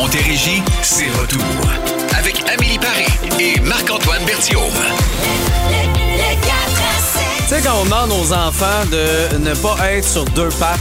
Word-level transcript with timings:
Montérégie, 0.00 0.62
c'est 0.80 1.10
retour. 1.10 1.42
Avec 2.16 2.40
Amélie 2.48 2.78
Paris 2.78 3.08
et 3.40 3.58
Marc-Antoine 3.60 4.24
Berthiaume. 4.24 4.62
Tu 7.48 7.54
sais, 7.54 7.60
quand 7.62 7.80
on 7.80 7.84
demande 7.84 8.12
aux 8.12 8.32
enfants 8.32 8.84
de 8.92 9.38
ne 9.38 9.54
pas 9.54 9.90
être 9.90 10.06
sur 10.06 10.24
deux 10.26 10.50
pattes, 10.50 10.78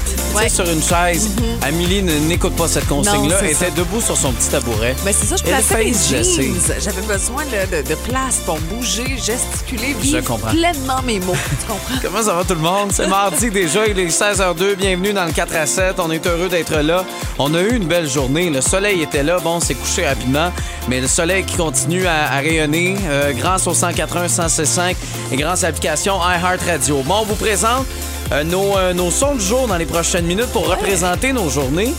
sur 0.50 0.70
une 0.70 0.82
chaise, 0.82 1.30
Amélie 1.64 2.04
ne- 2.04 2.20
n'écoute 2.28 2.56
pas 2.56 2.68
cette 2.68 2.88
consigne-là. 2.88 3.38
Elle 3.42 3.52
était 3.52 3.72
debout 3.72 4.00
sur 4.02 4.16
son 4.16 4.32
petit 4.32 4.50
tabouret. 4.50 4.96
Ben 5.04 5.14
c'est 5.18 5.26
ça, 5.26 5.36
je 5.36 5.44
plaçais 5.44 5.78
mes 5.84 5.94
jeans. 5.94 6.56
J'avais 6.80 7.02
besoin 7.02 7.44
de, 7.46 7.82
de 7.88 7.96
place 7.96 8.38
pour 8.46 8.58
bouger, 8.60 9.18
gesticuler, 9.18 9.96
vivre 10.00 10.22
comprends. 10.22 10.52
pleinement 10.52 11.02
mes 11.06 11.20
mots. 11.20 11.36
Tu 11.60 11.66
comprends? 11.68 11.96
Comment 12.02 12.24
ça 12.24 12.34
va 12.34 12.44
tout 12.44 12.54
le 12.54 12.62
monde? 12.62 12.92
C'est 12.94 13.08
mardi 13.08 13.50
déjà, 13.50 13.88
il 13.88 13.98
est 14.00 14.08
16h02. 14.08 14.76
Bienvenue 14.76 15.12
dans 15.14 15.26
le 15.26 15.32
4 15.32 15.56
à 15.56 15.66
7. 15.66 15.96
On 16.00 16.12
est 16.12 16.26
heureux 16.28 16.50
d'être 16.50 16.76
là. 16.78 17.04
On 17.40 17.54
a 17.56 17.62
eu 17.62 17.76
une 17.76 17.86
belle 17.88 18.08
journée. 18.10 18.50
Le 18.50 18.62
soleil 18.62 19.02
était 19.02 19.24
là. 19.24 19.40
Bon, 19.40 19.60
c'est 19.60 19.74
couché 19.76 20.08
rapidement, 20.08 20.52
mais 20.88 21.02
le 21.02 21.08
soleil 21.08 21.44
qui 21.46 21.56
continue 21.58 22.06
à, 22.06 22.32
à 22.32 22.38
rayonner 22.38 22.96
euh, 23.08 23.34
grâce 23.34 23.66
au 23.68 23.74
181 23.74 24.28
165 24.28 24.96
et 25.32 25.36
grâce 25.36 25.64
à 25.64 25.68
l'application 25.68 26.20
iHeartRadio. 26.22 27.02
Bon, 27.04 27.16
on 27.22 27.26
vous 27.26 27.36
présente 27.36 27.86
euh, 28.32 28.44
nos, 28.44 28.78
euh, 28.78 28.94
nos 28.94 29.12
sons 29.12 29.36
du 29.36 29.44
jour 29.44 29.68
dans 29.68 29.78
les 29.78 29.86
prochaines 29.86 30.26
minutes 30.26 30.48
pour 30.54 30.68
représenter 30.68 31.34
nos 31.34 31.50
journées. 31.50 31.94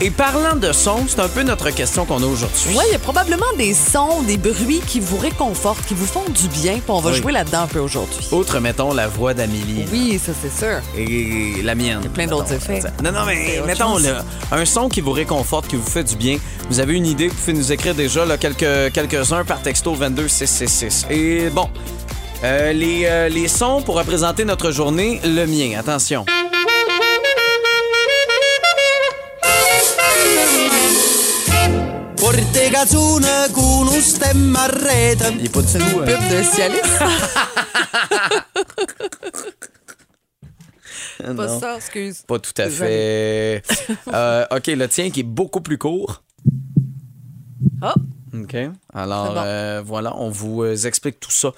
Et 0.00 0.10
parlant 0.10 0.56
de 0.56 0.72
sons, 0.72 1.04
c'est 1.06 1.20
un 1.20 1.28
peu 1.28 1.44
notre 1.44 1.70
question 1.70 2.04
qu'on 2.04 2.20
a 2.24 2.26
aujourd'hui. 2.26 2.70
Oui, 2.76 2.82
il 2.88 2.92
y 2.92 2.96
a 2.96 2.98
probablement 2.98 3.46
des 3.56 3.72
sons, 3.72 4.22
des 4.22 4.36
bruits 4.36 4.80
qui 4.84 4.98
vous 4.98 5.16
réconfortent, 5.16 5.84
qui 5.86 5.94
vous 5.94 6.06
font 6.06 6.24
du 6.28 6.48
bien. 6.48 6.72
Puis 6.72 6.82
on 6.88 6.98
va 6.98 7.10
Oui. 7.10 7.16
jouer 7.18 7.30
là-dedans 7.30 7.60
un 7.62 7.66
peu 7.68 7.78
aujourd'hui. 7.78 8.26
Outre, 8.32 8.58
mettons, 8.58 8.92
la 8.94 9.06
voix 9.06 9.32
d'Amélie. 9.32 9.84
Oui, 9.92 10.18
ça 10.24 10.32
c'est 10.42 10.52
sûr. 10.66 10.80
et 10.98 11.62
la 11.62 11.76
mienne. 11.76 12.00
plein 12.12 12.26
d'autres 12.26 12.52
effets. 12.52 12.80
Non, 13.04 13.12
non, 13.12 13.24
mais 13.26 13.58
autre 13.58 13.66
mettons, 13.66 13.98
là, 13.98 14.24
un 14.50 14.64
son 14.64 14.88
qui 14.88 15.00
vous 15.02 15.12
réconforte, 15.12 15.68
qui 15.68 15.76
vous 15.76 15.88
fait 15.88 16.02
du 16.04 16.16
bien. 16.16 16.38
Vous 16.68 16.80
avez 16.80 16.94
une 16.94 17.06
idée, 17.06 17.28
vous 17.28 17.34
pouvez 17.36 17.52
nous 17.52 17.70
écrire 17.70 17.94
déjà 17.94 18.24
quelques, 18.38 18.92
quelques-uns 18.92 19.44
par 19.44 19.62
texto 19.62 19.94
22666. 19.94 21.06
Et 21.10 21.48
bon, 21.50 21.68
euh, 22.44 22.72
les, 22.72 23.04
euh, 23.06 23.28
les 23.28 23.48
sons 23.48 23.82
pour 23.82 23.96
représenter 23.96 24.44
notre 24.44 24.70
journée, 24.70 25.20
le 25.24 25.46
mien, 25.46 25.78
attention. 25.78 26.24
Il 35.38 35.46
est 35.46 35.52
pas 35.52 35.62
du 35.62 35.72
tout... 35.72 36.00
euh, 36.00 36.04
Pub 36.06 36.30
de 36.30 36.42
Cialis. 36.42 36.80
Pas 41.18 41.32
non, 41.34 41.60
ça, 41.60 41.76
excuse. 41.76 42.22
pas 42.26 42.40
tout 42.40 42.50
à 42.56 42.68
fait. 42.68 43.62
Euh, 44.12 44.44
OK, 44.50 44.66
le 44.66 44.88
tien 44.88 45.08
qui 45.10 45.20
est 45.20 45.24
beaucoup 45.24 45.60
plus 45.60 45.78
court. 45.78 46.24
Oh, 47.80 47.92
OK. 48.34 48.56
Alors, 48.94 49.34
bon. 49.34 49.42
euh, 49.44 49.82
voilà, 49.84 50.14
on 50.16 50.30
vous 50.30 50.62
euh, 50.62 50.74
explique 50.86 51.20
tout 51.20 51.30
ça. 51.30 51.50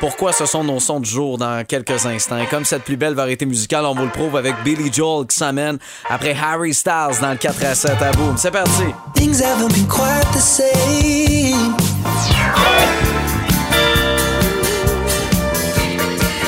Pourquoi 0.00 0.32
ce 0.32 0.46
sont 0.46 0.64
nos 0.64 0.80
sons 0.80 1.00
du 1.00 1.08
jour 1.08 1.38
dans 1.38 1.64
quelques 1.66 2.06
instants? 2.06 2.38
Et 2.38 2.46
comme 2.46 2.64
cette 2.64 2.82
plus 2.82 2.96
belle 2.96 3.14
variété 3.14 3.46
musicale, 3.46 3.84
on 3.84 3.94
vous 3.94 4.04
le 4.04 4.10
prouve 4.10 4.36
avec 4.36 4.54
Billy 4.64 4.92
Joel 4.92 5.26
qui 5.26 5.36
s'amène 5.36 5.78
après 6.08 6.34
Harry 6.42 6.72
Styles 6.74 7.20
dans 7.20 7.30
le 7.30 7.36
4 7.36 7.64
à 7.64 7.74
7 7.74 8.02
à 8.02 8.10
boum. 8.12 8.36
C'est 8.36 8.50
parti. 8.50 8.84
Things 9.14 9.40
haven't 9.42 9.68
been 9.72 9.86
quite 9.86 10.26
the 10.32 10.40
same. 10.40 11.76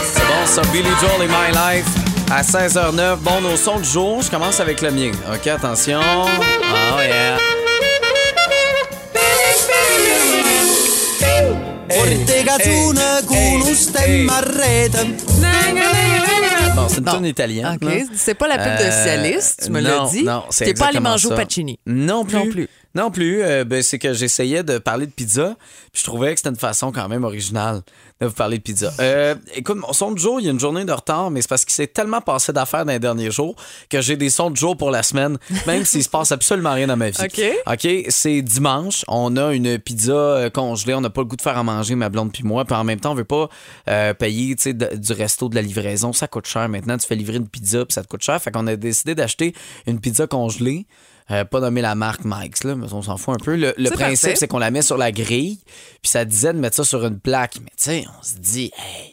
C'est 0.03 0.25
bon, 0.27 0.47
ça, 0.47 0.63
Billy 0.73 0.89
Joel 1.01 1.23
et 1.23 1.29
My 1.29 1.53
Life 1.53 1.87
à 2.31 2.43
16h09. 2.43 3.17
Bon, 3.17 3.41
nos 3.41 3.57
sons 3.57 3.79
du 3.79 3.89
jour, 3.89 4.23
je 4.23 4.31
commence 4.31 4.59
avec 4.61 4.81
le 4.83 4.91
mien. 4.91 5.13
OK, 5.33 5.47
attention. 5.47 6.01
Oh 6.03 7.01
yeah. 7.01 7.37
Porte 11.89 12.43
cazzone 12.45 13.23
con 13.27 13.63
un 13.63 13.75
stemma 13.75 14.37
a 14.39 14.41
rete. 14.41 15.07
Bon, 16.75 16.89
c'est 16.89 16.99
une 16.99 17.05
Non. 17.05 17.13
tune 17.17 17.27
italienne. 17.27 17.79
OK. 17.81 17.85
là. 17.89 17.91
C'est 18.15 18.35
pas 18.35 18.49
la 18.49 18.59
pub 18.59 18.79
de 18.79 18.91
Euh, 18.91 19.05
Cialis, 19.05 19.55
tu 19.63 19.71
me 19.71 19.81
non, 19.81 19.89
l'as 20.05 20.11
dit. 20.11 20.23
Non, 20.25 20.45
c'est 20.51 20.65
T'es 20.67 20.75
pas 20.75 20.87
allé 20.87 20.99
exactement 20.99 21.11
manger 21.11 21.27
au 21.27 21.31
ça. 21.31 21.37
Pacini. 21.37 21.79
Non 21.87 22.25
plus. 22.25 22.37
Non 22.37 22.47
plus. 22.51 22.69
Non 22.97 23.11
plus. 23.11 23.43
Euh, 23.43 23.65
ben, 23.65 23.83
c'est 23.83 23.99
que 23.99 24.13
j'essayais 24.15 24.63
de 24.63 24.79
parler 24.79 25.07
de 25.07 25.13
pizza, 25.13 25.55
puis 25.93 26.01
je 26.01 26.05
trouvais 26.05 26.33
que 26.33 26.39
c'était 26.41 26.49
une 26.51 26.57
façon 26.57 26.91
quand 26.93 27.09
même 27.09 27.25
originale 27.25 27.83
de 28.21 28.27
vous 28.27 28.33
parler 28.33 28.57
de 28.57 28.63
pizza. 28.63 28.91
Euh, 29.01 29.35
écoute, 29.55 29.77
mon 29.77 29.93
son 29.93 30.13
de 30.13 30.19
jour, 30.19 30.41
il 30.41 30.47
y 30.47 30.49
a 30.49 30.53
une 30.53 30.59
journée 30.59 30.85
de 30.87 30.93
retard, 30.93 31.31
mais 31.31 31.43
c'est 31.43 31.49
parce 31.49 31.67
qu'il 31.67 31.75
s'est 31.75 31.87
tellement 31.89 32.23
passé 32.23 32.53
d'affaires 32.55 32.87
dans 32.87 32.93
les 32.93 32.99
derniers 32.99 33.31
jours 33.31 33.55
que 33.91 34.01
j'ai 34.01 34.17
des 34.17 34.31
sons 34.31 34.51
de 34.51 34.57
jour 34.57 34.75
pour 34.79 34.91
la 34.91 35.03
semaine, 35.03 35.37
même 35.67 35.85
s'il 35.85 36.03
se 36.03 36.09
passe 36.09 36.33
absolument 36.33 36.73
rien 36.73 36.87
dans 36.87 36.97
ma 36.97 37.11
vie. 37.11 37.19
OK. 37.23 37.43
OK, 37.71 38.07
c'est 38.09 38.41
dimanche. 38.41 39.05
On 39.09 39.37
a 39.37 39.53
une 39.53 39.79
pizza 39.79 40.13
euh, 40.15 40.49
congelée. 40.51 40.95
On 40.95 41.03
n'a 41.03 41.11
pas 41.11 41.21
le 41.21 41.27
goût 41.27 41.37
de 41.37 41.43
faire 41.43 41.59
à 41.59 41.63
manger, 41.63 41.95
ma 41.95 42.09
blonde 42.09 42.33
puis 42.33 42.45
moi. 42.45 42.65
Puis 42.65 42.75
en 42.75 42.85
même 42.85 42.99
temps, 43.01 43.13
on 43.13 43.17
veut 43.17 43.25
pas 43.25 43.51
euh, 43.91 44.15
payer 44.15 44.55
de- 44.55 44.97
du 44.97 45.13
resto 45.13 45.51
de 45.51 45.55
la 45.55 45.61
livraison. 45.63 46.15
Ça 46.15 46.27
coûte 46.29 46.47
cher. 46.47 46.67
Maintenant, 46.71 46.97
tu 46.97 47.07
fais 47.07 47.15
livrer 47.17 47.37
une 47.37 47.49
pizza 47.49 47.85
puis 47.85 47.93
ça 47.93 48.03
te 48.03 48.09
coûte 48.09 48.23
cher. 48.23 48.41
Fait 48.41 48.51
qu'on 48.51 48.67
a 48.67 48.77
décidé 48.77 49.15
d'acheter 49.15 49.53
une 49.87 50.01
pizza 50.01 50.27
congelée. 50.27 50.87
Euh, 51.31 51.45
pas 51.45 51.61
nommer 51.61 51.81
la 51.83 51.95
marque 51.95 52.21
Mike's, 52.25 52.63
là, 52.65 52.77
mais 52.77 52.87
on 52.93 53.03
s'en 53.03 53.17
fout 53.17 53.35
un 53.35 53.45
peu. 53.45 53.57
Le, 53.57 53.91
principe, 53.91 54.37
c'est 54.37 54.47
qu'on 54.47 54.59
la 54.59 54.71
met 54.71 54.83
sur 54.83 54.97
la 54.97 55.11
grille, 55.11 55.59
puis 56.03 56.11
ça 56.11 56.25
disait 56.25 56.53
de 56.53 56.59
mettre 56.59 56.77
ça 56.77 56.85
sur 56.85 57.05
une 57.05 57.19
plaque. 57.19 57.57
Mais 57.61 57.71
tu 57.77 57.85
sais, 57.85 58.05
on 58.19 58.23
se 58.23 58.37
dit, 58.39 58.71
hey, 58.79 59.13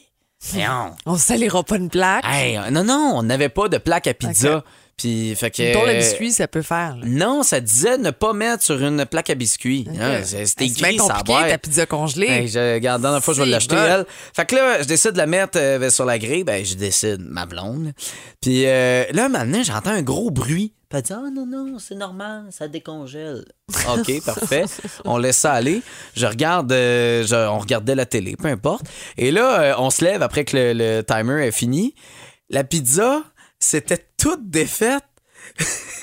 voyons. 0.51 0.95
On 1.05 1.17
salira 1.17 1.63
pas 1.63 1.77
une 1.77 1.89
plaque. 1.89 2.23
Hey, 2.27 2.59
non, 2.71 2.83
non, 2.83 3.13
on 3.15 3.23
n'avait 3.23 3.49
pas 3.49 3.67
de 3.67 3.77
plaque 3.77 4.07
à 4.07 4.13
pizza. 4.13 4.57
Ok. 4.57 4.63
Puis, 4.95 5.33
fait 5.35 5.49
que. 5.49 5.73
Dont 5.73 5.85
le 5.85 5.95
biscuit, 5.95 6.31
ça 6.31 6.47
peut 6.47 6.61
faire. 6.61 6.95
là. 6.97 7.05
Non, 7.07 7.41
ça 7.41 7.59
disait 7.59 7.97
ne 7.97 8.11
pas 8.11 8.33
mettre 8.33 8.61
sur 8.61 8.79
une 8.79 9.05
plaque 9.05 9.31
à 9.31 9.35
biscuits. 9.35 9.87
Hein, 9.99 10.21
c'est- 10.23 10.37
Hey, 10.37 10.47
C'était 10.47 10.65
écrit, 10.65 10.99
ça 10.99 11.23
boîte. 11.25 11.49
ta 11.49 11.57
pizza 11.57 11.85
congelée. 11.87 12.27
Hey, 12.27 12.47
je, 12.47 12.75
regarde, 12.75 13.01
dans 13.01 13.11
la 13.11 13.19
fois, 13.19 13.33
je 13.33 13.41
vais 13.41 13.49
l'acheter, 13.49 13.75
elle. 13.75 14.05
Fait 14.35 14.45
que 14.45 14.55
là, 14.55 14.81
je 14.83 14.87
décide 14.87 15.13
de 15.13 15.17
la 15.17 15.25
mettre 15.25 15.57
euh, 15.57 15.89
sur 15.89 16.05
la 16.05 16.19
grille. 16.19 16.43
Ben, 16.43 16.63
je 16.63 16.75
décide, 16.75 17.21
ma 17.21 17.47
blonde. 17.47 17.93
Puis 18.39 18.67
euh, 18.67 19.05
là, 19.13 19.29
maintenant, 19.29 19.63
j'entends 19.63 19.89
un 19.91 20.03
gros 20.03 20.29
bruit. 20.29 20.73
Puis 20.93 20.99
elle 20.99 21.01
dit, 21.01 21.13
ah 21.13 21.29
non, 21.33 21.47
non, 21.47 21.79
c'est 21.79 21.95
normal, 21.95 22.45
ça 22.51 22.67
décongèle. 22.67 23.45
OK, 23.89 24.21
parfait. 24.25 24.65
On 25.05 25.17
laisse 25.17 25.37
ça 25.37 25.53
aller. 25.53 25.81
Je 26.15 26.27
regarde, 26.27 26.71
euh, 26.71 27.25
je- 27.25 27.33
on 27.49 27.57
regardait 27.57 27.95
la 27.95 28.05
télé, 28.05 28.35
peu 28.35 28.47
importe. 28.47 28.85
Et 29.17 29.31
là, 29.31 29.59
euh, 29.61 29.73
on 29.79 29.89
se 29.89 30.05
lève 30.05 30.21
après 30.21 30.45
que 30.45 30.55
le, 30.55 30.73
le 30.73 31.01
timer 31.01 31.47
est 31.47 31.51
fini. 31.51 31.95
La 32.51 32.63
pizza, 32.63 33.23
c'était 33.57 34.05
toute 34.17 34.51
défaite. 34.51 35.03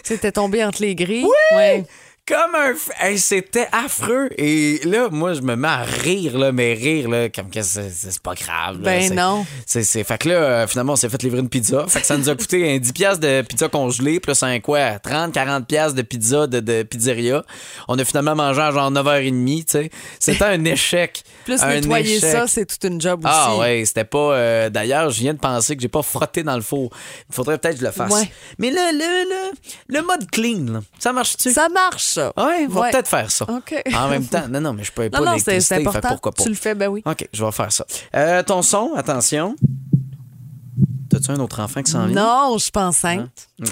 C'était 0.02 0.32
tombé 0.32 0.64
entre 0.64 0.82
les 0.82 0.96
grilles. 0.96 1.24
Ouais. 1.54 1.84
Comme 2.30 2.54
un. 2.54 2.74
Hey, 3.04 3.18
c'était 3.18 3.66
affreux. 3.72 4.28
Et 4.38 4.80
là, 4.84 5.08
moi, 5.10 5.34
je 5.34 5.40
me 5.40 5.56
mets 5.56 5.66
à 5.68 5.82
rire, 5.82 6.38
là, 6.38 6.52
mais 6.52 6.74
rire, 6.74 7.08
là, 7.08 7.28
comme 7.28 7.50
que 7.50 7.60
c'est 7.62 7.90
c'est 7.90 8.22
pas 8.22 8.34
grave. 8.34 8.76
là. 8.76 8.84
Ben 8.84 9.02
C'est- 9.08 9.14
non. 9.14 9.44
C'est, 9.66 9.82
c'est... 9.82 10.04
Fait 10.04 10.16
que 10.18 10.28
là, 10.28 10.34
euh, 10.36 10.66
finalement, 10.68 10.92
on 10.92 10.96
s'est 10.96 11.08
fait 11.08 11.22
livrer 11.24 11.40
une 11.40 11.48
pizza. 11.48 11.84
Fait 11.88 12.00
que 12.00 12.06
ça 12.06 12.16
nous 12.16 12.28
a 12.28 12.36
coûté 12.36 12.72
un 12.72 12.78
10$ 12.78 12.92
piastres 12.92 13.20
de 13.20 13.42
pizza 13.42 13.68
congelée, 13.68 14.20
plus 14.20 14.40
un 14.44 14.60
quoi, 14.60 14.98
30, 15.00 15.34
40$ 15.34 15.64
piastres 15.64 15.94
de 15.96 16.02
pizza 16.02 16.46
de, 16.46 16.60
de 16.60 16.82
pizzeria. 16.84 17.42
On 17.88 17.98
a 17.98 18.04
finalement 18.04 18.36
mangé 18.36 18.60
à 18.60 18.70
genre 18.70 18.92
9h30, 18.92 19.64
tu 19.64 19.64
sais. 19.66 19.90
C'était 20.20 20.44
un 20.44 20.64
échec. 20.64 21.22
Plus 21.44 21.60
Un 21.62 21.80
nettoyer 21.80 22.16
échec. 22.18 22.30
ça, 22.30 22.46
c'est 22.46 22.66
toute 22.66 22.84
une 22.84 23.00
job 23.00 23.24
aussi. 23.24 23.34
Ah 23.36 23.56
ouais, 23.56 23.82
c'était 23.84 24.04
pas. 24.04 24.34
euh, 24.34 24.70
D'ailleurs, 24.70 25.10
je 25.10 25.20
viens 25.20 25.34
de 25.34 25.38
penser 25.38 25.74
que 25.74 25.82
j'ai 25.82 25.88
pas 25.88 26.02
frotté 26.02 26.42
dans 26.44 26.54
le 26.54 26.60
four. 26.62 26.90
Il 27.28 27.34
faudrait 27.34 27.58
peut-être 27.58 27.74
que 27.74 27.80
je 27.80 27.86
le 27.86 27.90
fasse. 27.92 28.12
Ouais. 28.12 28.30
Mais 28.58 28.70
là, 28.70 28.92
le, 28.92 28.98
le, 28.98 29.96
le 29.98 30.02
mode 30.06 30.30
clean, 30.30 30.72
là, 30.74 30.80
ça 30.98 31.12
marche-tu? 31.12 31.50
Ça 31.50 31.68
marche, 31.70 32.18
ça. 32.20 32.32
Ouais, 32.36 32.66
on 32.68 32.72
va 32.72 32.80
Ouais. 32.80 32.90
peut-être 32.90 33.08
faire 33.08 33.30
ça. 33.30 33.46
En 33.96 34.08
même 34.08 34.24
temps, 34.26 34.48
non, 34.48 34.60
non, 34.60 34.72
mais 34.72 34.84
je 34.84 34.92
peux 34.92 35.08
pas 35.10 35.18
Non, 35.18 35.24
non, 35.26 35.38
c'est 35.38 35.50
l'électricité, 35.52 35.90
fait 35.90 36.00
pourquoi 36.08 36.32
pas. 36.32 36.42
Tu 36.42 36.48
le 36.48 36.54
fais, 36.54 36.74
ben 36.74 36.88
oui. 36.88 37.02
OK, 37.04 37.28
je 37.32 37.44
vais 37.44 37.52
faire 37.52 37.72
ça. 37.72 37.84
Euh, 38.14 38.42
ton 38.42 38.62
son, 38.62 38.92
attention. 38.96 39.54
T'as-tu 41.10 41.30
un 41.32 41.40
autre 41.40 41.60
enfant 41.60 41.82
qui 41.82 41.90
s'en 41.90 42.06
vient? 42.06 42.22
Non, 42.24 42.54
je 42.56 42.62
suis 42.62 42.70
pas 42.72 42.86
enceinte. 42.86 43.28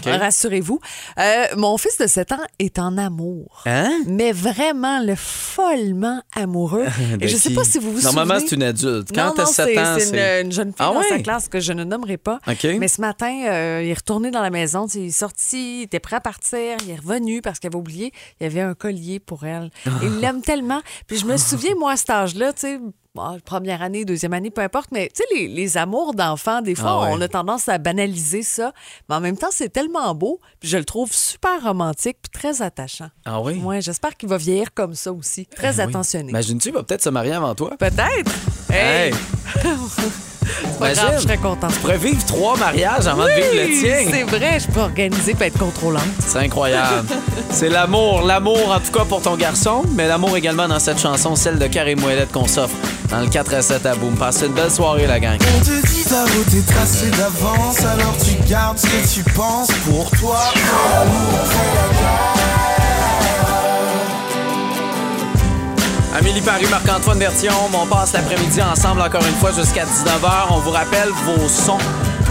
Hein? 0.06 0.19
Rassurez-vous. 0.19 0.81
Euh, 1.19 1.44
mon 1.56 1.78
fils 1.78 1.97
de 1.99 2.06
7 2.06 2.32
ans 2.32 2.37
est 2.59 2.78
en 2.78 2.99
amour. 2.99 3.62
Hein? 3.66 3.91
Mais 4.06 4.33
vraiment, 4.33 5.01
le 5.01 5.15
follement 5.15 6.21
amoureux. 6.34 6.86
Et 7.21 7.28
je 7.28 7.36
sais 7.36 7.51
pas 7.54 7.65
si 7.65 7.78
vous 7.78 7.92
vous 7.92 8.03
Normalement, 8.03 8.34
souvenez. 8.34 8.48
c'est 8.48 8.57
une 8.57 8.63
adulte. 8.65 9.09
Quand 9.15 9.33
t'as 9.36 9.45
non, 9.45 9.48
7 9.51 9.66
c'est- 9.66 9.78
ans, 9.78 9.97
c'est 9.98 10.41
une, 10.41 10.47
une 10.47 10.53
jeune 10.53 10.68
fille 10.68 10.77
Ah 10.80 10.92
dans 10.92 11.03
sa 11.03 11.18
classe 11.21 11.48
que 11.48 11.60
je 11.60 11.72
ne 11.72 11.84
nommerai 11.84 12.16
pas. 12.16 12.39
Mais 12.65 12.89
ce 12.89 13.01
matin, 13.01 13.33
euh, 13.47 13.80
il 13.84 13.89
est 13.91 13.95
retourné 13.95 14.30
dans 14.30 14.42
la 14.42 14.51
maison. 14.51 14.86
Il 14.95 15.07
est 15.07 15.10
sorti, 15.10 15.80
il 15.80 15.83
était 15.84 16.01
prêt 16.01 16.16
à 16.16 16.21
partir. 16.21 16.77
Il 16.84 16.91
est 16.91 16.97
revenu 16.97 17.41
parce 17.41 17.59
qu'il 17.59 17.68
avait 17.68 17.77
oublié. 17.77 18.13
Il 18.41 18.45
y 18.45 18.47
avait 18.47 18.60
un 18.60 18.74
collier 18.74 19.21
pour 19.21 19.45
elle. 19.45 19.71
Il 20.03 20.18
l'aime 20.21 20.42
tellement. 20.42 20.80
Puis 21.07 21.18
je 21.18 21.24
me 21.27 21.36
souviens, 21.36 21.74
moi, 21.78 21.92
à 21.92 21.97
cet 21.97 22.10
âge-là, 22.10 22.53
tu 22.53 22.60
sais, 22.63 22.80
bon, 23.18 23.38
première 23.44 23.82
année, 23.82 24.04
deuxième 24.04 24.32
année, 24.32 24.50
peu 24.50 24.60
importe, 24.62 24.91
mais 24.92 25.10
tu 25.15 25.22
sais, 25.22 25.34
les, 25.34 25.48
les 25.48 25.76
amours 25.76 26.15
d'enfants, 26.15 26.60
des 26.62 26.74
fois, 26.74 26.91
Ah 26.91 27.00
ouais. 27.04 27.09
on 27.12 27.20
a 27.20 27.28
tendance 27.28 27.68
à 27.68 27.78
banaliser 27.78 28.42
ça. 28.42 28.72
Mais 29.09 29.16
en 29.16 29.20
même 29.20 29.36
temps, 29.36 29.48
c'est 29.50 29.68
tellement 29.70 30.15
beau. 30.15 30.41
Puis 30.60 30.68
je 30.68 30.76
le 30.78 30.84
trouve 30.84 31.12
super 31.12 31.62
romantique 31.62 32.16
puis 32.22 32.30
très 32.41 32.62
attachant. 32.62 33.09
Ah 33.24 33.41
oui? 33.41 33.54
Ouais, 33.62 33.80
j'espère 33.80 34.16
qu'il 34.16 34.28
va 34.28 34.36
vieillir 34.36 34.72
comme 34.72 34.94
ça 34.94 35.12
aussi. 35.12 35.47
Très 35.47 35.80
Ah 35.80 35.84
oui. 35.84 35.91
attentionné. 35.91 36.30
Imagine-tu, 36.30 36.68
il 36.68 36.74
va 36.74 36.82
peut-être 36.82 37.03
se 37.03 37.09
marier 37.10 37.32
avant 37.32 37.54
toi? 37.54 37.70
Peut-être. 37.78 38.30
Hey! 38.70 39.12
pas 40.78 40.92
grave, 40.94 41.15
je 41.16 41.22
serais 41.22 41.36
contente. 41.36 41.72
Tu 41.74 41.80
pourrais 41.80 41.98
vivre 41.98 42.24
trois 42.24 42.56
mariages 42.56 43.06
avant 43.06 43.24
de 43.24 43.30
vivre 43.30 43.54
le 43.54 43.80
tien. 43.80 44.10
c'est 44.10 44.22
vrai, 44.24 44.60
je 44.60 44.68
peux 44.68 44.80
organiser 44.80 45.34
et 45.38 45.44
être 45.44 45.59
contrôlante. 45.59 46.03
C'est 46.20 46.38
incroyable. 46.38 47.06
C'est 47.50 47.68
l'amour. 47.68 48.22
L'amour, 48.22 48.70
en 48.70 48.80
tout 48.80 48.92
cas, 48.92 49.04
pour 49.04 49.20
ton 49.22 49.36
garçon, 49.36 49.82
mais 49.94 50.06
l'amour 50.09 50.36
également 50.36 50.68
dans 50.68 50.78
cette 50.78 50.98
chanson, 51.00 51.34
celle 51.36 51.59
de 51.59 51.66
Carré 51.66 51.94
Moellette 51.97 52.32
qu'on 52.32 52.47
s'offre 52.47 52.76
dans 53.10 53.21
le 53.21 53.27
4 53.27 53.55
à 53.55 53.63
7 53.63 53.87
à 53.87 53.95
Boom. 53.95 54.15
Passez 54.16 54.47
une 54.47 54.53
belle 54.53 54.71
soirée, 54.71 55.07
la 55.07 55.21
gang. 55.21 55.39
On 55.57 55.65
te 55.65 55.87
dit 55.87 56.05
ta 56.05 56.22
route 56.22 56.55
est 56.55 56.66
tracée 56.66 57.10
d'avance, 57.10 57.81
alors 57.81 58.16
tu 58.19 58.34
gardes 58.49 58.78
ce 58.78 58.87
que 58.87 59.15
tu 59.15 59.22
penses 59.33 59.71
pour 59.87 60.10
toi. 60.13 60.39
Amélie 66.19 66.41
Paris, 66.41 66.66
Marc-Antoine 66.69 67.19
Bertillon, 67.19 67.53
on 67.72 67.87
passe 67.87 68.13
l'après-midi 68.13 68.60
ensemble 68.60 69.03
encore 69.03 69.25
une 69.25 69.34
fois 69.34 69.53
jusqu'à 69.53 69.84
19h. 69.84 70.47
On 70.51 70.59
vous 70.59 70.71
rappelle 70.71 71.11
vos 71.25 71.49
sons, 71.49 71.78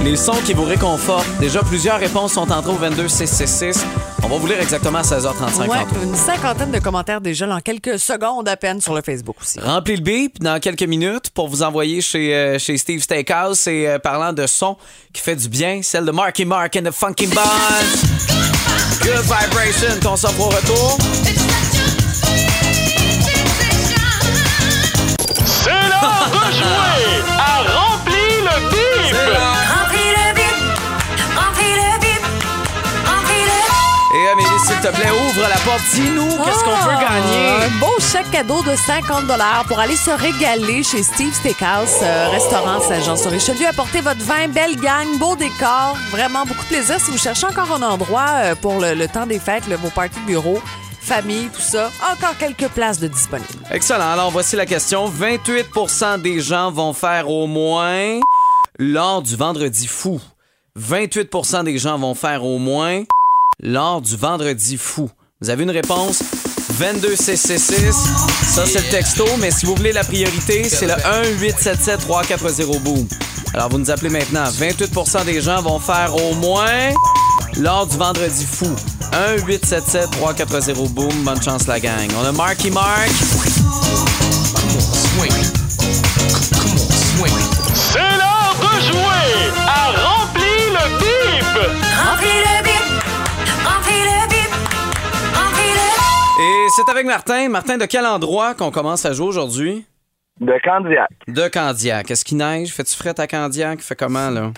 les 0.03 0.18
sons 0.18 0.41
qui 0.44 0.53
vous 0.53 0.65
réconfortent. 0.65 1.27
Déjà, 1.39 1.62
plusieurs 1.62 2.00
réponses 2.00 2.33
sont 2.33 2.51
entrées 2.51 2.71
au 2.71 2.75
22 2.75 3.07
666. 3.07 3.85
On 4.23 4.27
va 4.29 4.37
vous 4.37 4.47
lire 4.47 4.59
exactement 4.59 4.99
à 4.99 5.03
16h35 5.03 5.67
Ouais, 5.69 5.77
une 6.03 6.15
cinquantaine 6.15 6.71
de 6.71 6.79
commentaires 6.79 7.21
déjà 7.21 7.45
dans 7.47 7.59
quelques 7.61 7.97
secondes 7.99 8.47
à 8.49 8.57
peine 8.57 8.81
sur 8.81 8.93
le 8.93 9.01
Facebook 9.01 9.35
aussi. 9.41 9.59
Remplis 9.59 9.95
le 9.97 10.01
bip 10.01 10.39
dans 10.41 10.59
quelques 10.59 10.83
minutes 10.83 11.29
pour 11.29 11.47
vous 11.47 11.63
envoyer 11.63 12.01
chez, 12.01 12.35
euh, 12.35 12.59
chez 12.59 12.77
Steve 12.77 13.01
Steakhouse. 13.01 13.67
Et 13.67 13.87
euh, 13.87 13.99
parlant 13.99 14.33
de 14.33 14.45
son 14.47 14.75
qui 15.13 15.21
fait 15.21 15.35
du 15.35 15.47
bien, 15.47 15.81
celle 15.81 16.05
de 16.05 16.11
Marky 16.11 16.45
Mark 16.45 16.75
and 16.75 16.89
the 16.89 16.91
Funky 16.91 17.27
Bunch. 17.27 17.37
Good 19.01 19.23
Vibration 19.23 19.99
qu'on 20.03 20.17
s'offre 20.17 20.41
au 20.41 20.49
retour. 20.49 20.97
C'est 25.45 25.69
l'heure 25.69 26.29
de 26.31 26.51
jouer 26.53 27.23
à 27.37 27.61
Remplir 27.61 28.43
le 28.43 28.69
bip! 28.69 29.15
Amélie, 34.31 34.47
s'il 34.65 34.75
te 34.77 34.88
plaît, 34.94 35.09
ouvre 35.12 35.41
la 35.47 35.57
porte. 35.59 35.81
Dis-nous 35.94 36.27
qu'est-ce 36.27 36.63
qu'on 36.63 36.71
peut 36.71 36.95
Ah, 36.97 37.01
gagner? 37.01 37.65
Un 37.65 37.79
beau 37.79 37.94
chèque 38.00 38.29
cadeau 38.31 38.62
de 38.63 38.75
50 38.75 39.25
pour 39.68 39.79
aller 39.79 39.95
se 39.95 40.12
régaler 40.12 40.83
chez 40.83 41.03
Steve 41.03 41.33
Steakhouse, 41.33 42.00
euh, 42.01 42.29
restaurant 42.29 42.81
Saint-Jean-sur-Richelieu. 42.81 43.68
Apportez 43.68 44.01
votre 44.01 44.21
vin, 44.24 44.47
belle 44.50 44.75
gang, 44.77 45.07
beau 45.18 45.35
décor, 45.35 45.95
vraiment 46.12 46.44
beaucoup 46.45 46.63
de 46.63 46.68
plaisir. 46.69 47.00
Si 47.00 47.12
vous 47.12 47.18
cherchez 47.18 47.45
encore 47.45 47.71
un 47.71 47.81
endroit 47.81 48.25
euh, 48.35 48.56
pour 48.56 48.79
le, 48.79 48.94
le 48.95 49.07
temps 49.07 49.25
des 49.25 49.39
fêtes, 49.39 49.68
là, 49.68 49.77
vos 49.77 49.89
parties 49.89 50.19
de 50.19 50.25
bureau, 50.25 50.62
famille, 51.01 51.50
tout 51.53 51.62
ça, 51.62 51.89
encore 52.12 52.38
quelques 52.38 52.68
places 52.69 53.00
de 53.00 53.07
disponibles. 53.07 53.47
Excellent. 53.71 54.12
Alors, 54.12 54.31
voici 54.31 54.56
la 54.56 54.65
question. 54.65 55.09
28% 55.09 56.21
des 56.21 56.41
gens 56.41 56.69
vont 56.71 56.94
faire 56.94 57.30
au 57.30 57.47
moins 57.47 58.19
lors 58.77 59.21
du 59.21 59.35
vendredi 59.35 59.88
fou. 59.88 60.19
28% 60.77 61.63
des 61.63 61.77
gens 61.77 61.97
vont 61.97 62.13
faire 62.13 62.44
au 62.44 62.57
moins 62.59 63.03
lors 63.62 64.01
du 64.01 64.15
vendredi 64.15 64.77
fou. 64.77 65.09
Vous 65.42 65.50
avez 65.50 65.63
une 65.63 65.71
réponse? 65.71 66.24
22666. 66.80 67.95
Ça, 68.44 68.65
c'est 68.65 68.83
le 68.86 68.89
texto, 68.89 69.25
mais 69.39 69.51
si 69.51 69.65
vous 69.65 69.75
voulez 69.75 69.92
la 69.94 70.04
priorité, 70.04 70.68
c'est 70.69 70.86
le 70.88 70.94
1-877-340-BOOM. 70.94 73.07
Alors, 73.54 73.69
vous 73.69 73.77
nous 73.80 73.89
appelez 73.89 74.09
maintenant. 74.09 74.44
28% 74.45 75.24
des 75.25 75.42
gens 75.42 75.62
vont 75.62 75.80
faire 75.80 76.13
au 76.15 76.33
moins 76.36 76.92
lors 77.57 77.88
du 77.88 77.98
vendredi 77.98 78.45
fou. 78.45 78.68
1-877-340-BOOM. 79.38 81.24
Bonne 81.24 81.42
chance, 81.42 81.65
la 81.68 81.80
gang. 81.80 82.07
On 82.21 82.25
a 82.25 82.31
Marky 82.31 82.69
Mark. 82.69 83.09
C'est 87.74 88.00
l'heure 88.00 88.56
de 88.59 88.81
jouer 88.86 89.51
à 89.65 89.92
Remplir 89.92 90.71
le 90.71 90.86
bip! 91.00 91.57
remplis 92.06 92.42
le 92.45 92.56
bip, 92.63 92.76
c'est 96.77 96.91
avec 96.91 97.07
Martin. 97.07 97.50
Martin, 97.50 97.77
de 97.77 97.85
quel 97.85 98.06
endroit 98.06 98.53
qu'on 98.53 98.69
commence 98.69 99.03
à 99.06 99.13
jouer 99.13 99.27
aujourd'hui? 99.27 99.85
De 100.39 100.53
Candiac. 100.63 101.09
De 101.27 101.47
Candiac. 101.47 102.12
Est-ce 102.12 102.24
qu'il 102.24 102.38
neige? 102.38 102.71
Fais-tu 102.71 102.95
fret 102.95 103.19
à 103.19 103.25
Candiac? 103.25 103.79
Fait 103.81 103.95
comment, 103.95 104.29
là? 104.29 104.51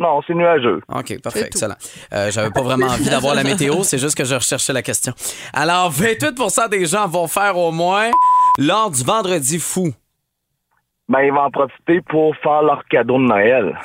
Non, 0.00 0.20
c'est 0.26 0.34
nuageux. 0.34 0.80
OK, 0.92 1.22
parfait, 1.22 1.46
excellent. 1.46 1.76
Euh, 2.12 2.32
J'avais 2.32 2.50
pas 2.50 2.62
vraiment 2.62 2.86
envie 2.86 3.08
d'avoir 3.08 3.36
la 3.36 3.44
météo, 3.44 3.84
c'est 3.84 3.98
juste 3.98 4.16
que 4.18 4.24
je 4.24 4.34
recherchais 4.34 4.72
la 4.72 4.82
question. 4.82 5.12
Alors, 5.52 5.92
28% 5.92 6.68
des 6.68 6.84
gens 6.86 7.06
vont 7.06 7.28
faire 7.28 7.56
au 7.56 7.70
moins 7.70 8.10
lors 8.58 8.90
du 8.90 9.04
vendredi 9.04 9.60
fou. 9.60 9.92
Ben, 11.08 11.20
ils 11.20 11.30
vont 11.30 11.42
en 11.42 11.50
profiter 11.52 12.00
pour 12.00 12.34
faire 12.42 12.62
leur 12.62 12.82
cadeau 12.90 13.18
de 13.18 13.24
Noël. 13.28 13.78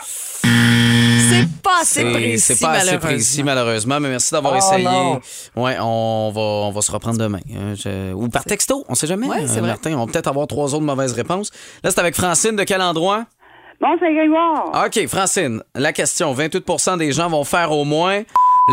C'est 1.29 1.61
pas 1.61 1.79
assez 1.81 2.11
précis, 2.11 2.39
c'est 2.39 2.59
pas 2.65 2.71
assez 2.71 2.85
malheureusement. 2.85 3.09
précis, 3.09 3.43
malheureusement, 3.43 3.99
mais 3.99 4.09
merci 4.09 4.31
d'avoir 4.31 4.53
Oh, 4.53 4.57
essayé. 4.57 4.83
non. 4.83 5.19
Ouais, 5.55 5.77
on 5.79 6.31
va, 6.33 6.41
on 6.41 6.71
va 6.71 6.81
se 6.81 6.91
reprendre 6.91 7.17
demain. 7.17 7.39
Euh, 7.55 7.75
je- 7.75 8.13
Ou 8.13 8.29
par 8.29 8.43
texto, 8.43 8.85
on 8.89 8.95
sait 8.95 9.07
jamais. 9.07 9.27
Ouais, 9.27 9.47
c'est 9.47 9.57
euh, 9.57 9.61
vrai. 9.61 9.69
Martin, 9.69 9.93
on 9.93 10.05
va 10.05 10.11
peut-être 10.11 10.27
avoir 10.27 10.47
trois 10.47 10.73
autres 10.73 10.83
mauvaises 10.85 11.13
réponses. 11.13 11.51
Là, 11.83 11.91
c'est 11.91 11.99
avec 11.99 12.15
Francine, 12.15 12.55
de 12.55 12.63
quel 12.63 12.81
endroit? 12.81 13.25
Bon, 13.81 13.87
c'est 13.99 14.13
Grégoire. 14.13 14.85
OK, 14.85 15.07
Francine, 15.07 15.63
la 15.75 15.93
question. 15.93 16.33
28% 16.33 16.97
des 16.97 17.11
gens 17.13 17.29
vont 17.29 17.43
faire 17.45 17.71
au 17.71 17.85
moins 17.85 18.23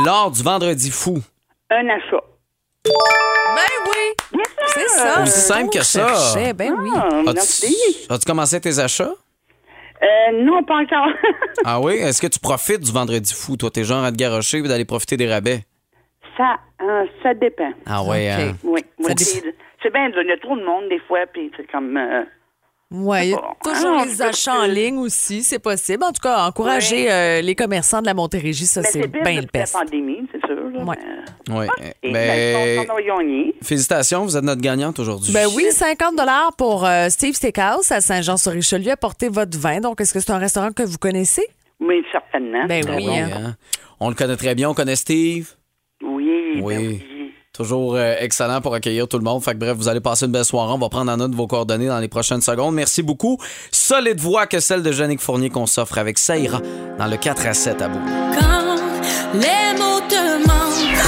lors 0.04 0.30
du 0.32 0.42
vendredi 0.42 0.90
fou. 0.90 1.18
Un 1.70 1.86
achat. 1.88 2.22
Ben 2.84 3.62
oui! 3.86 4.40
C'est 4.68 4.88
ça. 4.88 5.22
Aussi 5.22 5.32
c'est 5.32 5.40
simple 5.40 5.70
que 5.70 5.82
ça. 5.82 6.34
Ben 6.54 6.72
oui. 6.78 6.90
Ah, 6.94 7.08
As-tu 7.08 7.34
merci. 7.34 7.76
as-tu 8.10 8.24
commencé 8.26 8.60
tes 8.60 8.78
achats? 8.78 9.10
Euh, 10.02 10.43
non, 10.44 10.62
pas 10.64 10.76
encore. 10.82 11.08
Ah 11.64 11.81
oui? 11.81 11.94
Est-ce 11.94 12.20
que 12.22 12.26
tu 12.26 12.38
profites 12.38 12.81
du 12.81 12.93
vendredi 12.93 13.32
fou? 13.34 13.56
Toi, 13.56 13.70
t'es 13.70 13.82
genre 13.84 14.04
à 14.04 14.12
te 14.12 14.16
garocher 14.16 14.58
et 14.58 14.62
d'aller 14.62 14.84
profiter 14.84 15.16
des 15.16 15.28
rabais? 15.28 15.60
ça, 16.37 16.58
hein, 16.81 17.06
ça 17.22 17.32
dépend. 17.34 17.70
Ah 17.87 18.02
ouais, 18.04 18.31
OK. 18.31 18.40
hein? 18.40 18.56
Oui. 18.62 18.81
oui, 18.98 19.14
c'est 19.82 19.90
bien, 19.93 20.08
il 20.14 20.28
y 20.28 20.32
a 20.32 20.37
trop 20.38 20.56
de 20.56 20.64
monde 20.64 20.88
des 20.88 20.98
fois, 21.00 21.20
puis 21.32 21.50
c'est 21.56 21.66
comme... 21.70 21.96
euh, 21.96 22.22
Bon. 22.88 23.40
toujours 23.64 23.96
Ah, 24.00 24.04
les 24.06 24.22
achats 24.22 24.60
en 24.60 24.66
ligne 24.66 24.98
aussi, 24.98 25.42
c'est 25.42 25.58
possible. 25.58 26.04
En 26.04 26.12
tout 26.12 26.20
cas, 26.22 26.46
encourager 26.46 27.10
euh, 27.10 27.40
les 27.40 27.54
commerçants 27.56 28.00
de 28.00 28.06
la 28.06 28.14
Montérégie, 28.14 28.66
ça, 28.66 28.80
mais 28.82 28.88
c'est 28.88 29.06
bien 29.08 29.22
le 29.34 29.40
la 29.52 29.60
best. 29.60 29.72
pandémie, 29.72 30.20
c'est 30.30 30.46
sûr. 30.46 30.54
Là, 30.70 30.84
Ouais. 30.84 30.96
mais- 31.48 31.54
Oui. 31.58 31.66
Et 32.04 32.12
Ben, 32.12 32.86
ben, 32.86 33.52
félicitations, 33.62 34.24
vous 34.24 34.36
êtes 34.36 34.44
notre 34.44 34.60
gagnante 34.60 34.98
aujourd'hui. 35.00 35.32
Ben 35.32 35.48
oui, 35.56 35.66
50 35.70 36.14
pour 36.56 36.84
euh, 36.86 37.08
Steve 37.08 37.34
Steakhouse 37.34 37.90
à 37.90 38.00
Saint-Jean-sur-Richelieu. 38.00 38.92
Apportez 38.92 39.28
votre 39.28 39.58
vin. 39.58 39.80
Donc, 39.80 40.00
est-ce 40.00 40.14
que 40.14 40.20
c'est 40.20 40.30
un 40.32 40.38
restaurant 40.38 40.70
que 40.72 40.82
vous 40.84 40.98
connaissez? 40.98 41.46
Oui, 41.80 42.04
certainement. 42.12 42.66
Ben 42.66 42.84
Ah 42.88 42.92
oui. 42.96 43.04
oui, 43.08 43.18
hein. 43.18 43.28
hein? 43.34 43.54
On 43.98 44.08
le 44.10 44.14
connaît 44.14 44.36
très 44.36 44.54
bien, 44.54 44.70
on 44.70 44.74
connaît 44.74 44.96
Steve? 44.96 45.50
Oui, 46.02 46.60
Oui. 46.62 46.74
ben 46.76 46.78
oui. 46.88 47.02
Toujours 47.56 47.94
euh, 47.96 48.14
excellent 48.18 48.60
pour 48.60 48.74
accueillir 48.74 49.08
tout 49.08 49.16
le 49.16 49.24
monde. 49.24 49.42
Fait 49.42 49.52
que 49.52 49.56
bref, 49.56 49.74
vous 49.78 49.88
allez 49.88 50.00
passer 50.00 50.26
une 50.26 50.32
belle 50.32 50.44
soirée. 50.44 50.75
On 50.75 50.78
va 50.78 50.90
prendre 50.90 51.10
en 51.10 51.16
note 51.16 51.34
vos 51.34 51.46
coordonnées 51.46 51.86
dans 51.86 51.98
les 51.98 52.08
prochaines 52.08 52.42
secondes. 52.42 52.75
Merci 52.75 53.02
beaucoup. 53.02 53.38
Solide 53.72 54.20
voix 54.20 54.46
que 54.46 54.60
celle 54.60 54.82
de 54.82 54.92
Jannick 54.92 55.20
Fournier 55.20 55.48
qu'on 55.48 55.64
s'offre 55.64 55.96
avec 55.96 56.18
Saïra 56.18 56.60
dans 56.98 57.06
le 57.06 57.16
4 57.16 57.46
à 57.46 57.54
7 57.54 57.80
à 57.80 57.88
bout. 57.88 57.98
Quand 58.38 58.75
les 59.32 59.78
mots 59.78 60.00
te 60.06 60.46
manquent, 60.46 60.98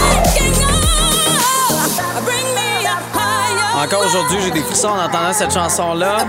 bring 2.24 2.46
me 2.54 2.86
a 2.86 2.96
higher 3.14 3.84
Encore 3.84 4.06
aujourd'hui, 4.06 4.38
j'ai 4.42 4.50
des 4.50 4.62
frissons 4.62 4.88
en 4.88 5.04
entendant 5.04 5.34
cette 5.34 5.52
chanson-là. 5.52 6.26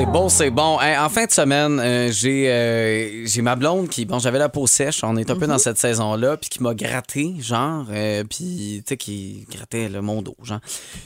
C'est 0.00 0.06
bon, 0.06 0.30
c'est 0.30 0.48
bon. 0.50 0.80
Hey, 0.80 0.96
en 0.96 1.10
fin 1.10 1.26
de 1.26 1.30
semaine, 1.30 1.78
euh, 1.78 2.10
j'ai 2.10 2.48
euh, 2.48 3.26
j'ai 3.26 3.42
ma 3.42 3.54
blonde 3.54 3.90
qui, 3.90 4.06
bon, 4.06 4.18
j'avais 4.18 4.38
la 4.38 4.48
peau 4.48 4.66
sèche, 4.66 5.04
on 5.04 5.14
est 5.18 5.28
un 5.28 5.36
peu 5.36 5.46
dans 5.46 5.58
cette 5.58 5.76
saison-là, 5.76 6.38
puis 6.38 6.48
qui 6.48 6.62
m'a 6.62 6.72
gratté, 6.72 7.34
genre, 7.38 7.84
euh, 7.92 8.24
puis, 8.24 8.78
tu 8.78 8.82
sais, 8.88 8.96
qui 8.96 9.46
grattait 9.50 9.90
le 9.90 10.00
mon 10.00 10.22
dos, 10.22 10.38
genre. 10.42 10.60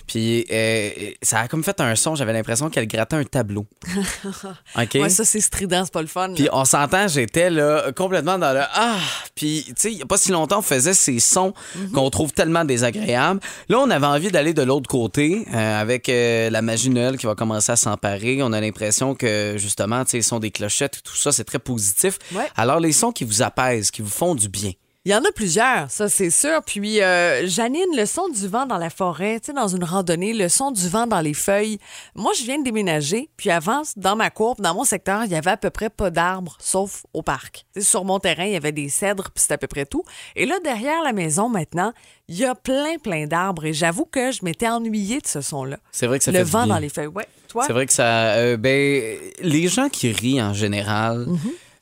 Puis, 0.07 0.47
euh, 0.49 0.91
ça 1.23 1.41
a 1.41 1.49
comme 1.49 1.65
fait 1.65 1.81
un 1.81 1.97
son, 1.97 2.15
j'avais 2.15 2.33
l'impression 2.33 2.71
qu'elle 2.71 2.87
grattait 2.87 3.17
un 3.17 3.25
tableau. 3.25 3.67
OK? 4.79 4.95
Ouais, 4.95 5.09
ça, 5.09 5.25
c'est 5.25 5.41
strident, 5.41 5.83
c'est 5.85 5.93
pas 5.93 6.01
le 6.01 6.07
fun. 6.07 6.33
Puis 6.33 6.49
on 6.53 6.65
s'entend, 6.65 7.09
j'étais 7.09 7.51
là 7.51 7.91
complètement 7.97 8.39
dans 8.39 8.53
le 8.53 8.63
ah. 8.75 8.99
Puis 9.35 9.65
tu 9.67 9.75
sais, 9.77 9.91
il 9.91 9.99
y 9.99 10.03
a 10.03 10.07
pas 10.07 10.19
si 10.19 10.31
longtemps, 10.31 10.61
on 10.61 10.63
faisait 10.63 10.95
ces 10.95 11.19
sons 11.19 11.53
qu'on 11.93 12.11
trouve 12.11 12.33
tellement 12.33 12.65
désagréables. 12.65 13.41
Là, 13.69 13.81
on 13.81 13.91
avait 13.91 14.07
envie 14.07 14.31
d'aller 14.31 14.55
de 14.55 14.63
l'autre 14.63 14.89
côté 14.89 15.45
avec 15.53 16.07
la 16.07 16.63
magie 16.63 16.91
Noël 16.91 17.17
qui 17.17 17.27
va 17.27 17.35
commencer 17.35 17.73
à 17.73 17.77
s'emparer. 17.77 18.41
On 18.41 18.53
a 18.53 18.61
l'impression 18.61 18.84
que 19.15 19.55
justement, 19.57 20.05
tu 20.05 20.13
sais, 20.13 20.17
les 20.19 20.23
sons 20.23 20.39
des 20.39 20.51
clochettes, 20.51 21.03
tout 21.03 21.17
ça, 21.17 21.33
c'est 21.33 21.45
très 21.45 21.59
positif. 21.59 22.19
Ouais. 22.33 22.49
Alors 22.57 22.81
les 22.81 22.93
sons 22.93 23.13
qui 23.13 23.25
vous 23.25 23.43
apaisent, 23.43 23.91
qui 23.91 24.03
vous 24.03 24.09
font 24.09 24.35
du 24.35 24.49
bien. 24.49 24.73
Il 25.07 25.13
y 25.13 25.15
en 25.15 25.23
a 25.23 25.31
plusieurs, 25.33 25.91
ça 25.91 26.09
c'est 26.09 26.31
sûr. 26.31 26.63
Puis 26.65 27.03
euh, 27.03 27.47
Janine, 27.47 27.85
le 27.95 28.07
son 28.07 28.27
du 28.31 28.49
vent 28.49 28.65
dans 28.65 28.79
la 28.79 28.89
forêt, 28.89 29.39
tu 29.39 29.47
sais, 29.49 29.53
dans 29.53 29.69
une 29.69 29.85
randonnée, 29.85 30.33
le 30.33 30.49
son 30.49 30.71
du 30.71 30.89
vent 30.89 31.07
dans 31.07 31.21
les 31.21 31.35
feuilles. 31.35 31.79
Moi, 32.15 32.33
je 32.39 32.43
viens 32.43 32.59
de 32.59 32.65
déménager, 32.65 33.29
puis 33.37 33.51
avant, 33.51 33.83
dans 33.97 34.17
ma 34.17 34.31
cour, 34.31 34.55
dans 34.59 34.73
mon 34.75 34.85
secteur, 34.85 35.25
il 35.27 35.31
y 35.31 35.35
avait 35.35 35.51
à 35.51 35.57
peu 35.59 35.69
près 35.69 35.91
pas 35.91 36.09
d'arbres, 36.09 36.57
sauf 36.59 37.05
au 37.13 37.21
parc. 37.21 37.67
Sur 37.79 38.07
mon 38.07 38.19
terrain, 38.19 38.45
il 38.47 38.53
y 38.53 38.57
avait 38.57 38.73
des 38.73 38.89
cèdres, 38.89 39.25
puis 39.25 39.43
c'était 39.43 39.55
à 39.55 39.59
peu 39.59 39.67
près 39.67 39.85
tout. 39.85 40.05
Et 40.37 40.47
là, 40.47 40.55
derrière 40.65 41.03
la 41.03 41.13
maison, 41.13 41.51
maintenant, 41.51 41.93
il 42.29 42.37
y 42.39 42.47
a 42.47 42.55
plein, 42.55 42.97
plein 42.97 43.27
d'arbres. 43.27 43.67
Et 43.67 43.75
j'avoue 43.75 44.07
que 44.07 44.33
je 44.33 44.43
m'étais 44.43 44.69
ennuyée 44.71 45.21
de 45.21 45.27
ce 45.27 45.43
son-là. 45.43 45.77
C'est 45.93 46.07
vrai 46.07 46.17
que 46.17 46.25
ça 46.25 46.33
Le 46.33 46.39
fait 46.39 46.45
du 46.45 46.51
vent 46.51 46.65
bien. 46.65 46.77
dans 46.77 46.81
les 46.81 46.89
feuilles. 46.89 47.09
Ouais, 47.09 47.27
toi? 47.49 47.65
C'est 47.67 47.75
vrai 47.75 47.85
que 47.85 47.93
ça. 47.93 48.37
euh, 48.37 48.57
ben, 48.57 49.19
les 49.41 49.69
gens 49.69 49.91
qui 49.91 50.13
rient 50.13 50.41
en 50.41 50.55
général 50.55 51.27
Mhm. 51.27 51.39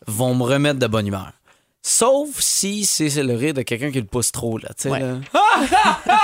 vont 0.08 0.34
me 0.34 0.42
remettre 0.42 0.80
de 0.80 0.88
bonne 0.88 1.06
humeur. 1.06 1.30
Sauf 1.82 2.28
si 2.40 2.84
c'est 2.84 3.08
le 3.22 3.34
rire 3.34 3.54
de 3.54 3.62
quelqu'un 3.62 3.90
qui 3.90 3.98
le 4.00 4.06
pousse 4.06 4.30
trop, 4.32 4.56
là. 4.58 4.68
Tu 4.76 4.84
sais, 4.84 4.90
Ouais. 4.90 5.00
là. 5.00 5.18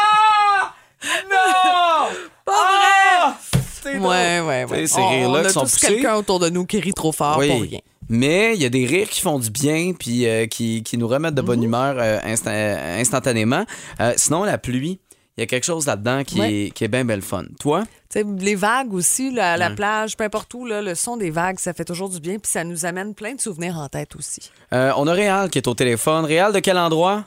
non! 1.30 2.08
Pas 2.44 3.36
vrai! 3.82 3.98
Ouais, 3.98 4.40
ouais, 4.40 4.64
ouais. 4.64 4.86
Ces 4.86 5.00
On- 5.00 5.08
rires-là 5.08 5.38
on 5.38 5.42
qui 5.42 5.46
a 5.48 5.50
sont 5.52 5.60
tous 5.62 5.72
poussés. 5.72 5.86
quelqu'un 5.88 6.14
autour 6.16 6.38
de 6.40 6.50
nous 6.50 6.66
qui 6.66 6.78
rit 6.80 6.92
trop 6.92 7.12
fort 7.12 7.38
Oui. 7.38 7.48
pour 7.48 7.60
rien. 7.62 7.80
Mais 8.10 8.54
il 8.54 8.62
y 8.62 8.64
a 8.64 8.68
des 8.70 8.86
rires 8.86 9.08
qui 9.08 9.20
font 9.20 9.38
du 9.38 9.50
bien 9.50 9.92
puis 9.98 10.26
euh, 10.26 10.46
qui, 10.46 10.82
qui 10.82 10.96
nous 10.96 11.08
remettent 11.08 11.34
de 11.34 11.40
Mhm. 11.42 11.46
bonne 11.46 11.62
humeur 11.62 11.96
euh, 11.98 12.18
instant- 12.24 12.50
euh, 12.52 13.00
instantanément. 13.00 13.64
Euh, 14.00 14.14
sinon, 14.16 14.44
la 14.44 14.58
pluie, 14.58 14.98
il 15.38 15.42
y 15.42 15.44
a 15.44 15.46
quelque 15.46 15.64
chose 15.64 15.86
là-dedans 15.86 16.24
qui, 16.24 16.40
Ouais. 16.40 16.52
est, 16.66 16.70
qui 16.72 16.82
est 16.84 16.88
bien 16.88 17.04
belle 17.04 17.22
fun. 17.22 17.44
Toi? 17.60 17.84
Tu 18.10 18.20
sais, 18.20 18.24
les 18.40 18.56
vagues 18.56 18.92
aussi, 18.92 19.30
là, 19.30 19.52
à 19.52 19.56
la 19.56 19.68
Ouais. 19.68 19.74
plage, 19.76 20.16
peu 20.16 20.24
importe 20.24 20.52
où, 20.54 20.66
là, 20.66 20.82
le 20.82 20.94
son 20.96 21.16
des 21.16 21.30
vagues, 21.30 21.58
ça 21.60 21.72
fait 21.72 21.84
toujours 21.84 22.08
du 22.08 22.18
bien, 22.20 22.38
puis 22.38 22.50
ça 22.50 22.64
nous 22.64 22.84
amène 22.86 23.14
plein 23.14 23.34
de 23.34 23.40
souvenirs 23.40 23.76
en 23.78 23.86
tête 23.88 24.16
aussi. 24.16 24.50
Euh, 24.72 24.90
on 24.96 25.06
a 25.06 25.12
Réal 25.12 25.48
qui 25.48 25.58
est 25.58 25.68
au 25.68 25.74
téléphone. 25.74 26.24
Réal, 26.24 26.52
de 26.52 26.58
quel 26.58 26.76
endroit? 26.76 27.24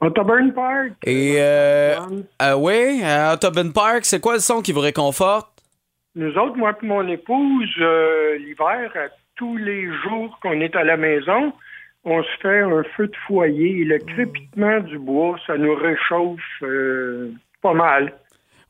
Autoburn 0.00 0.52
Park. 0.54 0.92
Et 1.04 1.34
euh, 1.38 1.96
euh, 2.40 2.54
oui, 2.54 3.02
à 3.04 3.34
Autobahn 3.34 3.72
Park, 3.72 4.04
c'est 4.04 4.20
quoi 4.20 4.34
le 4.34 4.40
son 4.40 4.62
qui 4.62 4.72
vous 4.72 4.80
réconforte? 4.80 5.48
Nous 6.14 6.32
autres, 6.38 6.56
moi 6.56 6.74
et 6.82 6.86
mon 6.86 7.06
épouse, 7.08 7.68
euh, 7.80 8.38
l'hiver, 8.38 8.90
à 8.94 9.08
tous 9.36 9.56
les 9.56 9.86
jours 10.02 10.38
qu'on 10.42 10.60
est 10.60 10.74
à 10.76 10.84
la 10.84 10.96
maison, 10.96 11.52
on 12.04 12.22
se 12.22 12.28
fait 12.42 12.60
un 12.60 12.82
feu 12.96 13.06
de 13.08 13.16
foyer. 13.26 13.80
Et 13.80 13.84
le 13.84 13.98
crépitement 13.98 14.80
du 14.80 14.98
bois, 14.98 15.36
ça 15.46 15.56
nous 15.56 15.74
réchauffe 15.74 16.40
euh, 16.62 17.32
pas 17.62 17.74
mal. 17.74 18.12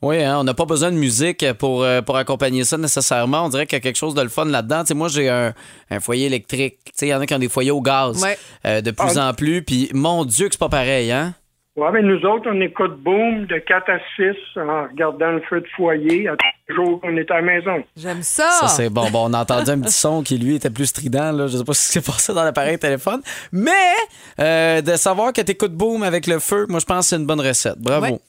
Oui, 0.02 0.22
hein, 0.22 0.38
on 0.40 0.44
n'a 0.44 0.54
pas 0.54 0.64
besoin 0.64 0.90
de 0.90 0.96
musique 0.96 1.44
pour, 1.58 1.82
euh, 1.84 2.00
pour 2.00 2.16
accompagner 2.16 2.64
ça 2.64 2.78
nécessairement. 2.78 3.44
On 3.44 3.48
dirait 3.50 3.66
qu'il 3.66 3.76
y 3.76 3.80
a 3.80 3.82
quelque 3.82 3.98
chose 3.98 4.14
de 4.14 4.22
le 4.22 4.30
fun 4.30 4.46
là-dedans. 4.46 4.80
Tu 4.80 4.86
sais, 4.88 4.94
moi, 4.94 5.08
j'ai 5.08 5.28
un, 5.28 5.52
un 5.90 6.00
foyer 6.00 6.24
électrique. 6.26 6.78
Tu 6.86 6.92
sais, 6.94 7.06
Il 7.08 7.10
y 7.10 7.14
en 7.14 7.20
a 7.20 7.26
qui 7.26 7.34
ont 7.34 7.38
des 7.38 7.50
foyers 7.50 7.70
au 7.70 7.82
gaz 7.82 8.22
Ouais. 8.22 8.38
euh, 8.64 8.80
de 8.80 8.90
plus 8.92 9.18
Ah. 9.18 9.28
en 9.28 9.34
plus. 9.34 9.62
Puis, 9.62 9.90
mon 9.92 10.24
Dieu, 10.24 10.46
que 10.48 10.54
c'est 10.54 10.58
pas 10.58 10.70
pareil, 10.70 11.12
hein? 11.12 11.34
Ouais, 11.76 11.92
mais 11.92 12.02
nous 12.02 12.20
autres, 12.26 12.50
on 12.52 12.60
écoute 12.60 13.00
Boom 13.00 13.46
de 13.46 13.58
4 13.58 13.90
à 13.90 13.98
6 14.16 14.58
en 14.58 14.88
regardant 14.88 15.30
le 15.30 15.40
feu 15.48 15.60
de 15.60 15.66
foyer 15.76 16.28
à 16.28 16.36
tous 16.36 16.46
les 16.68 16.74
jours 16.74 17.00
qu'on 17.00 17.16
est 17.16 17.30
à 17.30 17.36
la 17.36 17.42
maison. 17.42 17.84
J'aime 17.96 18.22
ça! 18.22 18.50
Ça, 18.60 18.66
c'est 18.66 18.90
bon. 18.90 19.08
Bon, 19.10 19.30
on 19.30 19.34
a 19.34 19.42
entendu 19.42 19.70
un 19.70 19.80
petit 19.80 19.92
son 19.92 20.22
qui, 20.22 20.36
lui, 20.36 20.56
était 20.56 20.70
plus 20.70 20.86
strident. 20.86 21.30
Là. 21.30 21.46
Je 21.46 21.58
sais 21.58 21.64
pas 21.64 21.72
ce 21.72 21.86
qui 21.86 21.92
s'est 21.92 22.12
passé 22.12 22.34
dans 22.34 22.42
l'appareil 22.42 22.76
téléphone. 22.76 23.22
Mais 23.52 23.70
euh, 24.40 24.80
de 24.82 24.96
savoir 24.96 25.32
que 25.32 25.42
t'écoutes 25.42 25.74
boom 25.74 26.02
avec 26.02 26.26
le 26.26 26.40
feu, 26.40 26.66
moi, 26.68 26.80
je 26.80 26.86
pense 26.86 27.06
que 27.06 27.10
c'est 27.10 27.16
une 27.16 27.26
bonne 27.26 27.40
recette. 27.40 27.78
Bravo. 27.78 28.06
Ouais. 28.06 28.20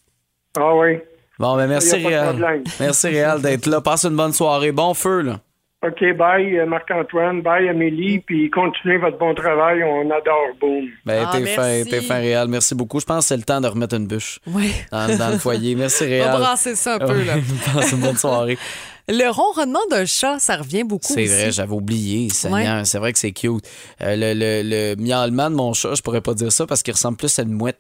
Ah 0.58 0.76
oui. 0.76 1.00
Bon, 1.40 1.56
ben 1.56 1.66
merci, 1.66 1.96
Réal. 1.96 2.64
Merci, 2.80 3.08
Réal, 3.08 3.42
d'être 3.42 3.66
là. 3.66 3.82
Passe 3.82 4.06
une 4.06 4.16
bonne 4.16 4.34
soirée. 4.34 4.72
Bon 4.72 4.94
feu, 4.94 5.22
là. 5.22 5.40
OK, 5.84 6.16
bye 6.16 6.60
euh, 6.60 6.66
Marc-Antoine, 6.68 7.42
bye 7.42 7.68
Amélie, 7.68 8.20
puis 8.20 8.52
continuez 8.52 8.98
votre 9.00 9.18
bon 9.18 9.34
travail. 9.34 9.82
On 9.84 10.02
adore 10.12 10.50
Boom. 10.60 10.86
Ben, 11.06 11.26
Ah, 11.28 11.32
t'es 11.34 11.40
merci. 11.40 11.56
fin, 11.56 11.84
t'es 11.90 12.02
fin, 12.02 12.16
Réal. 12.20 12.48
Merci 12.50 12.76
beaucoup. 12.76 13.00
Je 13.00 13.06
pense 13.06 13.24
que 13.24 13.28
c'est 13.30 13.38
le 13.38 13.42
temps 13.44 13.60
de 13.60 13.68
remettre 13.68 13.96
une 13.96 14.06
bûche 14.06 14.38
Oui. 14.46 14.72
dans, 14.92 15.18
dans 15.18 15.30
le 15.32 15.40
foyer. 15.40 15.74
Merci, 15.76 16.04
On 16.06 16.08
Réal. 16.08 16.32
va 16.34 16.38
brasser 16.38 16.76
ça 16.76 16.96
un 16.96 17.00
peu, 17.00 17.24
là. 17.24 17.34
Passe 17.74 17.94
une 17.94 18.00
bonne 18.02 18.18
soirée. 18.18 18.60
Le 19.10 19.28
ronronnement 19.32 19.80
d'un 19.90 20.06
chat, 20.06 20.38
ça 20.38 20.56
revient 20.58 20.84
beaucoup 20.84 21.12
C'est 21.14 21.26
vrai, 21.26 21.52
j'avais 21.52 21.74
oublié, 21.74 22.30
Seigneur. 22.30 22.86
C'est 22.86 23.00
vrai 23.00 23.12
que 23.12 23.18
c'est 23.20 23.32
cute. 23.32 23.66
Euh, 24.02 24.16
le, 24.16 24.34
le, 24.36 24.62
le 24.64 24.96
miaulement 25.04 25.50
de 25.50 25.56
mon 25.56 25.74
chat, 25.74 25.96
je 25.96 26.04
pourrais 26.04 26.22
pas 26.22 26.36
dire 26.36 26.52
ça 26.52 26.68
parce 26.68 26.84
qu'il 26.84 26.94
ressemble 26.94 27.18
plus 27.18 27.38
à 27.40 27.42
une 27.42 27.54
mouette. 27.54 27.80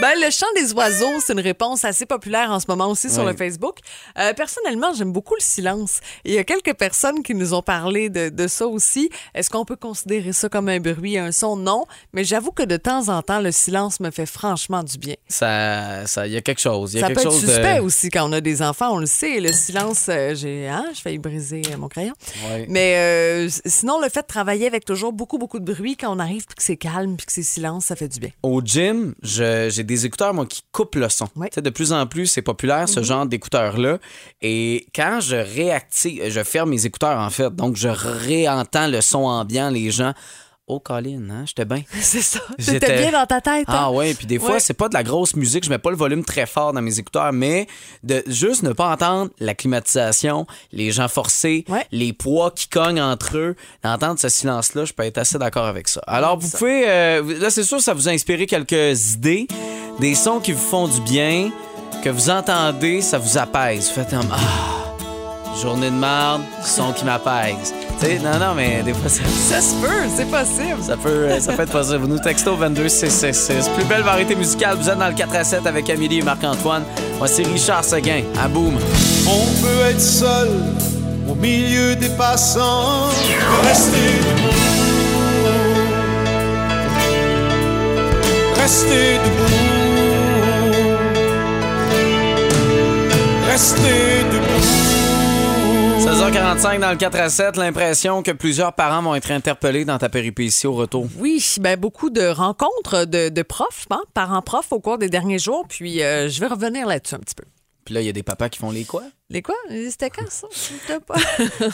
Ben, 0.00 0.12
le 0.22 0.30
chant 0.30 0.46
des 0.56 0.72
oiseaux, 0.72 1.20
c'est 1.24 1.32
une 1.32 1.40
réponse 1.40 1.84
assez 1.84 2.06
populaire 2.06 2.50
en 2.50 2.60
ce 2.60 2.66
moment 2.68 2.88
aussi 2.88 3.10
sur 3.10 3.24
le 3.24 3.34
Facebook. 3.36 3.78
Euh, 4.18 4.32
personnellement, 4.34 4.92
j'aime 4.94 5.12
beaucoup 5.12 5.34
le 5.34 5.42
silence. 5.42 6.00
Il 6.24 6.32
y 6.34 6.38
a 6.38 6.44
quelques 6.44 6.74
personnes 6.74 7.22
qui 7.22 7.34
nous 7.34 7.54
ont 7.54 7.62
parlé 7.62 8.08
de, 8.10 8.28
de 8.28 8.46
ça 8.48 8.66
aussi. 8.66 9.10
Est-ce 9.34 9.50
qu'on 9.50 9.64
peut 9.64 9.76
considérer 9.76 10.32
ça 10.32 10.48
comme 10.48 10.68
un 10.68 10.80
bruit, 10.80 11.18
un 11.18 11.32
son? 11.32 11.56
Non. 11.56 11.84
Mais 12.12 12.24
j'avoue 12.24 12.52
que 12.52 12.62
de 12.62 12.76
temps 12.76 13.08
en 13.08 13.22
temps, 13.22 13.40
le 13.40 13.52
silence 13.52 14.00
me 14.00 14.10
fait 14.10 14.26
franchement 14.26 14.82
du 14.82 14.98
bien. 14.98 15.14
Ça, 15.28 16.06
ça, 16.06 16.26
il 16.26 16.32
y 16.32 16.36
a 16.36 16.40
quelque 16.40 16.60
chose. 16.60 16.94
Y 16.94 16.98
a 16.98 17.00
Ça 17.02 17.06
quelque 17.08 17.16
peut 17.22 17.28
être 17.28 17.32
chose 17.32 17.40
suspect 17.40 17.76
de... 17.76 17.80
aussi 17.80 18.08
quand 18.10 18.28
on 18.28 18.32
a 18.32 18.40
des 18.40 18.62
enfants, 18.62 18.94
on 18.94 18.98
le 18.98 19.06
sait. 19.06 19.40
Le 19.40 19.52
silence, 19.52 20.06
euh, 20.08 20.34
j'ai, 20.34 20.68
hein, 20.68 20.86
je 20.94 21.00
failli 21.00 21.18
briser 21.18 21.62
euh, 21.72 21.76
mon 21.76 21.88
crayon. 21.88 22.14
Ouais. 22.48 22.66
Mais 22.68 22.96
euh, 22.96 23.48
sinon, 23.66 24.00
le 24.00 24.08
fait 24.08 24.22
de 24.22 24.26
travailler 24.26 24.66
avec 24.66 24.84
toujours 24.84 25.12
beaucoup, 25.12 25.38
beaucoup 25.38 25.58
de 25.60 25.72
bruit, 25.72 25.96
quand 25.96 26.14
on 26.14 26.18
arrive 26.18 26.46
puis 26.46 26.56
que 26.56 26.62
c'est 26.62 26.76
calme 26.76 27.16
puis 27.16 27.26
que 27.26 27.32
c'est 27.32 27.42
silence, 27.42 27.86
ça 27.86 27.96
fait 27.96 28.08
du 28.08 28.20
bien. 28.20 28.30
Au 28.42 28.60
gym, 28.64 29.14
je- 29.22 29.59
j'ai 29.68 29.84
des 29.84 30.06
écouteurs, 30.06 30.32
moi, 30.32 30.46
qui 30.46 30.62
coupent 30.72 30.94
le 30.94 31.08
son. 31.08 31.28
De 31.36 31.70
plus 31.70 31.92
en 31.92 32.06
plus, 32.06 32.26
c'est 32.26 32.42
populaire, 32.42 32.88
ce 32.88 33.02
genre 33.02 33.26
d'écouteurs-là. 33.26 33.98
Et 34.40 34.86
quand 34.94 35.20
je 35.20 35.36
réactive, 35.36 36.22
je 36.28 36.42
ferme 36.42 36.70
mes 36.70 36.86
écouteurs, 36.86 37.18
en 37.18 37.30
fait, 37.30 37.54
donc 37.54 37.76
je 37.76 37.88
réentends 37.88 38.86
le 38.86 39.00
son 39.00 39.24
ambiant, 39.24 39.70
les 39.70 39.90
gens. 39.90 40.14
Oh, 40.72 40.78
Colin, 40.78 41.28
hein, 41.30 41.44
j'étais 41.46 41.64
bien. 41.64 41.82
C'est 42.00 42.20
ça. 42.22 42.38
J'étais- 42.58 42.96
bien 43.02 43.10
dans 43.12 43.26
ta 43.26 43.40
tête. 43.40 43.64
hein? 43.68 43.74
Ah 43.76 43.90
ouais, 43.90 44.14
puis 44.14 44.26
des 44.26 44.38
fois, 44.38 44.52
Ouais. 44.52 44.60
c'est 44.60 44.74
pas 44.74 44.88
de 44.88 44.94
la 44.94 45.02
grosse 45.02 45.34
musique, 45.34 45.64
je 45.64 45.70
mets 45.70 45.78
pas 45.78 45.90
le 45.90 45.96
volume 45.96 46.24
très 46.24 46.46
fort 46.46 46.72
dans 46.72 46.80
mes 46.82 46.98
écouteurs, 46.98 47.32
mais 47.32 47.66
de 48.04 48.22
juste 48.26 48.62
ne 48.62 48.72
pas 48.72 48.92
entendre 48.92 49.30
la 49.40 49.54
climatisation, 49.54 50.46
les 50.72 50.92
gens 50.92 51.08
forcés, 51.08 51.64
Ouais. 51.68 51.84
les 51.90 52.12
poids 52.12 52.50
qui 52.52 52.68
cognent 52.68 53.02
entre 53.02 53.36
eux, 53.36 53.56
d'entendre 53.82 54.18
ce 54.20 54.28
silence-là, 54.28 54.84
je 54.84 54.92
peux 54.92 55.02
être 55.04 55.18
assez 55.18 55.38
d'accord 55.38 55.66
avec 55.66 55.88
ça. 55.88 56.00
Alors, 56.06 56.38
vous 56.38 56.48
pouvez, 56.50 56.84
euh, 56.88 57.38
là, 57.40 57.50
c'est 57.50 57.64
sûr, 57.64 57.80
ça 57.80 57.92
vous 57.94 58.08
a 58.08 58.12
inspiré 58.12 58.46
quelques 58.46 59.14
idées, 59.14 59.48
des 59.98 60.14
sons 60.14 60.38
qui 60.40 60.52
vous 60.52 60.60
font 60.60 60.86
du 60.88 61.00
bien, 61.00 61.50
que 62.04 62.08
vous 62.10 62.30
entendez, 62.30 63.00
ça 63.02 63.18
vous 63.18 63.36
apaise. 63.38 63.88
Vous 63.88 63.94
faites 63.94 64.10
comme, 64.10 64.28
ah, 64.32 64.89
journée 65.60 65.90
de 65.90 65.94
merde, 65.94 66.42
son 66.64 66.92
qui 66.92 67.04
m'apaise. 67.04 67.72
Tu 68.00 68.06
sais, 68.06 68.18
non, 68.18 68.38
non, 68.38 68.54
mais 68.54 68.82
des 68.82 68.94
fois, 68.94 69.08
ça... 69.08 69.22
Ça 69.24 69.60
se 69.60 69.74
peut, 69.74 70.08
c'est 70.14 70.30
possible. 70.30 70.82
Ça 70.82 70.96
peut, 70.96 71.08
euh, 71.08 71.40
ça 71.40 71.52
peut 71.52 71.62
être 71.62 71.72
possible. 71.72 71.98
Vous 71.98 72.08
nous 72.08 72.18
textez 72.18 72.48
au 72.50 72.56
22 72.56 72.88
666. 72.88 73.68
Plus 73.76 73.84
belle 73.84 74.02
variété 74.02 74.34
musicale, 74.34 74.76
vous 74.76 74.88
êtes 74.88 74.98
dans 74.98 75.08
le 75.08 75.14
4 75.14 75.36
à 75.36 75.44
7 75.44 75.66
avec 75.66 75.90
Amélie 75.90 76.18
et 76.18 76.22
Marc-Antoine. 76.22 76.84
Moi, 77.18 77.28
c'est 77.28 77.46
Richard 77.46 77.84
Seguin. 77.84 78.22
À 78.42 78.48
boum. 78.48 78.78
On 79.26 79.46
peut 79.62 79.84
être 79.90 80.00
seul 80.00 80.48
au 81.28 81.34
milieu 81.34 81.94
des 81.96 82.08
passants. 82.10 83.08
Rester 83.62 83.96
debout. 84.26 84.70
Rester 88.56 89.18
debout. 89.24 89.70
Rester 93.50 94.24
debout. 94.32 94.89
16h45 96.20 96.80
dans 96.80 96.90
le 96.90 96.96
4 96.98 97.18
à 97.18 97.30
7. 97.30 97.56
L'impression 97.56 98.22
que 98.22 98.30
plusieurs 98.30 98.74
parents 98.74 99.00
vont 99.00 99.14
être 99.14 99.30
interpellés 99.30 99.86
dans 99.86 99.96
ta 99.96 100.10
péripétie 100.10 100.66
au 100.66 100.74
retour. 100.74 101.08
Oui, 101.18 101.42
ben 101.62 101.80
beaucoup 101.80 102.10
de 102.10 102.26
rencontres 102.26 103.06
de, 103.06 103.30
de 103.30 103.42
profs, 103.42 103.86
hein, 103.88 104.02
parents-profs 104.12 104.70
au 104.70 104.80
cours 104.80 104.98
des 104.98 105.08
derniers 105.08 105.38
jours. 105.38 105.64
Puis 105.66 106.02
euh, 106.02 106.28
je 106.28 106.38
vais 106.40 106.48
revenir 106.48 106.86
là-dessus 106.86 107.14
un 107.14 107.20
petit 107.20 107.34
peu. 107.34 107.44
Puis 107.86 107.94
là, 107.94 108.02
il 108.02 108.06
y 108.06 108.10
a 108.10 108.12
des 108.12 108.22
papas 108.22 108.50
qui 108.50 108.58
font 108.58 108.70
les 108.70 108.84
quoi? 108.84 109.02
Les 109.30 109.40
quoi? 109.40 109.54
C'était 109.70 110.10
quand 110.10 110.28
ça? 110.28 110.46
Je 110.52 110.92
sais 110.92 111.00
pas. 111.00 111.14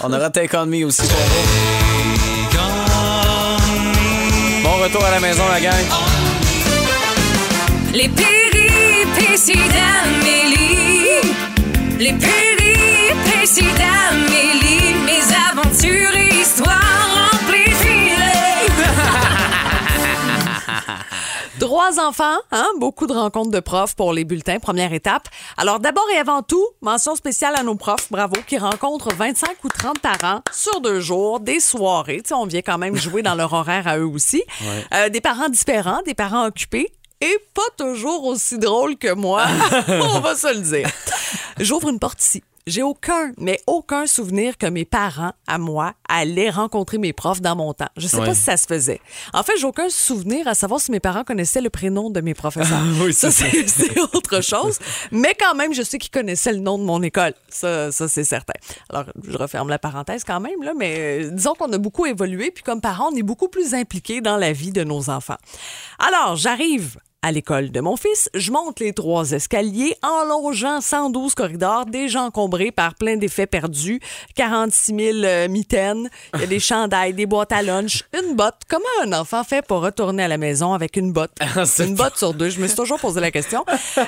On 0.04 0.12
aura 0.12 0.30
Take 0.30 0.56
On 0.56 0.66
Me 0.66 0.84
aussi. 0.84 1.02
Bon 4.62 4.76
retour 4.80 5.04
à 5.04 5.10
la 5.10 5.18
maison, 5.18 5.42
la 5.50 5.60
gang. 5.60 5.74
Les 7.92 8.08
péripéties 8.08 9.54
d'Amélie. 9.54 11.32
Les 11.98 12.12
péripéties 12.12 12.55
d'Amélie. 13.54 14.94
Mes 15.04 15.22
aventures 15.52 16.16
et 16.16 16.40
histoires 16.40 17.30
remplies. 17.30 17.70
Trois 21.60 22.00
enfants, 22.04 22.38
hein? 22.50 22.66
beaucoup 22.80 23.06
de 23.06 23.12
rencontres 23.12 23.52
de 23.52 23.60
profs 23.60 23.94
pour 23.94 24.12
les 24.12 24.24
bulletins, 24.24 24.58
première 24.58 24.92
étape. 24.92 25.28
Alors 25.56 25.78
d'abord 25.78 26.04
et 26.12 26.18
avant 26.18 26.42
tout, 26.42 26.66
mention 26.80 27.14
spéciale 27.14 27.54
à 27.56 27.62
nos 27.62 27.76
profs, 27.76 28.10
bravo, 28.10 28.34
qui 28.48 28.58
rencontrent 28.58 29.14
25 29.14 29.62
ou 29.62 29.68
30 29.68 30.00
parents 30.00 30.40
sur 30.52 30.80
deux 30.80 30.98
jours, 30.98 31.38
des 31.38 31.60
soirées. 31.60 32.22
Tu 32.22 32.30
sais, 32.30 32.34
on 32.34 32.46
vient 32.46 32.62
quand 32.62 32.78
même 32.78 32.96
jouer 32.96 33.22
dans 33.22 33.36
leur 33.36 33.52
horaire 33.52 33.86
à 33.86 33.96
eux 33.98 34.08
aussi. 34.08 34.42
Euh, 34.92 35.08
des 35.08 35.20
parents 35.20 35.48
différents, 35.48 36.02
des 36.04 36.14
parents 36.14 36.46
occupés. 36.46 36.90
Et 37.20 37.38
pas 37.54 37.62
toujours 37.78 38.24
aussi 38.24 38.58
drôles 38.58 38.96
que 38.96 39.14
moi, 39.14 39.44
on 39.88 40.18
va 40.18 40.34
se 40.34 40.52
le 40.52 40.60
dire. 40.60 40.90
J'ouvre 41.60 41.88
une 41.90 42.00
porte 42.00 42.20
ici. 42.20 42.42
J'ai 42.66 42.82
aucun, 42.82 43.32
mais 43.38 43.60
aucun 43.68 44.06
souvenir 44.06 44.58
que 44.58 44.66
mes 44.66 44.84
parents, 44.84 45.32
à 45.46 45.56
moi, 45.58 45.94
allaient 46.08 46.50
rencontrer 46.50 46.98
mes 46.98 47.12
profs 47.12 47.40
dans 47.40 47.54
mon 47.54 47.72
temps. 47.74 47.88
Je 47.96 48.08
sais 48.08 48.18
Ouais. 48.18 48.26
pas 48.26 48.34
si 48.34 48.42
ça 48.42 48.56
se 48.56 48.66
faisait. 48.66 49.00
En 49.32 49.42
fait, 49.44 49.52
j'ai 49.58 49.66
aucun 49.66 49.88
souvenir 49.88 50.48
à 50.48 50.54
savoir 50.54 50.80
si 50.80 50.90
mes 50.90 50.98
parents 50.98 51.22
connaissaient 51.22 51.60
le 51.60 51.70
prénom 51.70 52.10
de 52.10 52.20
mes 52.20 52.34
professeurs. 52.34 52.82
Oui, 53.00 53.12
ça, 53.14 53.30
c'est 53.30 54.00
autre 54.14 54.40
chose. 54.42 54.78
Mais 55.12 55.34
quand 55.38 55.54
même, 55.54 55.72
je 55.74 55.82
sais 55.82 55.98
qu'ils 55.98 56.10
connaissaient 56.10 56.52
le 56.52 56.58
nom 56.58 56.76
de 56.78 56.82
mon 56.84 57.02
école. 57.02 57.34
Ça, 57.48 57.92
ça 57.92 58.08
c'est 58.08 58.24
certain. 58.24 58.54
Alors, 58.90 59.04
je 59.28 59.36
referme 59.36 59.68
la 59.68 59.78
parenthèse 59.78 60.24
quand 60.24 60.40
même, 60.40 60.62
là, 60.62 60.72
mais 60.76 60.96
euh, 61.26 61.30
disons 61.30 61.54
qu'on 61.54 61.72
a 61.72 61.78
beaucoup 61.78 62.06
évolué, 62.06 62.50
puis 62.50 62.64
comme 62.64 62.80
parents, 62.80 63.10
on 63.12 63.16
est 63.16 63.22
beaucoup 63.22 63.48
plus 63.48 63.74
impliqués 63.74 64.20
dans 64.20 64.36
la 64.36 64.52
vie 64.52 64.72
de 64.72 64.82
nos 64.82 65.08
enfants. 65.08 65.36
Alors, 65.98 66.34
j'arrive 66.36 66.96
à 67.26 67.32
l'école 67.32 67.72
de 67.72 67.80
mon 67.80 67.96
fils, 67.96 68.30
je 68.34 68.52
monte 68.52 68.78
les 68.78 68.92
trois 68.92 69.32
escaliers 69.32 69.96
en 70.04 70.24
longeant 70.26 70.80
112 70.80 71.34
corridors 71.34 71.84
déjà 71.84 72.22
encombrés 72.22 72.70
par 72.70 72.94
plein 72.94 73.16
d'effets 73.16 73.48
perdus, 73.48 73.98
46 74.36 74.94
000 74.94 75.18
euh, 75.24 75.48
mitaines, 75.48 76.08
il 76.34 76.40
y 76.42 76.44
a 76.44 76.46
des 76.46 76.60
chandails, 76.60 77.14
des 77.14 77.26
boîtes 77.26 77.50
à 77.50 77.62
lunch, 77.62 78.04
une 78.16 78.36
botte. 78.36 78.60
Comment 78.68 78.84
un 79.02 79.12
enfant 79.12 79.42
fait 79.42 79.66
pour 79.66 79.80
retourner 79.80 80.22
à 80.22 80.28
la 80.28 80.38
maison 80.38 80.72
avec 80.72 80.96
une 80.96 81.12
botte? 81.12 81.32
c'est 81.64 81.88
une 81.88 81.96
botte 81.96 82.16
sur 82.16 82.32
deux. 82.32 82.48
Je 82.48 82.60
me 82.60 82.68
suis 82.68 82.76
toujours 82.76 83.00
posé 83.00 83.20
la 83.20 83.32
question. 83.32 83.64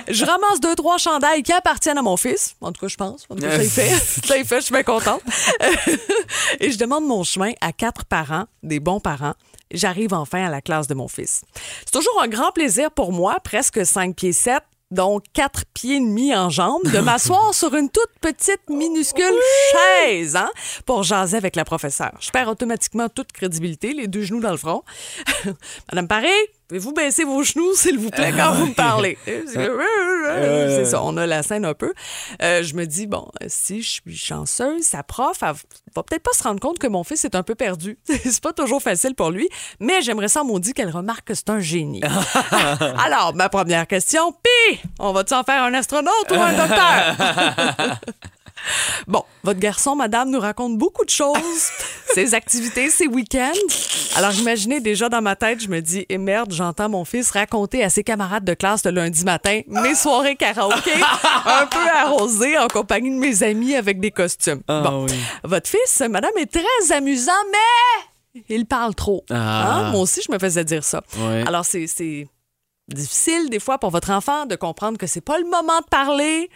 Je 0.08 0.24
ramasse 0.24 0.60
deux, 0.60 0.76
trois 0.76 0.98
chandails 0.98 1.42
qui 1.42 1.52
appartiennent 1.52 1.98
à 1.98 2.02
mon 2.02 2.16
fils. 2.16 2.54
En 2.60 2.70
tout 2.70 2.82
cas, 2.82 2.88
je 2.88 2.96
pense. 2.96 3.26
En 3.30 3.34
tout 3.34 3.42
cas, 3.42 3.50
ça 3.50 3.64
y 3.64 3.68
fait. 3.68 3.88
Ça 4.28 4.38
y 4.38 4.44
fait, 4.44 4.60
je 4.60 4.66
suis 4.66 4.72
bien 4.72 4.84
contente. 4.84 5.22
Et 6.60 6.70
je 6.70 6.78
demande 6.78 7.04
mon 7.04 7.24
chemin 7.24 7.50
à 7.60 7.72
quatre 7.72 8.04
parents, 8.04 8.44
des 8.62 8.78
bons 8.78 9.00
parents. 9.00 9.34
J'arrive 9.72 10.14
enfin 10.14 10.46
à 10.46 10.50
la 10.50 10.60
classe 10.60 10.86
de 10.86 10.94
mon 10.94 11.08
fils. 11.08 11.42
C'est 11.84 11.92
toujours 11.92 12.20
un 12.22 12.28
grand 12.28 12.52
plaisir 12.52 12.90
pour 12.90 13.12
moi, 13.12 13.38
presque 13.42 13.84
5 13.84 14.16
pieds 14.16 14.32
7, 14.32 14.62
donc 14.90 15.24
4 15.34 15.64
pieds 15.74 15.96
et 15.96 16.00
demi 16.00 16.34
en 16.34 16.48
jambes, 16.48 16.84
de 16.84 16.98
m'asseoir 17.00 17.54
sur 17.54 17.74
une 17.74 17.90
toute 17.90 18.12
petite, 18.20 18.62
minuscule 18.68 19.34
chaise 19.72 20.36
hein, 20.36 20.50
pour 20.86 21.02
jaser 21.02 21.36
avec 21.36 21.56
la 21.56 21.64
professeure. 21.64 22.16
Je 22.20 22.30
perds 22.30 22.48
automatiquement 22.48 23.08
toute 23.08 23.32
crédibilité, 23.32 23.92
les 23.92 24.08
deux 24.08 24.22
genoux 24.22 24.40
dans 24.40 24.52
le 24.52 24.56
front. 24.56 24.82
Madame 25.92 26.08
Paré, 26.08 26.32
pouvez-vous 26.68 26.92
baisser 26.92 27.24
vos 27.24 27.42
genoux, 27.42 27.74
s'il 27.74 27.98
vous 27.98 28.10
plaît, 28.10 28.32
quand 28.36 28.52
vous 28.52 28.66
me 28.66 28.74
parlez? 28.76 29.18
C'est 29.24 30.84
ça, 30.84 31.02
on 31.02 31.16
a 31.16 31.26
la 31.26 31.42
scène 31.42 31.64
un 31.64 31.74
peu. 31.74 31.92
Euh, 32.42 32.62
je 32.62 32.74
me 32.74 32.84
dis, 32.84 33.06
bon, 33.06 33.26
si 33.46 33.82
je 33.82 33.88
suis 33.88 34.16
chanceuse, 34.16 34.82
sa 34.82 35.02
prof, 35.02 35.38
elle 35.42 35.54
va 35.96 36.02
peut-être 36.02 36.22
pas 36.22 36.32
se 36.32 36.42
rendre 36.42 36.60
compte 36.60 36.78
que 36.78 36.86
mon 36.86 37.04
fils 37.04 37.24
est 37.24 37.34
un 37.34 37.42
peu 37.42 37.54
perdu. 37.54 37.98
c'est 38.04 38.42
pas 38.42 38.52
toujours 38.52 38.82
facile 38.82 39.14
pour 39.14 39.30
lui, 39.30 39.48
mais 39.80 40.02
j'aimerais 40.02 40.28
ça 40.28 40.44
maudit 40.44 40.74
qu'elle 40.74 40.90
remarque 40.90 41.28
que 41.28 41.34
c'est 41.34 41.50
un 41.50 41.60
génie. 41.60 42.02
Alors, 43.04 43.32
ma 43.34 43.48
première 43.48 43.86
question, 43.86 44.32
pis, 44.32 44.80
on 44.98 45.12
va-tu 45.12 45.34
en 45.34 45.42
faire 45.42 45.62
un 45.62 45.74
astronaute 45.74 46.30
ou 46.30 46.34
un 46.34 46.52
docteur? 46.52 47.98
Bon, 49.06 49.24
votre 49.42 49.60
garçon, 49.60 49.96
madame, 49.96 50.30
nous 50.30 50.40
raconte 50.40 50.76
beaucoup 50.76 51.04
de 51.04 51.10
choses, 51.10 51.70
ses 52.14 52.34
activités, 52.34 52.90
ses 52.90 53.06
week-ends. 53.06 53.52
Alors, 54.16 54.32
imaginez 54.34 54.80
déjà 54.80 55.08
dans 55.08 55.22
ma 55.22 55.36
tête, 55.36 55.62
je 55.62 55.68
me 55.68 55.80
dis, 55.80 56.04
et 56.08 56.18
merde, 56.18 56.52
j'entends 56.52 56.88
mon 56.88 57.04
fils 57.04 57.30
raconter 57.30 57.82
à 57.82 57.90
ses 57.90 58.04
camarades 58.04 58.44
de 58.44 58.54
classe 58.54 58.84
le 58.84 58.90
lundi 58.90 59.24
matin 59.24 59.60
mes 59.66 59.94
soirées 59.94 60.36
karaoké, 60.36 60.92
un 61.46 61.66
peu 61.66 61.88
arrosées 61.96 62.58
en 62.58 62.68
compagnie 62.68 63.10
de 63.10 63.16
mes 63.16 63.42
amis 63.42 63.74
avec 63.74 64.00
des 64.00 64.10
costumes. 64.10 64.62
bon, 64.68 65.06
votre 65.44 65.68
fils, 65.68 66.02
madame, 66.10 66.32
est 66.36 66.52
très 66.52 66.96
amusant, 66.96 67.32
mais 67.50 68.44
il 68.48 68.66
parle 68.66 68.94
trop. 68.94 69.24
Ah. 69.30 69.34
Hein? 69.34 69.90
Moi 69.90 70.00
aussi, 70.00 70.20
je 70.26 70.32
me 70.32 70.38
faisais 70.38 70.64
dire 70.64 70.84
ça. 70.84 71.02
Alors, 71.46 71.64
c'est 71.64 71.86
c'est 71.86 72.28
difficile 72.88 73.50
des 73.50 73.60
fois 73.60 73.78
pour 73.78 73.90
votre 73.90 74.10
enfant 74.10 74.46
de 74.46 74.56
comprendre 74.56 74.98
que 74.98 75.06
c'est 75.06 75.20
pas 75.20 75.38
le 75.38 75.44
moment 75.44 75.78
de 75.80 75.86
parler. 75.90 76.50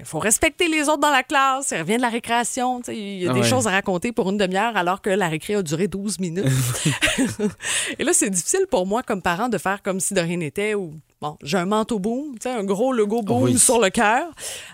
Il 0.00 0.06
faut 0.06 0.18
respecter 0.18 0.66
les 0.68 0.88
autres 0.88 0.98
dans 0.98 1.10
la 1.10 1.22
classe. 1.22 1.70
Il 1.72 1.78
revient 1.78 1.96
de 1.98 2.02
la 2.02 2.08
récréation. 2.08 2.80
Il 2.88 3.18
y 3.22 3.28
a 3.28 3.32
des 3.32 3.40
Ouais. 3.40 3.46
choses 3.46 3.66
à 3.68 3.70
raconter 3.70 4.12
pour 4.12 4.30
une 4.30 4.38
demi-heure 4.38 4.76
alors 4.76 5.00
que 5.02 5.10
la 5.10 5.28
récré 5.28 5.54
a 5.54 5.62
duré 5.62 5.86
12 5.88 6.18
minutes. 6.18 6.46
Et 7.98 8.04
là, 8.04 8.12
c'est 8.12 8.30
difficile 8.30 8.66
pour 8.70 8.86
moi 8.86 9.02
comme 9.02 9.22
parent 9.22 9.48
de 9.48 9.58
faire 9.58 9.82
comme 9.82 10.00
si 10.00 10.14
de 10.14 10.20
rien 10.20 10.38
n'était 10.38 10.74
ou 10.74 10.94
bon, 11.20 11.36
j'ai 11.42 11.58
un 11.58 11.66
manteau 11.66 11.98
boom, 11.98 12.34
un 12.46 12.64
gros 12.64 12.92
logo 12.92 13.22
boom 13.22 13.42
Oui. 13.44 13.58
sur 13.58 13.78
le 13.78 13.90
cœur. 13.90 14.26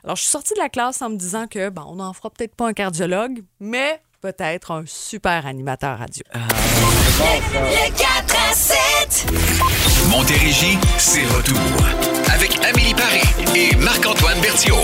Alors, 0.04 0.16
je 0.16 0.23
suis 0.23 0.30
sortie 0.30 0.54
de 0.54 0.61
la 0.61 0.68
classe 0.68 1.02
en 1.02 1.11
me 1.11 1.16
disant 1.16 1.47
que 1.49 1.68
bon, 1.71 1.83
on 1.88 1.95
n'en 1.97 2.12
fera 2.12 2.30
peut-être 2.30 2.54
pas 2.54 2.68
un 2.68 2.73
cardiologue, 2.73 3.42
mais 3.61 4.00
peut-être 4.21 4.71
un 4.71 4.85
super 4.87 5.45
animateur 5.47 5.99
radio. 5.99 6.23
Le 6.35 7.90
4 7.97 8.37
à 8.50 8.54
7. 8.54 9.26
Montérégie, 10.11 10.78
c'est 10.99 11.25
retour. 11.26 11.56
Avec 12.37 12.57
Amélie 12.64 12.95
Paris 12.95 13.23
et 13.55 13.75
Marc-Antoine 13.76 14.38
Berthiaume. 14.40 14.76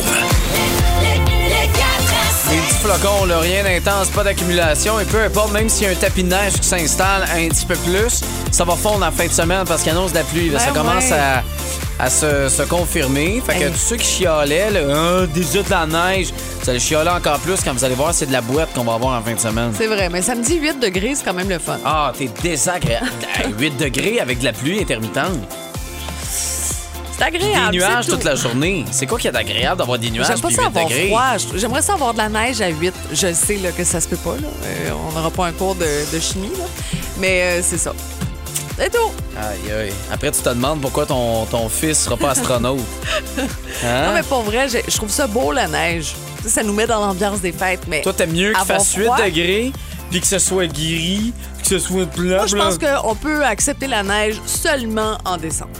Le 1.01 1.67
4 1.67 1.79
à 1.79 2.33
7. 2.33 2.51
Des 2.51 2.57
petits 2.59 2.79
flocons, 2.83 3.25
là, 3.27 3.39
rien 3.41 3.63
d'intense, 3.63 4.09
pas 4.09 4.25
d'accumulation. 4.25 4.99
Et 5.01 5.05
peu 5.05 5.23
importe, 5.23 5.53
même 5.53 5.69
s'il 5.69 5.85
y 5.87 5.91
a 5.91 5.93
un 5.93 5.95
tapis 5.97 6.23
de 6.25 6.29
neige 6.29 6.55
qui 6.55 6.67
s'installe 6.67 7.25
un 7.35 7.49
petit 7.49 7.67
peu 7.67 7.77
plus, 7.77 8.23
ça 8.51 8.65
va 8.65 8.75
fondre 8.77 9.07
en 9.07 9.13
fin 9.13 9.27
de 9.27 9.33
semaine 9.33 9.65
parce 9.67 9.83
qu'il 9.83 9.93
annonce 9.93 10.13
de 10.13 10.19
la 10.19 10.25
pluie. 10.25 10.49
là. 10.49 10.59
Ben 10.59 10.65
ça 10.65 10.71
commence 10.73 11.13
à, 11.13 11.43
à 12.03 12.11
se, 12.11 12.49
se 12.49 12.63
confirmer. 12.63 13.43
Fait 13.47 13.55
que 13.59 13.65
Hey. 13.65 13.71
tous 13.73 13.79
ceux 13.79 13.97
qui 13.97 14.07
chialaient, 14.07 14.71
là, 14.71 14.81
Ah, 15.23 15.27
déjà 15.27 15.63
de 15.63 15.71
la 15.71 15.87
neige, 15.87 16.29
vous 16.63 16.71
allez 16.71 16.81
chialer 16.81 17.11
encore 17.11 17.39
plus 17.41 17.61
quand 17.63 17.73
vous 17.75 17.85
allez 17.85 17.95
voir, 17.95 18.15
c'est 18.15 18.27
de 18.27 18.33
la 18.33 18.41
boîte 18.41 18.73
qu'on 18.75 18.85
va 18.85 18.95
avoir 18.95 19.19
en 19.19 19.23
fin 19.23 19.35
de 19.35 19.41
semaine. 19.41 19.73
C'est 19.77 19.87
vrai, 19.87 20.09
mais 20.11 20.23
samedi 20.23 20.57
8 20.59 20.81
degrés, 20.81 21.13
c'est 21.17 21.25
quand 21.25 21.35
même 21.35 21.49
le 21.51 21.59
fun. 21.59 21.79
Ah, 21.85 22.13
t'es 22.17 22.31
désagréable. 22.43 23.07
Hey, 23.37 23.53
8 23.59 23.77
degrés 23.77 24.21
avec 24.21 24.39
de 24.41 24.45
la 24.45 24.53
pluie 24.53 24.81
intermittente. 24.81 25.39
C'est 27.31 27.37
agréable. 27.37 27.71
Des 27.73 27.79
nuages 27.79 28.07
toute 28.07 28.25
la 28.25 28.35
journée. 28.35 28.85
C'est 28.91 29.07
quoi 29.07 29.19
qui 29.19 29.29
est 29.29 29.37
agréable 29.37 29.79
d'avoir 29.79 29.99
des 29.99 30.11
nuages 30.11 30.27
J'aime 30.27 30.41
pas 30.41 30.49
puis 30.49 30.57
ça 30.57 30.63
8 30.63 30.67
avoir 30.69 30.85
degrés? 30.87 31.07
froid. 31.09 31.37
J'aimerais 31.55 31.83
ça 31.83 31.93
avoir 31.95 32.13
de 32.13 32.19
la 32.19 32.29
neige 32.29 32.61
à 32.61 32.69
8. 32.69 32.93
Je 33.13 33.33
sais 33.33 33.57
là, 33.57 33.71
que 33.73 33.85
ça 33.85 34.01
se 34.01 34.09
peut 34.09 34.17
pas. 34.17 34.35
Là. 34.37 34.49
Euh, 34.65 34.91
on 35.09 35.13
n'aura 35.13 35.31
pas 35.31 35.47
un 35.47 35.53
cours 35.53 35.75
de, 35.75 35.87
de 36.13 36.21
chimie. 36.21 36.51
Là. 36.59 36.65
Mais 37.19 37.43
euh, 37.43 37.61
c'est 37.63 37.79
ça. 37.79 37.93
C'est 38.79 38.91
tout. 38.91 39.11
Aïe, 39.37 39.73
aïe. 39.73 39.93
Après, 40.11 40.31
tu 40.33 40.41
te 40.41 40.49
demandes 40.49 40.81
pourquoi 40.81 41.07
ton, 41.07 41.45
ton 41.47 41.69
fils 41.69 42.01
sera 42.01 42.17
pas 42.17 42.31
astronaute. 42.31 42.81
Hein? 43.85 44.07
Non, 44.07 44.15
mais 44.15 44.23
pour 44.23 44.43
vrai, 44.43 44.69
je 44.69 44.97
trouve 44.97 45.11
ça 45.11 45.27
beau, 45.27 45.51
la 45.53 45.67
neige. 45.67 46.15
Tu 46.39 46.45
sais, 46.45 46.49
ça 46.51 46.63
nous 46.63 46.73
met 46.73 46.87
dans 46.87 47.01
l'ambiance 47.05 47.41
des 47.41 47.51
fêtes. 47.53 47.83
Mais 47.89 48.01
Toi, 48.03 48.13
t'aimes 48.13 48.31
mieux 48.33 48.53
qu'il 48.53 48.61
avoir 48.61 48.79
fasse 48.79 48.95
8 48.95 49.05
froid, 49.05 49.17
degrés, 49.17 49.73
puis 50.11 50.21
que 50.21 50.27
ce 50.27 50.39
soit 50.39 50.67
gris, 50.69 51.33
puis 51.59 51.63
que 51.63 51.69
ce 51.69 51.79
soit 51.81 52.07
plat. 52.07 52.37
Moi, 52.39 52.47
je 52.47 52.57
pense 52.57 52.79
qu'on 52.79 53.15
peut 53.17 53.45
accepter 53.45 53.89
la 53.89 54.03
neige 54.05 54.41
seulement 54.47 55.19
en 55.25 55.37
décembre. 55.37 55.71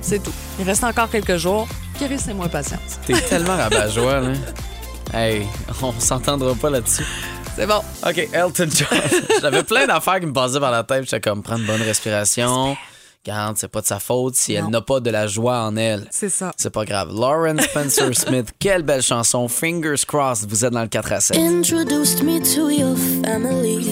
C'est 0.00 0.20
tout. 0.20 0.32
Il 0.62 0.68
reste 0.68 0.84
encore 0.84 1.10
quelques 1.10 1.38
jours. 1.38 1.66
Kéris, 1.98 2.20
c'est 2.20 2.34
moins 2.34 2.46
patience. 2.46 3.00
T'es 3.04 3.14
tellement 3.28 3.56
rabat-joie, 3.56 4.20
là. 4.20 4.32
Hey, 5.12 5.44
on 5.82 5.92
s'entendra 5.98 6.54
pas 6.54 6.70
là-dessus. 6.70 7.04
C'est 7.56 7.66
bon. 7.66 7.80
OK, 8.06 8.28
Elton 8.32 8.68
John. 8.72 9.00
J'avais 9.42 9.64
plein 9.64 9.88
d'affaires 9.88 10.20
qui 10.20 10.26
me 10.26 10.32
passaient 10.32 10.60
par 10.60 10.70
la 10.70 10.84
tête. 10.84 11.02
J'étais 11.02 11.20
comme, 11.20 11.42
prendre 11.42 11.62
une 11.62 11.66
bonne 11.66 11.82
respiration. 11.82 12.76
Garde, 13.26 13.56
c'est 13.58 13.66
pas 13.66 13.80
de 13.80 13.86
sa 13.86 13.98
faute 13.98 14.36
si 14.36 14.52
elle 14.52 14.68
n'a 14.68 14.80
pas 14.80 15.00
de 15.00 15.10
la 15.10 15.26
joie 15.26 15.62
en 15.62 15.76
elle. 15.76 16.06
C'est 16.12 16.28
ça. 16.30 16.52
C'est 16.56 16.72
pas 16.72 16.84
grave. 16.84 17.08
Lauren 17.12 17.58
Spencer 17.60 18.14
Smith, 18.14 18.52
quelle 18.60 18.84
belle 18.84 19.02
chanson. 19.02 19.48
Fingers 19.48 20.04
crossed, 20.06 20.48
vous 20.48 20.64
êtes 20.64 20.72
dans 20.72 20.82
le 20.82 20.88
4 20.88 21.12
à 21.12 21.20
7. 21.20 21.36
Introduced 21.38 22.22
me 22.22 22.38
to 22.38 22.70
your 22.70 22.96
family. 23.24 23.84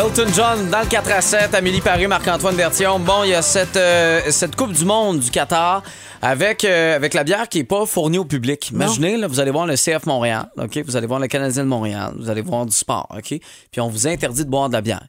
Elton 0.00 0.32
John 0.34 0.70
dans 0.70 0.80
le 0.80 0.86
4 0.86 1.12
à 1.12 1.20
7, 1.20 1.54
Amélie 1.54 1.82
Paris, 1.82 2.06
Marc-Antoine 2.06 2.56
Bertillon. 2.56 2.98
Bon, 3.00 3.22
il 3.22 3.30
y 3.30 3.34
a 3.34 3.42
cette, 3.42 3.76
euh, 3.76 4.22
cette 4.30 4.56
Coupe 4.56 4.72
du 4.72 4.86
Monde 4.86 5.20
du 5.20 5.30
Qatar 5.30 5.82
avec, 6.22 6.64
euh, 6.64 6.96
avec 6.96 7.12
la 7.12 7.22
bière 7.22 7.46
qui 7.50 7.58
n'est 7.58 7.64
pas 7.64 7.84
fournie 7.84 8.16
au 8.16 8.24
public. 8.24 8.70
Imaginez, 8.70 9.18
là, 9.18 9.26
vous 9.26 9.40
allez 9.40 9.50
voir 9.50 9.66
le 9.66 9.76
CF 9.76 10.06
Montréal, 10.06 10.46
OK? 10.56 10.78
Vous 10.86 10.96
allez 10.96 11.06
voir 11.06 11.20
le 11.20 11.26
Canadien 11.26 11.64
de 11.64 11.68
Montréal, 11.68 12.12
vous 12.18 12.30
allez 12.30 12.40
voir 12.40 12.64
du 12.64 12.72
sport, 12.74 13.08
OK? 13.14 13.26
Puis 13.70 13.80
on 13.82 13.88
vous 13.88 14.06
interdit 14.08 14.46
de 14.46 14.50
boire 14.50 14.68
de 14.70 14.74
la 14.74 14.80
bière. 14.80 15.02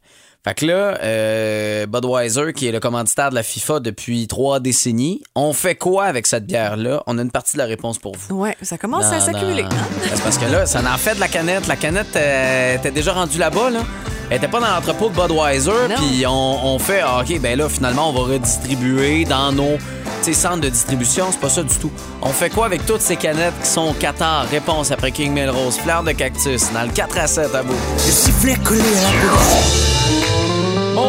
Fait 0.44 0.56
que 0.56 0.66
là, 0.66 0.98
euh, 1.02 1.86
Budweiser, 1.86 2.52
qui 2.54 2.68
est 2.68 2.72
le 2.74 2.82
commanditaire 2.82 3.30
de 3.30 3.36
la 3.36 3.44
FIFA 3.44 3.80
depuis 3.80 4.28
trois 4.28 4.60
décennies, 4.60 5.24
on 5.36 5.54
fait 5.54 5.76
quoi 5.76 6.04
avec 6.06 6.28
cette 6.28 6.46
bière-là? 6.46 7.02
On 7.08 7.18
a 7.18 7.22
une 7.22 7.32
partie 7.32 7.54
de 7.54 7.62
la 7.62 7.68
réponse 7.68 7.98
pour 7.98 8.18
vous. 8.18 8.36
Ouais, 8.36 8.58
ça 8.62 8.78
commence 8.78 9.06
à 9.06 9.22
s'accumuler. 9.22 9.64
hein? 9.64 9.70
C'est 10.16 10.22
parce 10.24 10.38
que 10.38 10.52
là, 10.52 10.66
ça 10.66 10.80
en 10.82 10.98
fait 10.98 11.16
de 11.16 11.20
la 11.22 11.30
canette. 11.30 11.68
La 11.68 11.78
canette 11.78 12.14
euh, 12.18 12.76
était 12.76 12.92
déjà 12.92 13.14
rendue 13.14 13.38
là-bas, 13.38 13.70
là. 13.70 13.80
Elle 14.32 14.38
était 14.38 14.48
pas 14.48 14.62
dans 14.62 14.74
l'entrepôt 14.74 15.10
de 15.10 15.14
Budweiser, 15.14 15.94
puis 15.98 16.26
on, 16.26 16.66
on 16.66 16.80
fait, 16.80 17.02
ah, 17.04 17.20
OK, 17.20 17.38
ben 17.42 17.58
là, 17.60 17.68
finalement, 17.68 18.12
on 18.12 18.14
va 18.14 18.34
redistribuer 18.34 19.26
dans 19.26 19.52
nos 19.52 19.78
centres 20.32 20.62
de 20.62 20.70
distribution. 20.70 21.26
C'est 21.32 21.42
pas 21.42 21.50
ça 21.50 21.64
du 21.64 21.76
tout. 21.76 21.92
On 22.22 22.30
fait 22.30 22.50
quoi 22.50 22.66
avec 22.66 22.86
toutes 22.86 23.02
ces 23.02 23.18
canettes 23.18 23.54
qui 23.62 23.70
sont 23.70 23.90
au 23.90 23.94
Qatar? 23.94 24.46
Réponse 24.50 24.90
après 24.92 25.12
King 25.12 25.34
Melrose, 25.34 25.78
fleur 25.78 26.04
de 26.04 26.14
cactus, 26.14 26.72
dans 26.72 26.84
le 26.84 26.92
4 26.94 27.18
à 27.18 27.28
7 27.28 27.54
à 27.54 27.62
bout. 27.64 27.74
Le 27.74 28.12
sifflet 28.12 28.56
collé 28.64 28.80
à 28.80 29.02
la 29.02 29.32
bouche. 29.32 30.01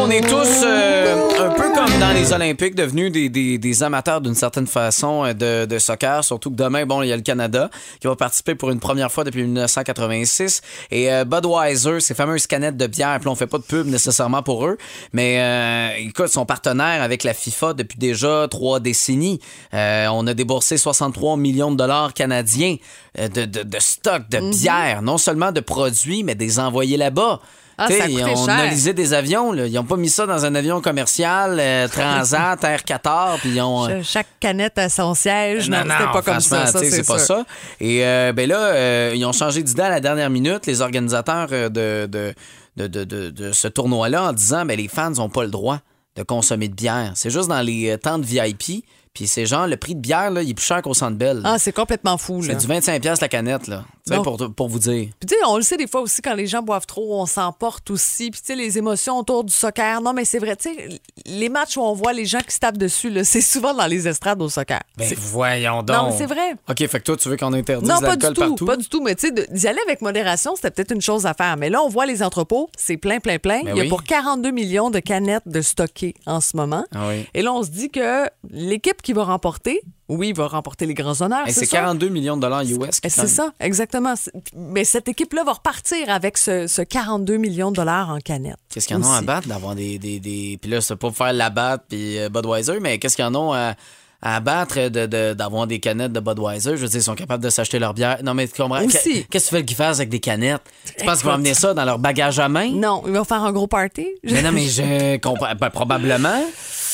On 0.05 0.09
est 0.09 0.21
tous 0.21 0.63
euh, 0.65 1.15
un 1.39 1.49
peu 1.51 1.71
comme 1.73 1.97
dans 1.99 2.11
les 2.13 2.33
Olympiques, 2.33 2.75
devenus 2.75 3.09
des, 3.09 3.29
des- 3.29 3.57
des 3.57 3.83
amateurs 3.83 4.19
d'une 4.19 4.35
certaine 4.35 4.67
façon 4.67 5.23
euh, 5.23 5.33
de, 5.33 5.65
de 5.65 5.79
soccer. 5.79 6.23
Surtout 6.25 6.49
que 6.51 6.55
demain, 6.55 6.85
bon, 6.85 7.01
il 7.03 7.07
y 7.07 7.13
a 7.13 7.15
le 7.15 7.21
Canada 7.21 7.69
qui 8.01 8.07
va 8.07 8.15
participer 8.17 8.53
pour 8.53 8.69
une 8.71 8.81
première 8.81 9.09
fois 9.11 9.23
depuis 9.23 9.43
1986. 9.43 10.61
Et 10.91 11.09
euh, 11.11 11.23
Budweiser, 11.23 12.01
ces 12.01 12.13
fameuses 12.15 12.47
canettes 12.47 12.75
de 12.75 12.85
bière, 12.87 13.17
puis 13.21 13.29
on 13.29 13.35
fait 13.35 13.47
pas 13.47 13.59
de 13.59 13.63
pub 13.63 13.87
nécessairement 13.87 14.43
pour 14.43 14.65
eux, 14.67 14.77
mais 15.13 15.37
euh, 15.39 15.89
écoute, 15.99 16.25
ils 16.27 16.33
sont 16.33 16.45
partenaires 16.45 17.01
avec 17.01 17.23
la 17.23 17.33
FIFA 17.33 17.73
depuis 17.73 17.97
déjà 17.97 18.47
trois 18.51 18.81
décennies. 18.81 19.39
On 19.71 20.27
a 20.27 20.33
déboursé 20.33 20.77
63 20.77 21.37
millions 21.37 21.71
de 21.71 21.77
dollars 21.77 22.13
canadiens 22.13 22.75
de, 23.17 23.45
de, 23.45 23.63
de 23.63 23.77
stock 23.79 24.23
de 24.29 24.39
bière, 24.51 25.01
non 25.01 25.17
seulement 25.17 25.51
de 25.53 25.61
produits, 25.61 26.23
mais 26.23 26.35
des 26.35 26.59
envoyés 26.59 26.97
là-bas. 26.97 27.39
Ah, 27.77 27.87
ça 27.89 28.05
on 28.07 28.45
cher. 28.45 28.55
a 28.59 28.67
lisé 28.67 28.93
des 28.93 29.13
avions, 29.13 29.51
là. 29.51 29.65
ils 29.65 29.73
n'ont 29.73 29.83
pas 29.83 29.97
mis 29.97 30.09
ça 30.09 30.25
dans 30.25 30.45
un 30.45 30.53
avion 30.55 30.79
commercial, 30.81 31.57
euh, 31.59 31.87
Transat, 31.91 32.63
Air 32.63 32.83
Qatar, 32.83 33.37
puis 33.39 33.49
ils 33.49 33.61
ont. 33.61 33.85
euh, 33.85 33.87
Ch- 33.87 34.07
Chaque 34.11 34.27
canette 34.39 34.77
a 34.77 34.89
son 34.89 35.13
siège. 35.15 35.69
Non, 35.69 35.77
c'était 35.81 36.11
pas 36.11 36.21
comme 36.21 36.39
ça. 36.39 36.67
c'est 36.67 37.05
pas 37.05 37.19
ça. 37.19 37.45
Et 37.79 38.05
euh, 38.05 38.31
ben 38.33 38.47
là, 38.47 38.57
euh, 38.59 39.11
ils 39.15 39.25
ont 39.25 39.31
changé 39.33 39.63
d'idée 39.63 39.81
à 39.81 39.89
la 39.89 39.99
dernière 39.99 40.29
minute, 40.29 40.65
les 40.67 40.81
organisateurs 40.81 41.47
de, 41.49 41.67
de, 42.07 42.33
de, 42.77 42.87
de, 42.87 43.29
de- 43.29 43.51
ce 43.51 43.67
tournoi-là, 43.67 44.23
en 44.29 44.33
disant 44.33 44.65
ben 44.65 44.77
les 44.77 44.87
fans 44.87 45.09
n'ont 45.11 45.29
pas 45.29 45.43
le 45.43 45.49
droit 45.51 45.79
de 46.15 46.21
consommer 46.23 46.67
de 46.67 46.75
bière. 46.75 47.11
C'est 47.15 47.31
juste 47.31 47.49
dans 47.49 47.61
les 47.61 47.97
temps 47.97 48.19
de 48.19 48.25
VIP. 48.25 48.85
Puis 49.15 49.27
c'est 49.27 49.45
genre, 49.45 49.67
le 49.67 49.77
prix 49.77 49.93
de 49.93 49.99
bière, 49.99 50.31
là, 50.31 50.41
il 50.41 50.49
est 50.49 50.53
plus 50.55 50.65
cher 50.65 50.81
qu'au 50.81 50.95
Centre 50.95 51.15
Bell. 51.17 51.41
Ah, 51.43 51.57
c'est 51.59 51.71
complètement 51.71 52.17
fou. 52.17 52.41
c'est 52.41 52.55
du 52.55 52.65
25$ 52.65 52.99
piastres 52.99 53.23
la 53.23 53.29
canette, 53.29 53.67
là. 53.67 53.83
Tu 54.05 54.11
sais, 54.11 54.17
Non. 54.17 54.23
pour, 54.23 54.53
pour 54.53 54.67
vous 54.67 54.79
dire. 54.79 55.07
Puis 55.19 55.27
tu 55.29 55.35
sais, 55.35 55.41
on 55.47 55.55
le 55.55 55.61
sait 55.63 55.77
des 55.77 55.87
fois 55.87 56.01
aussi 56.01 56.21
quand 56.21 56.33
les 56.33 56.45
gens 56.45 56.61
boivent 56.61 56.85
trop, 56.85 57.21
on 57.21 57.25
s'emporte 57.25 57.89
aussi. 57.89 58.31
Puis 58.31 58.41
tu 58.41 58.47
sais, 58.47 58.55
les 58.55 58.77
émotions 58.77 59.17
autour 59.17 59.45
du 59.45 59.53
soccer. 59.53 60.01
Non, 60.01 60.11
mais 60.11 60.25
c'est 60.25 60.39
vrai, 60.39 60.57
tu 60.57 60.73
sais, 60.73 60.89
les 61.25 61.47
matchs 61.47 61.77
où 61.77 61.81
on 61.81 61.93
voit 61.93 62.11
les 62.11 62.25
gens 62.25 62.39
qui 62.45 62.53
se 62.53 62.59
tapent 62.59 62.77
dessus, 62.77 63.09
là, 63.09 63.23
c'est 63.23 63.39
souvent 63.39 63.73
dans 63.73 63.85
les 63.87 64.05
estrades 64.05 64.41
au 64.41 64.49
soccer. 64.49 64.81
Ben 64.97 65.13
voyons 65.17 65.83
donc. 65.83 65.95
Non, 65.95 66.09
mais 66.09 66.17
c'est 66.17 66.25
vrai. 66.25 66.51
OK, 66.69 66.77
fait 66.85 66.99
que 66.99 67.03
toi, 67.03 67.15
tu 67.15 67.29
veux 67.29 67.37
qu'on 67.37 67.53
interdise 67.53 67.87
Non, 67.87 67.99
pas 68.01 68.17
du 68.17 68.27
tout, 68.27 68.33
partout? 68.33 68.65
pas 68.65 68.75
du 68.75 68.89
tout. 68.89 69.01
Mais 69.01 69.15
tu 69.15 69.27
sais, 69.29 69.47
d'y 69.49 69.67
aller 69.69 69.79
avec 69.85 70.01
modération, 70.01 70.55
c'était 70.57 70.71
peut-être 70.71 70.91
une 70.93 71.01
chose 71.01 71.25
à 71.25 71.33
faire. 71.33 71.55
Mais 71.55 71.69
là, 71.69 71.81
on 71.81 71.87
voit 71.87 72.05
les 72.05 72.21
entrepôts, 72.23 72.69
c'est 72.77 72.97
plein, 72.97 73.19
plein, 73.21 73.39
plein. 73.39 73.61
Ben 73.63 73.71
Il 73.73 73.77
y 73.77 73.79
a 73.79 73.83
oui. 73.83 73.89
pour 73.89 74.03
42 74.03 74.51
millions 74.51 74.89
de 74.89 74.99
canettes 74.99 75.47
de 75.47 75.61
stockées 75.61 76.15
en 76.25 76.41
ce 76.41 76.57
moment. 76.57 76.83
Ah 76.93 77.07
oui. 77.07 77.25
Et 77.33 77.41
là, 77.41 77.53
on 77.53 77.63
se 77.63 77.69
dit 77.69 77.89
que 77.89 78.25
l'équipe 78.49 79.01
qui 79.01 79.13
va 79.13 79.23
remporter, 79.23 79.81
oui, 80.15 80.33
va 80.33 80.47
remporter 80.47 80.85
les 80.85 80.93
grands 80.93 81.21
honneurs. 81.21 81.43
C'est 81.47 81.53
c'est 81.53 81.65
ça? 81.65 81.77
42 81.77 82.09
millions 82.09 82.35
de 82.37 82.41
dollars 82.41 82.61
US. 82.63 82.99
C'est 83.01 83.09
ça, 83.27 83.51
exactement. 83.59 84.13
Mais 84.55 84.83
cette 84.83 85.07
équipe-là 85.07 85.43
va 85.43 85.53
repartir 85.53 86.09
avec 86.09 86.37
ce, 86.37 86.67
ce 86.67 86.81
42 86.81 87.37
millions 87.37 87.71
de 87.71 87.75
dollars 87.77 88.09
en 88.09 88.19
canettes. 88.19 88.57
Qu'est-ce 88.73 88.87
qu'ils 88.87 88.97
en 88.97 89.03
ont 89.03 89.11
à 89.11 89.21
battre 89.21 89.47
d'avoir 89.47 89.75
des, 89.75 89.97
des, 89.99 90.19
des... 90.19 90.57
Puis 90.61 90.69
là, 90.71 90.81
c'est 90.81 90.95
pas 90.95 91.07
pour 91.07 91.15
faire 91.17 91.33
la 91.33 91.49
batte 91.49 91.83
puis 91.89 92.17
euh, 92.19 92.29
Budweiser, 92.29 92.79
mais 92.79 92.97
qu'est-ce 92.99 93.15
qu'ils 93.15 93.25
en 93.25 93.35
ont 93.35 93.53
à, 93.53 93.73
à 94.21 94.39
battre 94.39 94.87
de- 94.89 95.05
de- 95.05 95.33
d'avoir 95.33 95.67
des 95.67 95.79
canettes 95.79 96.13
de 96.13 96.19
Budweiser? 96.19 96.71
Je 96.77 96.81
veux 96.81 96.87
dire, 96.87 96.99
ils 96.99 97.03
sont 97.03 97.15
capables 97.15 97.43
de 97.43 97.49
s'acheter 97.49 97.77
leur 97.79 97.93
bière. 97.93 98.19
Non, 98.23 98.33
mais 98.33 98.47
tu 98.47 98.61
comprends? 98.61 98.85
Qu'est-ce 98.87 99.25
que 99.27 99.49
tu 99.49 99.55
veux 99.55 99.61
qu'ils 99.61 99.75
fassent 99.75 99.97
avec 99.97 100.09
des 100.09 100.19
canettes? 100.19 100.61
Tu 100.97 101.05
penses 101.05 101.17
qu'ils 101.19 101.25
vont 101.25 101.31
Écoute. 101.31 101.33
amener 101.33 101.53
ça 101.53 101.73
dans 101.73 101.83
leur 101.85 101.99
bagage 101.99 102.39
à 102.39 102.47
main? 102.49 102.69
Non, 102.71 103.03
ils 103.05 103.11
vont 103.13 103.23
faire 103.25 103.43
un 103.43 103.51
gros 103.51 103.67
party. 103.67 104.07
Mais 104.23 104.41
non, 104.41 104.51
mais 104.51 104.67
je 104.67 105.17
comprends. 105.17 105.53
ben, 105.59 105.69
probablement. 105.69 106.41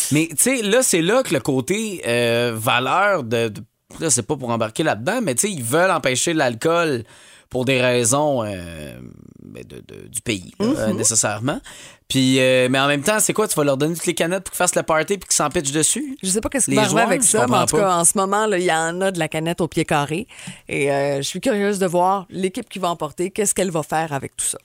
Mais 0.11 0.27
tu 0.29 0.35
sais, 0.37 0.61
là, 0.61 0.81
c'est 0.83 1.01
là 1.01 1.23
que 1.23 1.33
le 1.33 1.39
côté 1.39 2.01
euh, 2.07 2.53
valeur 2.55 3.23
de. 3.23 3.49
de- 3.49 3.63
là, 3.99 4.09
c'est 4.09 4.23
pas 4.23 4.35
pour 4.37 4.49
embarquer 4.49 4.83
là-dedans, 4.83 5.19
mais 5.23 5.33
tu 5.35 5.47
sais, 5.47 5.51
ils 5.53 5.63
veulent 5.63 5.89
empêcher 5.91 6.33
l'alcool 6.33 7.03
pour 7.49 7.65
des 7.65 7.81
raisons 7.81 8.43
euh, 8.43 8.99
de- 9.43 9.63
de- 9.63 10.07
du 10.07 10.21
pays, 10.21 10.53
là, 10.59 10.87
Mhm. 10.89 10.97
nécessairement. 10.97 11.59
Puis, 12.07 12.39
euh, 12.39 12.67
mais 12.69 12.79
en 12.79 12.87
même 12.87 13.01
temps, 13.01 13.19
c'est 13.19 13.33
quoi? 13.33 13.47
Tu 13.47 13.55
vas 13.55 13.63
leur 13.63 13.77
donner 13.77 13.95
toutes 13.95 14.05
les 14.05 14.13
canettes 14.13 14.43
pour 14.43 14.51
qu'ils 14.51 14.57
fassent 14.57 14.75
le 14.75 14.83
party 14.83 15.17
puis 15.17 15.27
qu'ils 15.27 15.35
s'en 15.35 15.49
pitchent 15.49 15.71
dessus? 15.71 16.15
Je 16.21 16.29
sais 16.29 16.41
pas 16.41 16.49
qu'est-ce 16.49 16.67
qui 16.69 16.75
va 16.75 16.83
arriver 16.83 17.01
avec 17.01 17.23
ça, 17.23 17.47
mais 17.47 17.57
en 17.57 17.65
tout 17.65 17.77
pas. 17.77 17.81
cas, 17.83 17.95
en 17.95 18.05
ce 18.05 18.11
moment, 18.15 18.45
là, 18.45 18.57
il 18.59 18.63
y 18.65 18.71
en 18.71 19.01
a 19.01 19.09
de 19.11 19.17
la 19.19 19.27
canette 19.27 19.61
au 19.61 19.67
pied 19.67 19.85
carré. 19.85 20.27
Et 20.67 20.91
euh, 20.91 21.17
je 21.17 21.21
suis 21.23 21.41
curieuse 21.41 21.79
de 21.79 21.87
voir 21.87 22.25
l'équipe 22.29 22.69
qui 22.69 22.77
va 22.79 22.89
emporter, 22.89 23.31
qu'est-ce 23.31 23.55
qu'elle 23.55 23.71
va 23.71 23.81
faire 23.83 24.13
avec 24.13 24.35
tout 24.37 24.45
ça. 24.45 24.59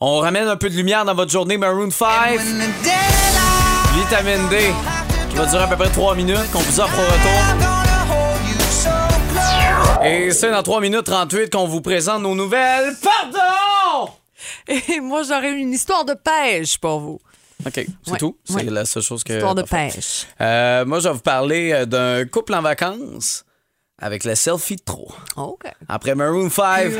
On 0.00 0.18
ramène 0.18 0.46
un 0.48 0.56
peu 0.56 0.68
de 0.68 0.74
lumière 0.74 1.06
dans 1.06 1.14
votre 1.14 1.32
journée 1.32 1.56
Maroon 1.56 1.90
5. 1.90 2.38
Vitamine 4.08 4.48
D, 4.48 4.58
qui 5.30 5.36
va 5.36 5.46
durer 5.46 5.64
à 5.64 5.66
peu 5.66 5.74
près 5.76 5.88
3 5.90 6.14
minutes, 6.14 6.48
qu'on 6.52 6.60
vous 6.60 6.78
offre 6.80 6.96
au 6.96 7.02
retour. 7.02 7.42
Et 10.04 10.30
c'est 10.30 10.50
dans 10.52 10.62
3 10.62 10.80
minutes 10.80 11.02
38 11.04 11.52
qu'on 11.52 11.66
vous 11.66 11.80
présente 11.80 12.22
nos 12.22 12.36
nouvelles. 12.36 12.94
Pardon! 13.02 14.12
Et 14.68 15.00
moi, 15.00 15.24
j'aurais 15.24 15.50
une 15.52 15.72
histoire 15.72 16.04
de 16.04 16.14
pêche 16.14 16.78
pour 16.78 17.00
vous. 17.00 17.18
OK, 17.66 17.72
c'est 18.04 18.12
Ouais, 18.12 18.18
tout? 18.18 18.36
C'est 18.44 18.54
ouais. 18.54 18.62
la 18.64 18.84
seule 18.84 19.02
chose 19.02 19.24
que. 19.24 19.32
Histoire 19.32 19.56
de 19.56 19.62
pêche. 19.62 20.26
Euh, 20.40 20.84
moi, 20.84 21.00
je 21.00 21.08
vais 21.08 21.14
vous 21.14 21.20
parler 21.20 21.72
euh, 21.72 21.84
d'un 21.86 22.24
couple 22.26 22.54
en 22.54 22.62
vacances 22.62 23.44
avec 24.00 24.22
le 24.24 24.36
selfie 24.36 24.76
de 24.76 24.82
trop. 24.84 25.10
OK. 25.36 25.64
Après 25.88 26.14
Maroon 26.14 26.48
5. 26.48 26.92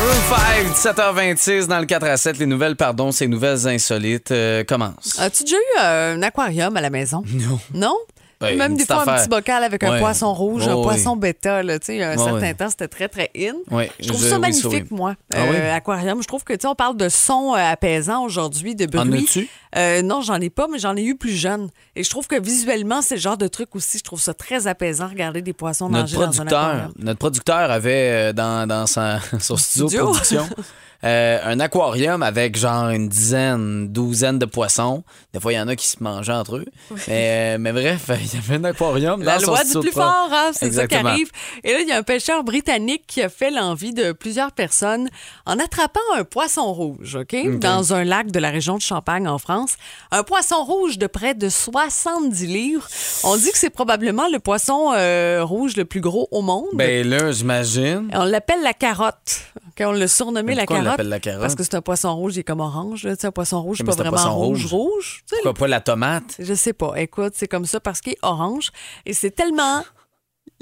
Maroon 0.00 0.72
5, 0.72 0.94
17h26 0.94 1.66
dans 1.66 1.78
le 1.78 1.84
4 1.84 2.06
à 2.06 2.16
7. 2.16 2.38
Les 2.38 2.46
nouvelles, 2.46 2.74
pardon, 2.74 3.12
ces 3.12 3.28
nouvelles 3.28 3.68
insolites 3.68 4.30
euh, 4.30 4.64
commencent. 4.64 5.18
As-tu 5.18 5.44
déjà 5.44 5.56
eu 5.56 5.78
euh, 5.82 6.14
un 6.14 6.22
aquarium 6.22 6.74
à 6.74 6.80
la 6.80 6.88
maison? 6.88 7.22
Non. 7.30 7.60
Non? 7.74 7.94
Ben, 8.40 8.56
Même 8.56 8.74
des 8.74 8.86
fois, 8.86 9.02
un 9.02 9.16
petit 9.18 9.28
bocal 9.28 9.62
avec 9.64 9.84
un 9.84 9.92
Ouais. 9.92 9.98
poisson 10.00 10.32
rouge, 10.32 10.66
un 10.66 10.74
oui. 10.76 10.82
poisson 10.82 11.14
bêta. 11.14 11.62
Là, 11.62 11.78
tu 11.78 11.86
sais, 11.86 11.94
il 11.96 11.98
y 12.00 12.02
a 12.02 12.12
un 12.12 12.16
certain 12.16 12.54
temps, 12.54 12.70
c'était 12.70 12.88
très, 12.88 13.08
très 13.08 13.30
in. 13.36 13.52
Je 14.00 14.08
trouve 14.08 14.22
je- 14.22 14.28
ça 14.28 14.38
magnifique, 14.38 14.90
moi, 14.90 15.14
Ah 15.34 15.40
euh, 15.42 15.74
aquarium. 15.74 16.22
Je 16.22 16.26
trouve 16.26 16.42
que, 16.42 16.54
tu 16.54 16.60
sais, 16.62 16.66
on 16.66 16.74
parle 16.74 16.96
de 16.96 17.10
son 17.10 17.52
euh, 17.54 17.58
apaisant 17.58 18.24
aujourd'hui, 18.24 18.74
de 18.74 18.84
En 18.98 19.04
bruit. 19.04 19.24
as-tu? 19.28 19.48
Euh, 19.76 20.00
non, 20.00 20.22
j'en 20.22 20.40
ai 20.40 20.48
pas, 20.48 20.68
mais 20.72 20.78
j'en 20.78 20.96
ai 20.96 21.02
eu 21.02 21.16
plus 21.16 21.36
jeune. 21.36 21.68
Et 21.96 22.02
je 22.02 22.08
trouve 22.08 22.26
que 22.28 22.40
visuellement, 22.40 23.02
c'est 23.02 23.16
le 23.16 23.20
genre 23.20 23.36
de 23.36 23.46
truc 23.46 23.76
aussi. 23.76 23.98
Je 23.98 24.04
trouve 24.04 24.20
ça 24.20 24.32
très 24.32 24.66
apaisant, 24.66 25.08
regarder 25.08 25.42
des 25.42 25.52
poissons 25.52 25.88
Notre 25.90 26.04
nager 26.14 26.16
dans 26.26 26.40
un 26.40 26.46
aquarium. 26.46 26.92
notre 26.98 27.18
producteur 27.18 27.70
avait 27.70 28.32
dans, 28.32 28.86
son 28.86 29.56
studio 29.58 29.84
de 29.86 29.90
Studio. 29.90 30.04
production 30.06 30.48
euh, 31.02 31.38
un 31.44 31.60
aquarium 31.60 32.22
avec 32.22 32.56
genre 32.56 32.90
une 32.90 33.08
dizaine, 33.08 33.88
douzaine 33.88 34.38
de 34.38 34.44
poissons. 34.44 35.02
Des 35.32 35.40
fois, 35.40 35.52
il 35.52 35.56
y 35.56 35.60
en 35.60 35.68
a 35.68 35.76
qui 35.76 35.86
se 35.86 36.02
mangeaient 36.02 36.32
entre 36.32 36.56
eux. 36.56 36.66
Mais, 37.08 37.54
euh, 37.54 37.58
mais 37.58 37.72
bref, 37.72 38.10
il 38.20 38.34
y 38.34 38.36
avait 38.36 38.56
un 38.56 38.64
aquarium 38.64 39.22
La 39.22 39.38
dans 39.38 39.46
son 39.46 39.50
loi 39.52 39.64
du 39.64 39.78
plus 39.80 39.92
fort, 39.92 40.28
hein, 40.30 40.50
c'est 40.52 40.72
ça 40.72 40.86
qui 40.86 40.96
arrive. 40.96 41.30
Et 41.64 41.72
là, 41.72 41.80
il 41.80 41.88
y 41.88 41.92
a 41.92 41.96
un 41.96 42.02
pêcheur 42.02 42.44
britannique 42.44 43.04
qui 43.06 43.22
a 43.22 43.28
fait 43.28 43.50
l'envie 43.50 43.94
de 43.94 44.12
plusieurs 44.12 44.52
personnes 44.52 45.08
en 45.46 45.58
attrapant 45.58 46.00
un 46.16 46.24
poisson 46.24 46.72
rouge, 46.72 47.16
OK, 47.16 47.58
dans 47.58 47.94
un 47.94 48.04
lac 48.04 48.30
de 48.30 48.38
la 48.38 48.50
région 48.50 48.76
de 48.76 48.82
Champagne 48.82 49.26
en 49.26 49.38
France. 49.38 49.76
Un 50.10 50.22
poisson 50.22 50.62
rouge 50.64 50.98
de 50.98 51.06
près 51.06 51.34
de 51.34 51.48
70 51.48 52.46
livres. 52.46 52.86
On 53.24 53.36
dit 53.36 53.50
que 53.50 53.58
c'est 53.58 53.70
probablement 53.70 54.28
le 54.30 54.38
poisson 54.38 54.92
euh, 54.94 55.42
rouge 55.42 55.76
le 55.76 55.84
plus 55.84 56.00
gros 56.00 56.28
au 56.30 56.42
monde. 56.42 56.66
Ben 56.74 57.08
là, 57.08 57.32
j'imagine. 57.32 58.10
On 58.12 58.24
l'appelle 58.24 58.62
la 58.62 58.74
carotte. 58.74 59.44
OK, 59.80 59.86
on 59.88 59.92
l'a 59.92 60.08
surnommé 60.08 60.54
la 60.54 60.62
on 60.62 60.66
carotte? 60.66 60.84
l'appelle 60.84 61.08
la 61.08 61.20
carotte? 61.20 61.40
Parce 61.42 61.54
que 61.54 61.62
c'est 61.62 61.74
un 61.74 61.80
poisson 61.82 62.14
rouge, 62.14 62.36
il 62.36 62.40
est 62.40 62.44
comme 62.44 62.60
orange. 62.60 63.04
là. 63.04 63.14
Un 63.22 63.30
poisson 63.30 63.62
rouge, 63.62 63.78
c'est 63.78 63.84
pas 63.84 63.92
vraiment 63.92 64.10
poisson 64.10 64.34
rouge, 64.34 64.66
rouge. 64.66 64.72
rouge. 64.72 65.24
Tu 65.28 65.34
sais, 65.36 65.42
Pourquoi 65.42 65.58
pas 65.66 65.68
la 65.68 65.80
tomate? 65.80 66.36
je 66.38 66.54
sais 66.54 66.72
pas. 66.72 66.94
Écoute, 66.96 67.32
c'est 67.36 67.48
comme 67.48 67.66
ça 67.66 67.80
parce 67.80 68.00
qu'il 68.00 68.12
est 68.12 68.18
orange 68.22 68.70
et 69.06 69.12
c'est 69.14 69.30
tellement 69.30 69.82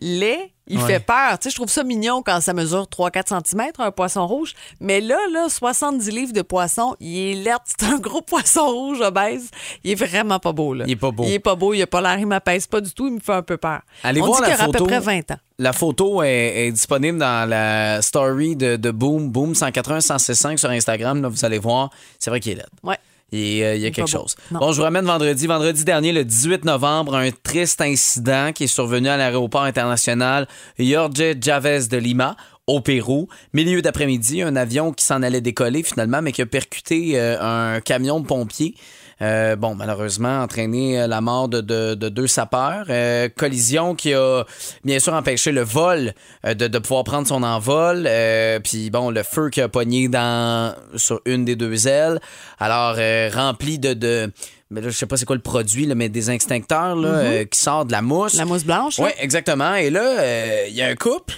laid, 0.00 0.52
il 0.68 0.78
Ouais. 0.78 0.86
fait 0.86 1.00
peur. 1.00 1.38
Tu 1.38 1.44
sais, 1.44 1.50
je 1.50 1.56
trouve 1.56 1.68
ça 1.68 1.82
mignon 1.84 2.22
quand 2.24 2.40
ça 2.40 2.52
mesure 2.54 2.86
3-4 2.86 3.42
cm, 3.46 3.70
un 3.78 3.90
poisson 3.90 4.26
rouge. 4.26 4.54
Mais 4.80 5.00
là, 5.00 5.16
là, 5.32 5.48
70 5.48 6.10
livres 6.10 6.32
de 6.32 6.42
poisson, 6.42 6.94
il 7.00 7.16
est 7.18 7.34
laid. 7.34 7.56
C'est 7.64 7.86
un 7.86 7.98
gros 7.98 8.22
poisson 8.22 8.66
rouge 8.68 9.00
obèse. 9.00 9.50
Il 9.84 9.90
est 9.92 9.94
vraiment 9.94 10.38
pas 10.38 10.52
beau, 10.52 10.74
là. 10.74 10.84
Il 10.86 10.92
est 10.92 10.96
pas 10.96 11.10
beau. 11.10 11.24
Il 11.24 11.32
est 11.32 11.38
pas 11.38 11.54
beau, 11.54 11.74
il 11.74 11.82
a 11.82 11.86
pas 11.86 12.00
l'air, 12.00 12.18
il 12.18 12.26
m'apaise 12.26 12.66
pas 12.66 12.80
du 12.80 12.92
tout, 12.92 13.06
il 13.08 13.14
me 13.14 13.20
fait 13.20 13.32
un 13.32 13.42
peu 13.42 13.56
peur. 13.56 13.80
Allez 14.02 14.20
On 14.20 14.26
voir 14.26 14.42
dit 14.42 14.48
la 14.50 14.54
aura 14.56 14.64
à 14.64 14.66
peu 14.68 14.72
photo. 14.78 14.86
près 14.86 15.00
20 15.00 15.30
ans. 15.32 15.38
La 15.60 15.72
photo 15.72 16.22
est, 16.22 16.66
est 16.68 16.72
disponible 16.72 17.18
dans 17.18 17.48
la 17.48 18.00
story 18.02 18.54
de, 18.54 18.76
de 18.76 18.90
Boom, 18.92 19.28
Boom 19.30 19.54
180 19.56 20.00
165 20.02 20.58
sur 20.58 20.70
Instagram. 20.70 21.20
Là, 21.22 21.28
vous 21.28 21.44
allez 21.44 21.58
voir. 21.58 21.90
C'est 22.18 22.30
vrai 22.30 22.38
qu'il 22.40 22.52
est 22.52 22.56
laid. 22.56 22.66
Ouais. 22.84 22.96
Et 23.32 23.64
euh, 23.64 23.74
il 23.74 23.80
y 23.80 23.84
a 23.84 23.86
Il 23.88 23.90
est 23.90 23.90
quelque 23.90 24.08
chose. 24.08 24.36
Bon, 24.50 24.72
je 24.72 24.78
vous 24.78 24.82
ramène 24.82 25.04
vendredi. 25.04 25.46
Vendredi 25.46 25.84
dernier, 25.84 26.12
le 26.12 26.24
18 26.24 26.64
novembre, 26.64 27.14
un 27.14 27.30
triste 27.30 27.80
incident 27.80 28.52
qui 28.54 28.64
est 28.64 28.68
survenu 28.68 29.08
à 29.08 29.16
l'aéroport 29.16 29.62
international 29.62 30.48
Jorge 30.78 31.34
Chavez 31.44 31.88
de 31.90 31.96
Lima, 31.96 32.36
au 32.66 32.80
Pérou. 32.80 33.28
Milieu 33.52 33.82
d'après-midi, 33.82 34.42
un 34.42 34.56
avion 34.56 34.92
qui 34.92 35.04
s'en 35.04 35.22
allait 35.22 35.40
décoller 35.40 35.82
finalement, 35.82 36.22
mais 36.22 36.32
qui 36.32 36.42
a 36.42 36.46
percuté 36.46 37.18
euh, 37.18 37.36
un 37.40 37.80
camion 37.80 38.20
de 38.20 38.26
pompiers. 38.26 38.74
Euh, 39.20 39.56
bon, 39.56 39.74
malheureusement, 39.74 40.42
entraîné 40.42 41.00
euh, 41.00 41.06
la 41.08 41.20
mort 41.20 41.48
de, 41.48 41.60
de- 41.60 41.94
de 41.94 42.08
deux 42.08 42.26
sapeurs. 42.28 42.86
Euh, 42.88 43.28
collision 43.28 43.94
qui 43.96 44.14
a 44.14 44.44
bien 44.84 45.00
sûr 45.00 45.12
empêché 45.12 45.50
le 45.50 45.62
vol 45.62 46.12
de, 46.44 46.54
de 46.68 46.78
pouvoir 46.78 47.02
prendre 47.04 47.26
son 47.26 47.42
envol. 47.42 48.04
Euh, 48.06 48.60
Puis 48.60 48.90
bon, 48.90 49.10
le 49.10 49.22
feu 49.22 49.50
qui 49.50 49.60
a 49.60 49.68
pogné 49.68 50.08
dans, 50.08 50.74
sur 50.96 51.20
une 51.24 51.44
des 51.44 51.56
deux 51.56 51.88
ailes. 51.88 52.20
Alors, 52.58 52.96
rempli 53.34 53.78
de... 53.78 53.94
de 53.94 54.30
mais 54.70 54.82
là, 54.82 54.90
je 54.90 54.96
sais 54.98 55.06
pas 55.06 55.16
c'est 55.16 55.24
quoi 55.24 55.34
le 55.36 55.40
produit, 55.40 55.86
là, 55.86 55.94
mais 55.94 56.10
des 56.10 56.30
extincteurs 56.30 56.94
là, 56.94 57.08
euh, 57.08 57.44
qui 57.46 57.58
sort 57.58 57.86
de 57.86 57.92
la 57.92 58.02
mousse. 58.02 58.34
La 58.34 58.44
mousse 58.44 58.64
blanche? 58.64 58.98
Oui, 58.98 59.08
exactement. 59.18 59.74
Et 59.76 59.88
là, 59.88 60.02
euh, 60.02 60.66
il 60.68 60.74
y 60.74 60.82
a 60.82 60.88
un 60.88 60.94
couple 60.94 61.32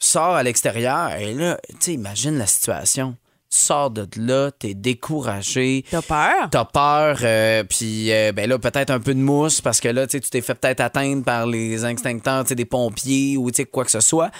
sort 0.00 0.34
à 0.34 0.42
l'extérieur. 0.42 1.12
Et 1.12 1.34
là, 1.34 1.56
tu 1.68 1.76
sais, 1.78 1.92
imagine 1.92 2.36
la 2.36 2.46
situation. 2.46 3.14
Tu 3.54 3.60
sors 3.60 3.90
de 3.90 4.06
là, 4.16 4.50
t'es 4.50 4.74
découragé. 4.74 5.84
T'as 5.88 6.02
peur? 6.02 6.48
T'as 6.50 6.64
peur, 6.64 7.18
euh, 7.22 7.62
puis 7.62 8.12
euh, 8.12 8.32
ben 8.32 8.48
là, 8.48 8.58
peut-être 8.58 8.90
un 8.90 8.98
peu 8.98 9.14
de 9.14 9.20
mousse 9.20 9.60
parce 9.60 9.80
que 9.80 9.88
là, 9.88 10.08
tu 10.08 10.20
t'es 10.20 10.40
fait 10.40 10.54
peut-être 10.54 10.80
atteindre 10.80 11.22
par 11.22 11.46
les 11.46 11.78
sais, 11.78 12.54
des 12.56 12.64
pompiers 12.64 13.36
ou 13.36 13.50
tu 13.50 13.58
sais, 13.58 13.64
quoi 13.64 13.84
que 13.84 13.92
ce 13.92 14.00
soit. 14.00 14.30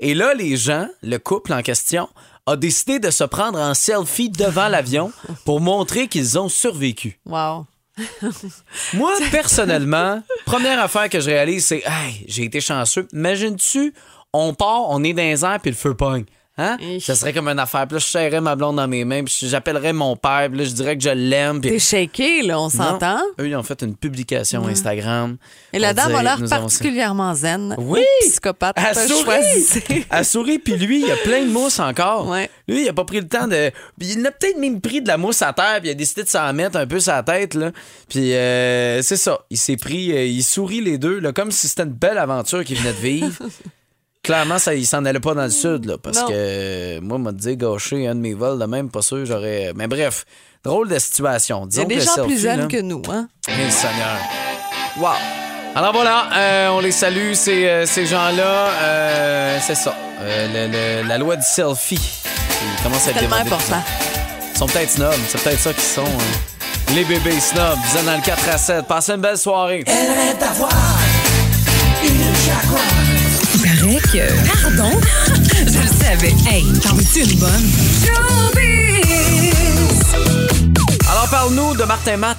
Et 0.00 0.14
là, 0.14 0.34
les 0.34 0.56
gens, 0.56 0.86
le 1.02 1.16
couple 1.18 1.54
en 1.54 1.62
question, 1.62 2.08
a 2.46 2.56
décidé 2.56 2.98
de 2.98 3.10
se 3.10 3.24
prendre 3.24 3.58
en 3.58 3.72
selfie 3.72 4.28
devant 4.28 4.68
l'avion 4.68 5.12
pour 5.46 5.60
montrer 5.60 6.06
qu'ils 6.08 6.38
ont 6.38 6.50
survécu. 6.50 7.18
Wow. 7.24 7.66
Moi, 8.92 9.12
personnellement, 9.30 10.22
première 10.44 10.80
affaire 10.80 11.08
que 11.08 11.20
je 11.20 11.30
réalise, 11.30 11.66
c'est 11.66 11.82
Hey, 11.86 12.24
j'ai 12.28 12.44
été 12.44 12.60
chanceux. 12.60 13.08
Imagine-tu, 13.12 13.94
on 14.34 14.52
part, 14.52 14.90
on 14.90 15.02
est 15.02 15.14
dans 15.14 15.22
les 15.22 15.44
airs, 15.44 15.58
puis 15.60 15.70
le 15.70 15.76
feu 15.76 15.94
pogne. 15.94 16.26
Hein? 16.58 16.76
Ich. 16.80 17.04
Ça 17.06 17.14
serait 17.14 17.32
comme 17.32 17.48
une 17.48 17.58
affaire. 17.60 17.86
Puis 17.86 17.94
là, 17.94 17.98
je 18.00 18.06
serrais 18.06 18.40
ma 18.40 18.56
blonde 18.56 18.76
dans 18.76 18.88
mes 18.88 19.04
mains, 19.04 19.22
puis 19.24 19.34
j'appellerais 19.42 19.92
mon 19.92 20.16
père, 20.16 20.48
puis 20.50 20.58
là, 20.58 20.64
je 20.64 20.70
dirais 20.72 20.96
que 20.96 21.02
je 21.04 21.10
l'aime. 21.10 21.60
puis- 21.60 21.70
T'es 21.70 21.78
shaké, 21.78 22.42
là, 22.42 22.60
on 22.60 22.68
s'entend? 22.68 23.20
Eux, 23.40 23.48
ils 23.48 23.56
ont 23.56 23.62
fait 23.62 23.80
une 23.82 23.94
publication 23.96 24.66
Instagram. 24.66 25.36
Et 25.72 25.78
la 25.78 25.94
dame 25.94 26.14
a 26.14 26.22
l'air 26.22 26.38
particulièrement 26.48 27.34
zen. 27.34 27.76
Oui! 27.78 28.00
Ou 28.00 28.28
Psychopathe. 28.28 28.76
Elle 28.76 29.08
sourit! 29.08 30.04
Elle 30.10 30.24
sourit, 30.24 30.58
puis 30.58 30.76
lui, 30.76 31.04
il 31.04 31.10
a 31.10 31.16
plein 31.16 31.42
de 31.44 31.50
mousse 31.50 31.78
encore. 31.78 32.26
Ouais. 32.28 32.50
Lui, 32.66 32.82
il 32.84 32.88
a 32.88 32.92
pas 32.92 33.04
pris 33.04 33.20
le 33.20 33.28
temps 33.28 33.46
de. 33.46 33.70
Il 34.00 34.26
a 34.26 34.30
peut-être 34.32 34.58
même 34.58 34.80
pris 34.80 35.00
de 35.00 35.08
la 35.08 35.16
mousse 35.16 35.42
à 35.42 35.52
terre, 35.52 35.78
puis 35.80 35.88
il 35.88 35.92
a 35.92 35.94
décidé 35.94 36.24
de 36.24 36.28
s'en 36.28 36.52
mettre 36.52 36.76
un 36.76 36.86
peu 36.86 36.98
sur 37.00 37.12
la 37.12 37.22
tête, 37.22 37.54
là. 37.54 37.70
Puis 38.08 38.34
euh, 38.34 39.00
c'est 39.02 39.16
ça. 39.16 39.38
Il 39.50 39.58
s'est 39.58 39.76
pris. 39.76 40.12
euh, 40.12 40.24
il 40.24 40.42
sourit 40.42 40.80
les 40.80 40.98
deux, 40.98 41.18
là, 41.20 41.32
comme 41.32 41.50
si 41.52 41.68
c'était 41.68 41.84
une 41.84 41.90
belle 41.92 42.18
aventure 42.18 42.64
qu'il 42.64 42.76
venait 42.78 42.92
de 42.92 42.98
vivre. 42.98 43.32
Clairement, 44.28 44.58
ça, 44.58 44.74
il 44.74 44.86
s'en 44.86 45.06
allait 45.06 45.20
pas 45.20 45.32
dans 45.32 45.44
le 45.44 45.48
sud, 45.48 45.86
là, 45.86 45.96
parce 45.96 46.18
Non. 46.18 46.26
que 46.26 46.32
euh, 46.34 47.00
moi, 47.00 47.16
m'a 47.16 47.32
dit 47.32 47.56
gâcher 47.56 48.06
un 48.06 48.14
de 48.14 48.20
mes 48.20 48.34
vols, 48.34 48.58
de 48.58 48.66
même, 48.66 48.90
pas 48.90 49.00
sûr, 49.00 49.24
j'aurais. 49.24 49.72
Mais 49.74 49.86
bref, 49.86 50.26
drôle 50.62 50.86
de 50.90 50.98
situation. 50.98 51.66
Il 51.72 51.78
y 51.78 51.80
a 51.80 51.84
des 51.86 52.00
gens 52.00 52.12
selfie, 52.14 52.28
plus 52.34 52.38
jeunes 52.42 52.68
que 52.68 52.76
nous, 52.82 53.00
hein? 53.10 53.26
eh, 53.48 53.70
Seigneur. 53.70 54.18
Wow. 54.98 55.08
Alors 55.74 55.94
voilà, 55.94 56.26
euh, 56.36 56.68
on 56.72 56.80
les 56.80 56.90
salue, 56.92 57.32
ces, 57.32 57.64
euh, 57.68 57.86
ces 57.86 58.04
gens-là. 58.04 58.68
Euh, 58.82 59.58
c'est 59.66 59.74
ça. 59.74 59.94
Euh, 60.20 60.46
le- 60.68 61.02
le- 61.02 61.08
la 61.08 61.16
loi 61.16 61.36
du 61.36 61.42
selfie. 61.46 61.96
qui 61.96 62.82
commence 62.82 63.06
à 63.06 63.12
être 63.12 63.20
Tellement 63.20 63.36
important. 63.36 63.82
Ils 64.52 64.58
sont 64.58 64.66
peut-être 64.66 64.90
snobs. 64.90 65.14
C'est 65.28 65.42
peut-être 65.42 65.60
ça 65.60 65.72
qu'ils 65.72 65.82
sont. 65.82 66.02
hein. 66.02 66.94
Les 66.94 67.04
bébés 67.04 67.40
snobs. 67.40 67.78
Vous 67.90 67.96
êtes 67.96 68.04
dans 68.04 68.14
le 68.16 68.22
4 68.22 68.48
à 68.52 68.58
7. 68.58 68.86
Passez 68.86 69.12
une 69.12 69.22
belle 69.22 69.38
soirée. 69.38 69.84
Elle 69.86 69.94
rêve 69.94 70.38
d'avoir 70.38 70.70
une 72.04 72.34
Jaguar. 72.44 73.17
Que. 74.12 74.62
Pardon? 74.62 74.90
Je 75.52 75.80
le 75.80 75.86
savais. 75.86 76.34
Hey, 76.48 76.64
t'en 76.80 76.94
veux-tu 76.94 77.30
une 77.30 77.38
bonne? 77.38 77.50
Alors 81.10 81.28
parle-nous 81.30 81.74
de 81.76 81.84
Martin 81.84 82.16
Matt. 82.16 82.38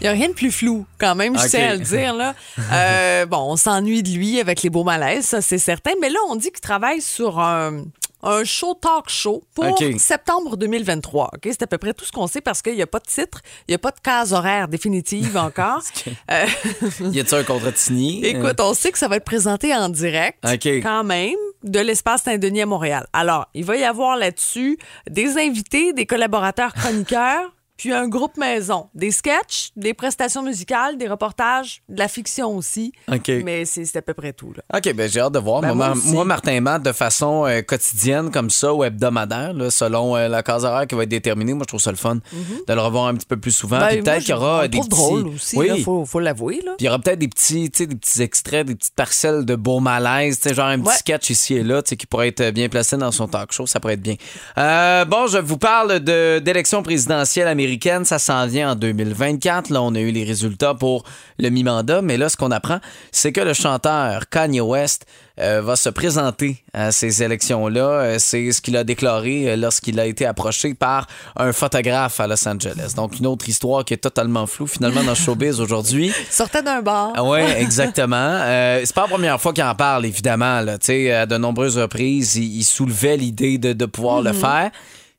Il 0.00 0.04
n'y 0.04 0.08
a 0.08 0.12
rien 0.12 0.28
de 0.28 0.34
plus 0.34 0.52
flou, 0.52 0.86
quand 0.98 1.16
même, 1.16 1.36
je 1.36 1.48
sais 1.48 1.64
à 1.64 1.74
le 1.74 1.80
dire. 1.80 2.14
Là. 2.14 2.34
Euh, 2.72 3.26
bon, 3.26 3.38
on 3.38 3.56
s'ennuie 3.56 4.02
de 4.02 4.10
lui 4.10 4.38
avec 4.38 4.62
les 4.62 4.70
beaux 4.70 4.84
malaises, 4.84 5.24
ça 5.24 5.40
c'est 5.40 5.58
certain. 5.58 5.92
Mais 6.00 6.10
là, 6.10 6.18
on 6.28 6.36
dit 6.36 6.50
qu'il 6.50 6.60
travaille 6.60 7.00
sur 7.00 7.40
un, 7.40 7.82
un 8.22 8.44
show 8.44 8.74
talk 8.74 9.08
show 9.08 9.42
pour 9.54 9.78
septembre 9.98 10.56
2023. 10.56 11.30
Ok, 11.34 11.40
C'est 11.44 11.62
à 11.62 11.66
peu 11.66 11.78
près 11.78 11.94
tout 11.94 12.04
ce 12.04 12.12
qu'on 12.12 12.26
sait 12.26 12.40
parce 12.40 12.62
qu'il 12.62 12.74
n'y 12.74 12.82
a 12.82 12.86
pas 12.86 12.98
de 12.98 13.06
titre, 13.06 13.40
il 13.66 13.72
n'y 13.72 13.74
a 13.74 13.78
pas 13.78 13.90
de 13.90 14.00
case 14.00 14.32
horaire 14.32 14.68
définitive 14.68 15.36
encore. 15.36 15.82
Euh, 16.30 16.46
Y 17.12 17.20
a-tu 17.20 17.34
un 17.34 17.44
contrat 17.44 17.70
de 17.70 17.76
signé? 17.76 18.28
Écoute, 18.28 18.60
on 18.60 18.74
sait 18.74 18.92
que 18.92 18.98
ça 18.98 19.08
va 19.08 19.16
être 19.16 19.24
présenté 19.24 19.74
en 19.74 19.88
direct, 19.88 20.38
quand 20.82 21.04
même, 21.04 21.36
de 21.62 21.80
l'espace 21.80 22.22
Saint-Denis 22.22 22.62
à 22.62 22.66
Montréal. 22.66 23.06
Alors, 23.12 23.46
il 23.54 23.64
va 23.64 23.76
y 23.76 23.84
avoir 23.84 24.16
là-dessus 24.16 24.78
des 25.08 25.38
invités, 25.38 25.92
des 25.92 26.06
collaborateurs 26.06 26.72
chroniqueurs, 26.74 27.52
puis 27.78 27.92
un 27.94 28.08
groupe 28.08 28.36
maison. 28.36 28.88
Des 28.94 29.10
sketchs, 29.10 29.70
des 29.76 29.94
prestations 29.94 30.42
musicales, 30.42 30.98
des 30.98 31.08
reportages, 31.08 31.80
de 31.88 31.98
la 31.98 32.08
fiction 32.08 32.54
aussi. 32.54 32.92
OK. 33.10 33.30
Mais 33.44 33.64
c'est 33.64 33.96
à 33.96 34.02
peu 34.02 34.12
près 34.12 34.34
tout. 34.34 34.52
Là. 34.54 34.62
OK, 34.76 34.92
ben 34.94 35.08
j'ai 35.08 35.20
hâte 35.20 35.32
de 35.32 35.38
voir. 35.38 35.62
Ben, 35.62 35.72
moi, 35.74 35.94
moi 35.94 36.18
moi, 36.18 36.24
Martin 36.24 36.60
Matt, 36.60 36.82
de 36.82 36.92
façon 36.92 37.46
euh, 37.46 37.62
quotidienne 37.62 38.30
comme 38.32 38.50
ça 38.50 38.74
ou 38.74 38.82
hebdomadaire, 38.82 39.52
là, 39.52 39.70
selon 39.70 40.16
euh, 40.16 40.26
la 40.28 40.42
case 40.42 40.64
horaire 40.64 40.86
qui 40.86 40.96
va 40.96 41.04
être 41.04 41.08
déterminée, 41.08 41.54
moi, 41.54 41.62
je 41.62 41.68
trouve 41.68 41.80
ça 41.80 41.92
le 41.92 41.96
fun 41.96 42.16
de 42.16 42.74
le 42.74 42.80
revoir 42.80 43.06
un 43.06 43.14
petit 43.14 43.26
peu 43.26 43.36
plus 43.36 43.52
souvent. 43.52 43.78
Ben, 43.78 44.02
peut-être 44.02 44.20
qu'il 44.24 44.30
y 44.30 44.32
aura 44.34 44.66
des 44.66 44.78
petits... 44.78 44.88
drôle 44.88 45.28
aussi, 45.28 45.56
oui. 45.56 45.68
là, 45.68 45.76
faut, 45.84 46.04
faut 46.04 46.20
l'avouer. 46.20 46.56
Puis 46.58 46.74
il 46.80 46.84
y 46.86 46.88
aura 46.88 46.98
peut-être 46.98 47.20
des 47.20 47.28
petits, 47.28 47.70
tu 47.70 47.78
sais, 47.78 47.86
des 47.86 47.94
petits 47.94 48.20
extraits, 48.20 48.66
des 48.66 48.74
petites 48.74 48.94
parcelles 48.96 49.44
de 49.44 49.54
beau 49.54 49.78
malaise, 49.78 50.40
tu 50.40 50.48
sais, 50.48 50.54
genre 50.54 50.66
un 50.66 50.78
petit 50.80 50.88
Ouais. 50.88 50.94
sketch 50.96 51.30
ici 51.30 51.54
et 51.54 51.62
là, 51.62 51.82
qui 51.82 52.06
pourrait 52.06 52.28
être 52.28 52.50
bien 52.50 52.68
placé 52.68 52.96
dans 52.96 53.12
son 53.12 53.28
talk 53.28 53.52
show, 53.52 53.66
ça 53.66 53.78
pourrait 53.78 53.94
être 53.94 54.02
bien. 54.02 54.16
Euh, 54.56 55.04
bon, 55.04 55.26
je 55.28 55.38
vous 55.38 55.58
parle 55.58 56.00
de 56.00 56.38
d'élection 56.38 56.82
présidentielle 56.82 57.46
américaine, 57.68 58.06
ça 58.06 58.18
s'en 58.18 58.46
vient 58.46 58.72
en 58.72 58.74
2024. 58.76 59.68
Là, 59.68 59.82
on 59.82 59.94
a 59.94 60.00
eu 60.00 60.10
les 60.10 60.24
résultats 60.24 60.72
pour 60.72 61.04
le 61.38 61.50
mi-mandat, 61.50 62.00
mais 62.00 62.16
là, 62.16 62.30
ce 62.30 62.36
qu'on 62.36 62.50
apprend, 62.50 62.78
c'est 63.12 63.30
que 63.30 63.42
le 63.42 63.52
chanteur 63.52 64.30
Kanye 64.30 64.62
West 64.62 65.04
euh, 65.38 65.60
va 65.60 65.76
se 65.76 65.90
présenter 65.90 66.64
à 66.72 66.92
ces 66.92 67.22
élections-là. 67.22 67.80
Euh, 67.80 68.16
C'est 68.18 68.50
ce 68.52 68.62
qu'il 68.62 68.74
a 68.76 68.84
déclaré 68.84 69.50
euh, 69.50 69.56
lorsqu'il 69.56 70.00
a 70.00 70.06
été 70.06 70.24
approché 70.24 70.72
par 70.72 71.06
un 71.36 71.52
photographe 71.52 72.18
à 72.20 72.26
Los 72.26 72.48
Angeles. 72.48 72.94
Donc, 72.96 73.18
une 73.18 73.26
autre 73.26 73.46
histoire 73.48 73.84
qui 73.84 73.92
est 73.92 73.98
totalement 73.98 74.46
floue, 74.46 74.66
finalement, 74.66 75.02
dans 75.02 75.10
le 75.10 75.14
showbiz 75.14 75.60
aujourd'hui. 75.60 76.10
Sortait 76.30 76.62
d'un 76.62 76.80
bar. 76.80 77.12
Ah 77.16 77.24
ouais, 77.24 77.60
exactement. 77.60 78.16
Euh, 78.16 78.80
c'est 78.82 78.94
pas 78.94 79.02
la 79.02 79.08
première 79.08 79.38
fois 79.38 79.52
qu'il 79.52 79.62
en 79.64 79.74
parle, 79.74 80.06
évidemment. 80.06 80.62
Là. 80.62 80.78
À 80.88 81.26
de 81.26 81.36
nombreuses 81.36 81.76
reprises, 81.76 82.36
il, 82.36 82.56
il 82.56 82.64
soulevait 82.64 83.18
l'idée 83.18 83.58
de, 83.58 83.74
de 83.74 83.84
pouvoir 83.84 84.22
le 84.22 84.32
faire. 84.32 84.70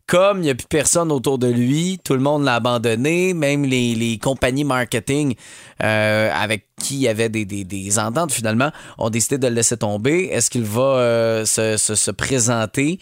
Comme 0.09 0.39
il 0.39 0.41
n'y 0.41 0.49
a 0.49 0.55
plus 0.55 0.65
personne 0.67 1.11
autour 1.11 1.37
de 1.37 1.45
lui, 1.47 1.99
tout 2.03 2.13
le 2.15 2.19
monde 2.19 2.43
l'a 2.43 2.55
abandonné, 2.55 3.35
même 3.35 3.63
les, 3.63 3.93
les 3.93 4.17
compagnies 4.17 4.63
marketing 4.63 5.35
euh, 5.83 6.31
avec 6.33 6.65
qui 6.81 6.95
il 6.95 7.01
y 7.01 7.07
avait 7.07 7.29
des, 7.29 7.45
des, 7.45 7.63
des 7.63 7.99
ententes 7.99 8.31
finalement 8.31 8.71
ont 8.97 9.11
décidé 9.11 9.37
de 9.37 9.47
le 9.47 9.53
laisser 9.53 9.77
tomber. 9.77 10.29
Est-ce 10.31 10.49
qu'il 10.49 10.63
va 10.63 10.81
euh, 10.81 11.45
se, 11.45 11.77
se, 11.77 11.93
se 11.93 12.09
présenter? 12.09 12.97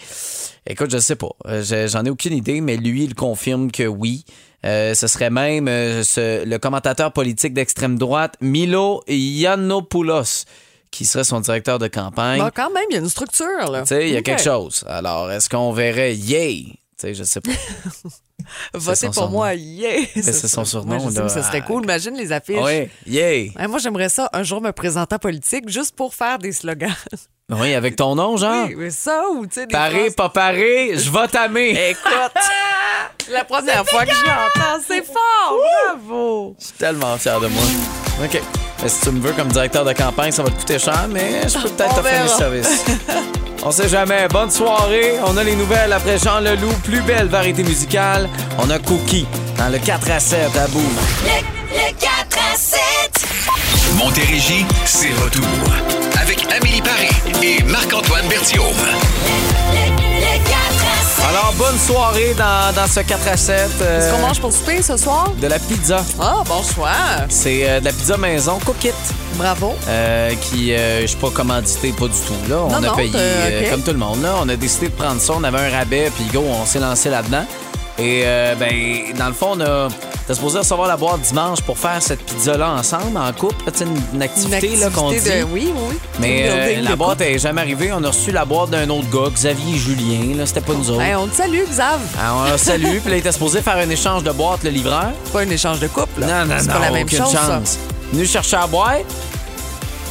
Écoute, 0.70 0.92
je 0.92 0.98
sais 0.98 1.16
pas. 1.16 1.30
Euh, 1.46 1.64
je- 1.64 1.88
J'en 1.88 2.04
ai 2.04 2.10
aucune 2.10 2.34
idée, 2.34 2.60
mais 2.60 2.76
lui, 2.76 3.06
il 3.06 3.16
confirme 3.16 3.72
que 3.72 3.84
oui. 3.88 4.26
Euh, 4.66 4.94
ce 4.94 5.08
serait 5.08 5.30
même 5.30 5.68
ce- 6.04 6.44
le 6.44 6.58
commentateur 6.58 7.14
politique 7.14 7.54
d'extrême 7.54 7.98
droite, 7.98 8.36
Milo 8.42 9.02
Yiannopoulos, 9.08 10.44
qui 10.92 11.06
serait 11.06 11.24
son 11.24 11.40
directeur 11.40 11.80
de 11.80 11.88
campagne. 11.88 12.40
Bon, 12.42 12.50
quand 12.54 12.72
même, 12.74 12.84
il 12.90 12.96
y 12.96 12.98
a 12.98 13.02
une 13.02 13.08
structure. 13.10 13.72
là. 13.72 13.82
Tu 13.84 13.88
sais, 13.90 14.08
il 14.10 14.14
y 14.14 14.18
a 14.18 14.22
quelque 14.22 14.42
chose. 14.44 14.84
Alors, 14.88 15.32
est-ce 15.32 15.48
qu'on 15.50 15.72
verrait 15.72 16.14
Yay? 16.16 16.66
Tu 17.00 17.08
sais, 17.08 17.14
je 17.14 17.24
sais 17.24 17.42
pas. 17.42 17.52
Votez 18.74 19.10
pour 19.10 19.30
moi, 19.30 19.54
yeah! 19.54 20.06
c'est 20.16 20.48
son 20.48 20.66
surnom, 20.66 20.98
Moi, 21.00 21.12
là. 21.12 21.30
ce 21.30 21.42
serait 21.44 21.62
cool. 21.62 21.84
Imagine 21.84 22.16
les 22.16 22.32
affiches. 22.32 22.58
Oui, 22.60 22.90
Yay! 23.06 23.52
Ouais, 23.56 23.68
moi, 23.68 23.78
j'aimerais 23.78 24.10
ça 24.10 24.30
un 24.34 24.42
jour 24.42 24.62
me 24.62 24.72
présenter 24.72 25.14
en 25.14 25.20
politique 25.20 25.70
juste 25.70 25.96
pour 25.96 26.16
faire 26.16 26.40
des 26.40 26.52
slogans. 26.52 26.90
Oui, 27.50 27.74
avec 27.76 27.96
ton 27.96 28.14
nom, 28.14 28.36
genre? 28.36 28.66
Oui, 28.68 28.76
mais 28.76 28.90
ça 28.90 29.24
ou 29.32 29.46
tu 29.48 29.54
sais 29.62 29.68
Paré, 29.68 30.12
pas 30.12 30.28
paré, 30.28 30.98
je 30.98 31.10
vais 31.10 31.28
t'aimer. 31.30 31.70
Écoute, 31.92 32.34
la 33.32 33.46
première 33.46 33.88
fois 33.88 34.06
que 34.06 34.12
je 34.12 34.26
l'entends, 34.26 34.84
c'est 34.86 35.06
fort, 35.06 35.58
bravo. 35.96 36.58
Je 36.60 36.66
suis 36.66 36.74
tellement 36.74 37.18
fier 37.18 37.40
de 37.40 37.48
moi. 37.48 37.64
OK. 38.22 38.42
Mais 38.84 38.90
si 38.90 39.00
tu 39.00 39.12
me 39.12 39.22
veux 39.22 39.32
comme 39.32 39.48
directeur 39.48 39.86
de 39.86 39.94
campagne, 39.94 40.34
ça 40.34 40.44
va 40.44 40.50
te 40.50 40.56
coûter 40.56 40.78
cher, 40.78 41.08
mais 41.10 41.48
je 41.48 41.58
peux 41.58 41.70
peut-être 41.70 41.96
t'offrir 41.96 42.24
mes 42.24 42.28
services. 42.28 42.84
On 43.68 43.72
sait 43.72 43.90
jamais. 43.90 44.30
Bonne 44.30 44.50
soirée. 44.50 45.16
On 45.26 45.36
a 45.36 45.44
les 45.44 45.58
nouvelles 45.58 45.92
après 45.92 46.18
Jean 46.18 46.40
Leloup. 46.40 46.72
Plus 46.86 47.02
belle 47.02 47.28
variété 47.28 47.64
musicale. 47.64 48.30
On 48.60 48.70
a 48.70 48.80
Cookie 48.80 49.28
dans 49.58 49.68
le 49.68 49.78
4 49.78 50.10
à 50.10 50.20
7 50.22 50.56
à 50.56 50.68
bout. 50.70 50.94
Le 51.26 51.92
4 52.00 52.38
à 52.54 52.56
7. 52.56 52.80
Montérégie, 53.98 54.66
c'est 54.86 55.12
retour. 55.22 55.44
Avec 56.22 56.48
Amélie 56.50 56.82
Paris 56.82 57.10
et 57.44 57.62
Marc-Antoine 57.64 58.26
Berthiaume. 58.30 58.64
Le 61.38 61.44
4 61.44 61.46
à 61.46 61.54
7. 61.54 61.54
Alors, 61.54 61.54
bonne 61.54 61.78
soirée 61.80 62.34
dans, 62.38 62.74
dans 62.76 62.88
ce 62.88 63.00
4 63.02 63.28
à 63.28 63.38
7. 63.38 63.70
euh, 63.82 64.00
Est-ce 64.00 64.12
qu'on 64.16 64.28
mange 64.28 64.40
pour 64.42 64.52
souper 64.52 64.82
ce 64.82 64.98
soir? 64.98 65.30
de 65.40 65.48
la 65.48 65.60
pizza. 65.60 66.04
Ah, 66.20 66.44
bon 66.48 66.64
choix. 66.64 66.90
C'est 67.30 67.70
euh, 67.70 67.80
de 67.80 67.86
la 67.86 67.92
pizza 67.92 68.18
maison, 68.18 68.58
Cookit. 68.66 68.92
Bravo. 69.36 69.76
Euh, 69.88 70.32
qui, 70.42 70.74
euh, 70.74 71.02
je 71.02 71.08
suis 71.08 71.18
pas 71.18 71.30
commandité, 71.30 71.92
pas 71.92 72.08
du 72.08 72.14
tout. 72.20 72.50
Là. 72.50 72.58
On 72.66 72.70
Non, 72.70 72.78
a 72.78 72.82
non, 72.82 72.96
payé 72.96 73.12
euh, 73.16 73.70
comme 73.70 73.82
tout 73.84 73.92
le 73.92 73.98
monde. 74.00 74.22
Là. 74.24 74.34
On 74.42 74.50
a 74.50 74.56
décidé 74.56 74.88
de 74.88 74.94
prendre 74.94 75.22
ça. 75.22 75.34
On 75.36 75.44
avait 75.44 75.60
un 75.60 75.70
rabais, 75.78 76.12
puis 76.16 76.26
go, 76.34 76.44
on 76.44 76.66
s'est 76.66 76.80
lancé 76.80 77.10
là-dedans. 77.10 77.46
Et 78.00 78.22
euh, 78.26 78.54
ben, 78.56 78.72
dans 79.18 79.28
le 79.28 79.34
fond, 79.34 79.54
on 79.56 79.62
a. 79.62 79.88
T'es 80.28 80.34
supposé 80.36 80.60
recevoir 80.60 80.88
la 80.90 80.98
boîte 80.98 81.22
dimanche 81.22 81.62
pour 81.62 81.78
faire 81.80 82.02
cette 82.02 82.22
pizza-là 82.22 82.72
ensemble, 82.74 83.18
en 83.18 83.32
couple. 83.32 83.64
sais, 83.74 83.86
Une, 83.86 83.96
une 84.14 84.22
activité, 84.22 84.76
là, 84.76 84.90
qu'on 84.90 85.10
dit. 85.10 85.16
activité 85.16 85.40
de- 85.40 85.46
Oui, 85.46 85.72
oui. 85.74 85.96
Mais 86.20 86.46
euh, 86.50 86.82
la 86.82 86.96
boîte 86.98 87.20
couple. 87.20 87.24
est 87.24 87.40
jamais 87.40 87.62
arrivée. 87.62 87.92
On 87.94 88.04
a 88.04 88.10
reçu 88.10 88.32
la 88.32 88.44
boîte 88.44 88.72
d'un 88.72 88.90
autre 88.90 89.10
gars, 89.10 89.30
Xavier 89.34 89.78
Julien. 89.78 90.36
Là, 90.36 90.46
c'était 90.46 90.60
pas 90.62 90.74
nous 90.74 90.92
autres. 90.92 91.02
Hey, 91.02 91.16
on 91.16 91.28
te 91.28 91.36
salue, 91.36 91.62
Xav. 91.70 92.00
Alors, 92.22 92.42
on 92.42 92.44
l'a 92.52 92.58
salué, 92.58 93.00
puis 93.00 93.10
là, 93.10 93.16
il 93.16 93.20
était 93.20 93.32
supposé 93.32 93.62
faire 93.62 93.78
un 93.78 93.90
échange 93.90 94.22
de 94.24 94.32
boîte, 94.32 94.64
le 94.64 94.70
livreur. 94.70 95.12
C'est 95.24 95.32
pas 95.34 95.42
un 95.42 95.50
échange 95.50 95.80
de 95.80 95.88
couple. 95.88 96.20
là. 96.22 96.46
Non, 96.46 96.54
non, 96.54 96.60
C'est 96.60 96.68
non, 96.68 96.74
pas 96.74 96.80
la 96.80 96.92
même 96.92 97.04
aucune 97.06 97.18
chose, 97.20 97.32
ça. 97.32 97.48
chance. 97.60 97.78
Venu 98.12 98.26
chercher 98.28 98.58
la 98.58 98.68
boîte, 98.68 99.06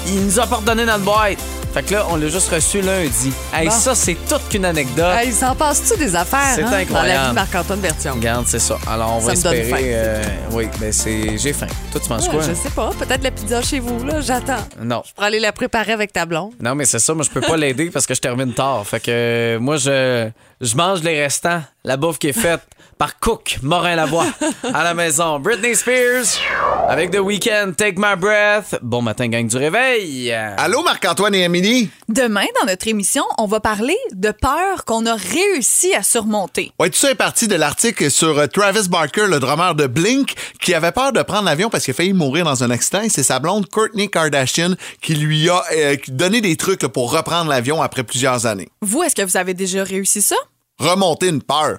il 0.07 0.25
nous 0.25 0.41
a 0.41 0.47
pas 0.47 0.57
redonné 0.57 0.87
notre 0.87 1.05
boîte. 1.05 1.39
Fait 1.77 1.83
que 1.83 1.93
là, 1.93 2.07
on 2.09 2.17
l'a 2.17 2.29
juste 2.29 2.49
reçu 2.51 2.81
lundi. 2.81 3.31
Hey, 3.53 3.67
Bon. 3.69 3.71
ça, 3.71 3.95
c'est 3.95 4.17
toute 4.27 4.49
qu'une 4.49 4.65
anecdote. 4.65 5.15
Hey, 5.15 5.29
il 5.29 5.35
s'en 5.35 5.55
passe-tu 5.55 5.99
des 5.99 6.17
affaires 6.17 6.41
C'est 6.55 6.63
hein, 6.63 6.65
dans 6.65 6.71
la 6.71 6.77
incroyable. 6.79 7.23
vie 7.25 7.29
de 7.29 7.35
Marc-Antoine 7.35 7.81
Bertion? 7.81 8.15
Regarde, 8.15 8.45
c'est 8.49 8.59
ça. 8.61 8.79
Alors, 8.87 9.17
on 9.17 9.21
Ça 9.21 9.27
va 9.27 9.33
espérer. 9.35 9.65
faim. 9.65 9.77
euh, 9.83 10.25
oui, 10.53 10.69
ben 10.81 10.91
c'est. 10.91 11.37
J'ai 11.37 11.53
faim. 11.53 11.67
Toi, 11.93 12.01
tu 12.03 12.09
manges 12.09 12.23
Ouais, 12.23 12.31
quoi? 12.31 12.41
je 12.49 12.55
sais 12.55 12.71
pas. 12.71 12.91
Peut-être 12.99 13.23
la 13.23 13.31
pizza 13.31 13.61
chez 13.61 13.79
vous, 13.81 14.03
là. 14.07 14.23
J'attends. 14.23 14.67
Non. 14.81 15.03
Pour 15.15 15.25
aller 15.25 15.39
la 15.39 15.53
préparer 15.53 15.93
avec 15.93 16.15
ta 16.15 16.25
blonde. 16.25 16.55
Non, 16.63 16.75
mais 16.75 16.87
c'est 16.87 16.99
ça. 16.99 17.13
Moi, 17.13 17.25
je 17.25 17.31
peux 17.31 17.43
pas 17.43 17.59
l'aider 17.59 17.91
parce 17.91 18.07
que 18.07 18.15
je 18.15 18.23
termine 18.23 18.55
tard. 18.55 18.87
Fait 18.87 18.99
que 19.01 19.11
euh, 19.11 19.61
moi, 19.61 19.77
je, 19.77 20.31
je 20.63 20.77
mange 20.77 21.03
les 21.03 21.21
restants. 21.21 21.61
La 21.85 21.99
bouffe 21.99 22.19
qui 22.19 22.29
est 22.29 22.33
faite 22.33 22.63
par 22.99 23.19
Cook 23.19 23.59
Morin-Lavoie 23.63 24.27
à 24.73 24.83
la 24.83 24.95
maison. 24.95 25.39
Britney 25.39 25.75
Spears 25.75 26.41
avec 26.89 27.11
The 27.11 27.19
Weeknd, 27.19 27.73
Take 27.77 27.97
My 27.97 28.17
Breath. 28.17 28.79
Bon 28.83 29.03
matin, 29.03 29.29
gang 29.29 29.47
du 29.47 29.57
réveil. 29.57 30.33
Allô, 30.33 30.83
Marc-Antoine 30.83 31.35
et 31.35 31.45
Amélie? 31.45 31.91
Demain, 32.09 32.47
dans 32.61 32.67
notre 32.67 32.89
émission, 32.89 33.25
on 33.39 33.47
va 33.47 33.61
parler 33.61 33.97
de 34.13 34.31
peur 34.31 34.85
qu'on 34.85 35.05
a 35.07 35.15
réussi 35.15 35.95
à 35.95 36.03
surmonter. 36.03 36.73
Ouais, 36.79 36.91
tout 36.91 36.99
ça 36.99 37.11
est 37.11 37.17
parti 37.17 37.49
de 37.49 37.55
l'article 37.57 38.11
sur 38.11 38.39
euh, 38.39 38.47
Travis 38.47 38.89
Barker, 38.89 39.27
le 39.27 39.41
drummer 39.41 39.75
de 39.75 39.87
Blink, 39.87 40.35
qui 40.61 40.73
avait 40.75 40.93
peur 40.93 41.13
de 41.13 41.23
prendre 41.23 41.45
l'avion 41.45 41.69
parce 41.69 41.85
qu'il 41.85 41.93
a 41.93 41.95
failli 41.95 42.13
mourir 42.13 42.45
dans 42.45 42.63
un 42.65 42.71
accident. 42.71 43.03
Et 43.03 43.09
c'est 43.09 43.23
sa 43.23 43.39
blonde 43.39 43.69
Courtney 43.69 44.09
Kardashian 44.09 44.75
qui 45.03 45.15
lui 45.15 45.49
a 45.51 45.63
euh, 45.73 45.97
donné 46.09 46.41
des 46.41 46.57
trucs 46.57 46.83
là, 46.83 46.89
pour 46.89 47.13
reprendre 47.13 47.51
l'avion 47.51 47.83
après 47.83 48.05
plusieurs 48.05 48.47
années. 48.47 48.69
Vous, 48.81 49.03
est-ce 49.03 49.15
que 49.15 49.23
vous 49.23 49.37
avez 49.37 49.55
déjà 49.55 49.85
réussi 49.85 50.23
ça? 50.23 50.37
Remonter 50.79 51.29
une 51.29 51.43
peur. 51.43 51.79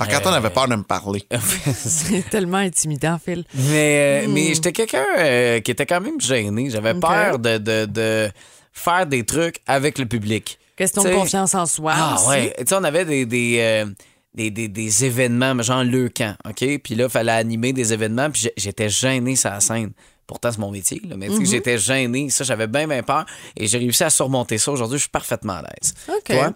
Marc-Antoine 0.00 0.34
Euh. 0.34 0.38
avait 0.38 0.50
peur 0.50 0.66
de 0.68 0.76
me 0.76 0.82
parler. 0.82 1.22
C'est 1.74 2.28
tellement 2.30 2.58
intimidant, 2.58 3.18
Phil. 3.24 3.44
Mais, 3.54 4.22
euh, 4.24 4.26
Hmm. 4.28 4.32
mais 4.32 4.54
j'étais 4.54 4.72
quelqu'un 4.72 5.04
euh, 5.18 5.60
qui 5.60 5.70
était 5.70 5.86
quand 5.86 6.00
même 6.00 6.20
gêné. 6.20 6.70
J'avais 6.70 6.94
peur 6.94 7.38
de, 7.38 7.58
de, 7.58 7.84
de 7.86 8.30
faire 8.72 9.06
des 9.06 9.24
trucs 9.24 9.60
avec 9.66 9.98
le 9.98 10.06
public. 10.06 10.58
Question 10.76 11.02
T'sais- 11.02 11.10
de 11.10 11.14
confiance 11.16 11.54
en 11.54 11.66
soi. 11.66 11.92
Ah 11.94 12.14
aussi. 12.16 12.28
ouais. 12.28 12.54
Tu 12.58 12.64
sais, 12.66 12.74
on 12.74 12.84
avait 12.84 13.04
des, 13.04 13.26
des, 13.26 13.56
euh, 13.60 13.86
des, 14.34 14.50
des- 14.50 14.68
des 14.68 15.04
événements, 15.04 15.60
genre 15.62 15.84
le 15.84 16.08
camp, 16.08 16.34
OK? 16.48 16.64
Puis 16.82 16.94
là, 16.94 17.04
il 17.04 17.10
fallait 17.10 17.32
animer 17.32 17.72
des 17.72 17.92
événements, 17.92 18.30
puis 18.30 18.48
j'étais 18.56 18.88
gêné 18.88 19.36
sur 19.36 19.50
la 19.50 19.60
scène. 19.60 19.92
Pourtant, 20.30 20.52
c'est 20.52 20.58
mon 20.60 20.70
métier, 20.70 21.02
là, 21.08 21.16
mais 21.16 21.26
sais, 21.28 21.34
Mhm. 21.34 21.44
j'étais 21.44 21.76
gêné. 21.76 22.30
Ça, 22.30 22.44
j'avais 22.44 22.68
bien, 22.68 22.86
bien 22.86 23.02
peur. 23.02 23.26
Et 23.56 23.66
j'ai 23.66 23.78
réussi 23.78 24.04
à 24.04 24.10
surmonter 24.10 24.58
ça. 24.58 24.70
Aujourd'hui, 24.70 24.96
je 24.98 25.02
suis 25.02 25.10
parfaitement 25.10 25.54
à 25.54 25.62
l'aise. 25.62 25.92
OK. 26.08 26.22
Toi? 26.26 26.52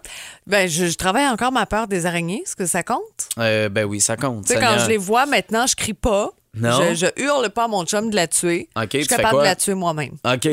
Ben, 0.47 0.69
je, 0.69 0.85
je 0.85 0.95
travaille 0.95 1.27
encore 1.27 1.51
ma 1.51 1.65
peur 1.65 1.85
des 1.89 2.05
araignées. 2.05 2.41
Est-ce 2.45 2.55
que 2.55 2.65
ça 2.65 2.83
compte? 2.83 3.27
Euh, 3.37 3.67
ben 3.67 3.83
oui, 3.83 3.99
ça 3.99 4.15
compte. 4.15 4.45
Tu 4.45 4.53
sais, 4.53 4.59
quand 4.61 4.79
je 4.79 4.87
les 4.87 4.97
vois 4.97 5.25
maintenant, 5.25 5.67
je 5.67 5.75
crie 5.75 5.93
pas. 5.93 6.31
Non? 6.55 6.79
Je, 6.89 6.95
je 6.95 7.21
hurle 7.23 7.49
pas 7.49 7.65
à 7.65 7.67
mon 7.67 7.85
chum 7.85 8.09
de 8.09 8.15
la 8.15 8.27
tuer. 8.27 8.69
OK, 8.75 8.87
je 8.93 8.97
suis 8.99 9.07
capable 9.07 9.39
de 9.39 9.43
la 9.43 9.55
tuer 9.55 9.73
moi-même. 9.73 10.13
OK. 10.25 10.47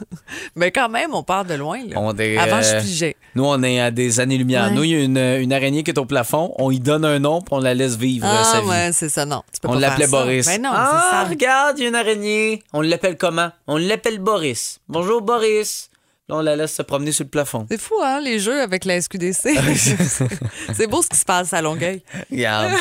Mais 0.56 0.70
quand 0.72 0.88
même, 0.88 1.14
on 1.14 1.22
part 1.22 1.44
de 1.44 1.54
loin. 1.54 1.78
Là. 1.86 1.96
On 1.96 2.16
est, 2.16 2.38
Avant, 2.38 2.62
je 2.62 2.68
euh, 2.76 2.80
figeais. 2.80 3.16
Nous, 3.34 3.44
on 3.44 3.62
est 3.62 3.80
à 3.80 3.90
des 3.90 4.20
années-lumière. 4.20 4.68
Ouais. 4.68 4.74
Nous, 4.74 4.84
il 4.84 4.90
y 4.90 4.94
a 4.94 5.00
une, 5.02 5.18
une 5.18 5.52
araignée 5.52 5.82
qui 5.82 5.90
est 5.90 5.98
au 5.98 6.04
plafond. 6.06 6.54
On 6.58 6.70
y 6.70 6.80
donne 6.80 7.04
un 7.04 7.18
nom, 7.18 7.40
puis 7.40 7.54
on 7.54 7.60
la 7.60 7.74
laisse 7.74 7.96
vivre 7.96 8.26
euh, 8.26 8.44
sa 8.44 8.58
Ah, 8.58 8.60
vie. 8.62 8.68
ouais, 8.68 8.90
c'est 8.92 9.08
ça, 9.08 9.26
non. 9.26 9.42
Tu 9.52 9.60
peux 9.60 9.68
On 9.68 9.74
l'appelait. 9.78 10.06
Boris. 10.06 10.46
Ben 10.46 10.60
non, 10.62 10.70
ah, 10.72 11.02
c'est 11.10 11.16
ça. 11.16 11.24
regarde, 11.28 11.78
il 11.78 11.82
y 11.82 11.86
a 11.86 11.88
une 11.88 11.94
araignée. 11.96 12.62
On 12.72 12.80
l'appelle 12.80 13.16
comment? 13.16 13.50
On 13.66 13.76
l'appelle 13.76 14.18
Boris. 14.18 14.80
Bonjour, 14.88 15.22
Boris. 15.22 15.90
Là, 16.28 16.36
on 16.36 16.40
la 16.40 16.54
laisse 16.54 16.74
se 16.74 16.82
promener 16.82 17.10
sur 17.12 17.24
le 17.24 17.30
plafond. 17.30 17.66
C'est 17.70 17.80
fou, 17.80 17.94
hein, 18.02 18.20
les 18.20 18.38
jeux 18.38 18.60
avec 18.62 18.84
la 18.84 19.00
SQDC. 19.00 19.50
c'est 20.72 20.86
beau 20.86 21.02
ce 21.02 21.08
qui 21.08 21.16
se 21.18 21.24
passe 21.24 21.52
à 21.52 21.60
Longueuil. 21.60 22.02
Regarde. 22.30 22.72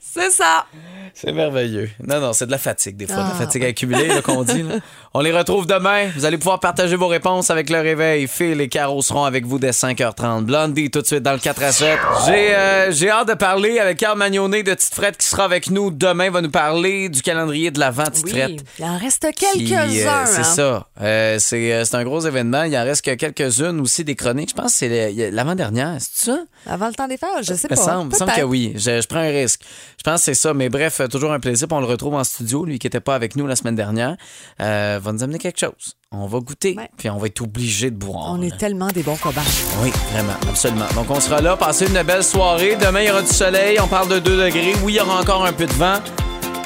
C'est 0.00 0.30
ça. 0.30 0.66
C'est 1.14 1.32
merveilleux. 1.32 1.90
Non, 2.06 2.20
non, 2.20 2.32
c'est 2.32 2.46
de 2.46 2.50
la 2.50 2.58
fatigue, 2.58 2.96
des 2.96 3.06
fois. 3.06 3.16
De 3.16 3.20
la 3.20 3.28
Ah. 3.34 3.38
fatigue 3.38 3.64
accumulée, 3.64 4.06
là, 4.08 4.22
qu'on 4.22 4.42
dit. 4.44 4.62
là. 4.62 4.76
On 5.14 5.20
les 5.20 5.32
retrouve 5.32 5.66
demain. 5.66 6.08
Vous 6.14 6.24
allez 6.24 6.38
pouvoir 6.38 6.60
partager 6.60 6.94
vos 6.94 7.08
réponses 7.08 7.50
avec 7.50 7.68
le 7.68 7.80
réveil. 7.80 8.28
Phil 8.28 8.60
et 8.60 8.68
Caro 8.68 9.02
seront 9.02 9.24
avec 9.24 9.44
vous 9.44 9.58
dès 9.58 9.70
5h30. 9.72 10.44
Blondie, 10.44 10.88
tout 10.90 11.00
de 11.02 11.06
suite 11.06 11.22
dans 11.24 11.32
le 11.32 11.38
4 11.40 11.62
à 11.64 11.72
7. 11.72 11.98
J'ai 12.26 12.54
euh, 12.54 12.92
j'ai 12.92 13.10
hâte 13.10 13.26
de 13.28 13.34
parler 13.34 13.80
avec 13.80 13.98
Carl 13.98 14.16
Magnonet 14.16 14.62
de 14.62 14.72
Tite 14.72 14.94
Frette 14.94 15.16
qui 15.16 15.26
sera 15.26 15.44
avec 15.44 15.68
nous 15.68 15.90
demain. 15.90 16.26
Il 16.26 16.30
va 16.30 16.40
nous 16.42 16.50
parler 16.50 17.08
du 17.08 17.22
calendrier 17.22 17.72
de 17.72 17.80
l'Avent 17.80 18.04
Tite 18.04 18.24
Oui, 18.26 18.30
Frette. 18.30 18.64
il 18.78 18.84
en 18.84 18.98
reste 18.98 19.26
quelques-uns. 19.36 19.88
euh, 19.88 20.24
c'est 20.26 20.40
hein. 20.40 20.44
ça. 20.44 20.86
Euh, 21.00 21.36
c'est 21.40 21.84
c'est 21.84 21.96
un 21.96 22.04
gros 22.04 22.20
événement. 22.20 22.62
Il 22.62 22.76
en 22.78 22.84
reste 22.84 23.04
que 23.04 23.14
quelques-unes 23.14 23.80
aussi 23.80 24.04
des 24.04 24.14
chroniques. 24.14 24.50
Je 24.50 24.54
pense 24.54 24.72
que 24.72 24.78
c'est 24.78 25.30
l'avant-dernière. 25.32 25.96
C'est 25.98 26.26
ça? 26.30 26.38
Avant 26.66 26.86
le 26.86 26.94
temps 26.94 27.08
des 27.08 27.16
fêtes, 27.16 27.28
je 27.42 27.54
sais 27.54 27.66
Il 27.68 27.74
pas. 27.74 27.80
me 27.80 27.84
semble, 27.84 28.10
il 28.10 28.14
me 28.14 28.18
semble 28.18 28.32
que 28.32 28.42
oui. 28.42 28.74
Je, 28.76 29.00
je 29.00 29.06
prends 29.08 29.18
un 29.18 29.30
risque. 29.30 29.62
Je 29.98 30.04
pense 30.04 30.20
que 30.20 30.24
c'est 30.26 30.34
ça. 30.34 30.54
Mais 30.54 30.68
bref, 30.68 30.99
euh, 31.00 31.08
toujours 31.08 31.32
un 31.32 31.40
plaisir. 31.40 31.68
Puis 31.68 31.76
on 31.76 31.80
le 31.80 31.86
retrouve 31.86 32.14
en 32.14 32.24
studio, 32.24 32.64
lui 32.64 32.78
qui 32.78 32.86
n'était 32.86 33.00
pas 33.00 33.14
avec 33.14 33.36
nous 33.36 33.46
la 33.46 33.56
semaine 33.56 33.74
dernière. 33.74 34.16
Euh, 34.60 34.98
va 35.02 35.12
nous 35.12 35.22
amener 35.22 35.38
quelque 35.38 35.58
chose. 35.58 35.96
On 36.12 36.26
va 36.26 36.40
goûter. 36.40 36.76
Puis 36.96 37.08
on 37.10 37.18
va 37.18 37.26
être 37.26 37.40
obligé 37.40 37.90
de 37.90 37.96
boire. 37.96 38.26
On 38.28 38.42
est 38.42 38.56
tellement 38.56 38.88
des 38.88 39.02
bons 39.02 39.16
cobayes. 39.16 39.42
Oui, 39.82 39.92
vraiment, 40.12 40.34
absolument. 40.48 40.86
Donc, 40.94 41.10
on 41.10 41.20
sera 41.20 41.40
là, 41.40 41.56
passer 41.56 41.86
une 41.86 42.02
belle 42.02 42.24
soirée. 42.24 42.76
Demain, 42.76 43.02
il 43.02 43.08
y 43.08 43.10
aura 43.10 43.22
du 43.22 43.28
soleil. 43.28 43.78
On 43.80 43.86
parle 43.86 44.08
de 44.08 44.18
2 44.18 44.44
degrés. 44.44 44.74
Oui, 44.82 44.94
il 44.94 44.96
y 44.96 45.00
aura 45.00 45.20
encore 45.20 45.44
un 45.44 45.52
peu 45.52 45.66
de 45.66 45.72
vent. 45.72 45.98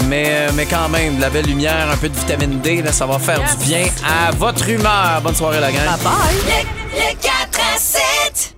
Mais, 0.09 0.25
euh, 0.29 0.51
mais 0.55 0.67
quand 0.67 0.89
même, 0.89 1.17
de 1.17 1.21
la 1.21 1.31
belle 1.31 1.47
lumière, 1.47 1.91
un 1.91 1.97
peu 1.97 2.09
de 2.09 2.15
vitamine 2.15 2.61
D, 2.61 2.83
là, 2.83 2.93
ça 2.93 3.07
va 3.07 3.19
faire 3.19 3.41
du 3.41 3.65
bien 3.65 3.87
à 4.07 4.31
votre 4.33 4.69
humeur. 4.69 5.21
Bonne 5.23 5.35
soirée, 5.35 5.61
la 5.61 5.73
gang. 5.73 5.85
Bye 5.85 6.05
bye. 6.05 6.67
Le 6.93 7.15
4 7.21 7.61
à 7.75 7.79
7. 7.79 8.54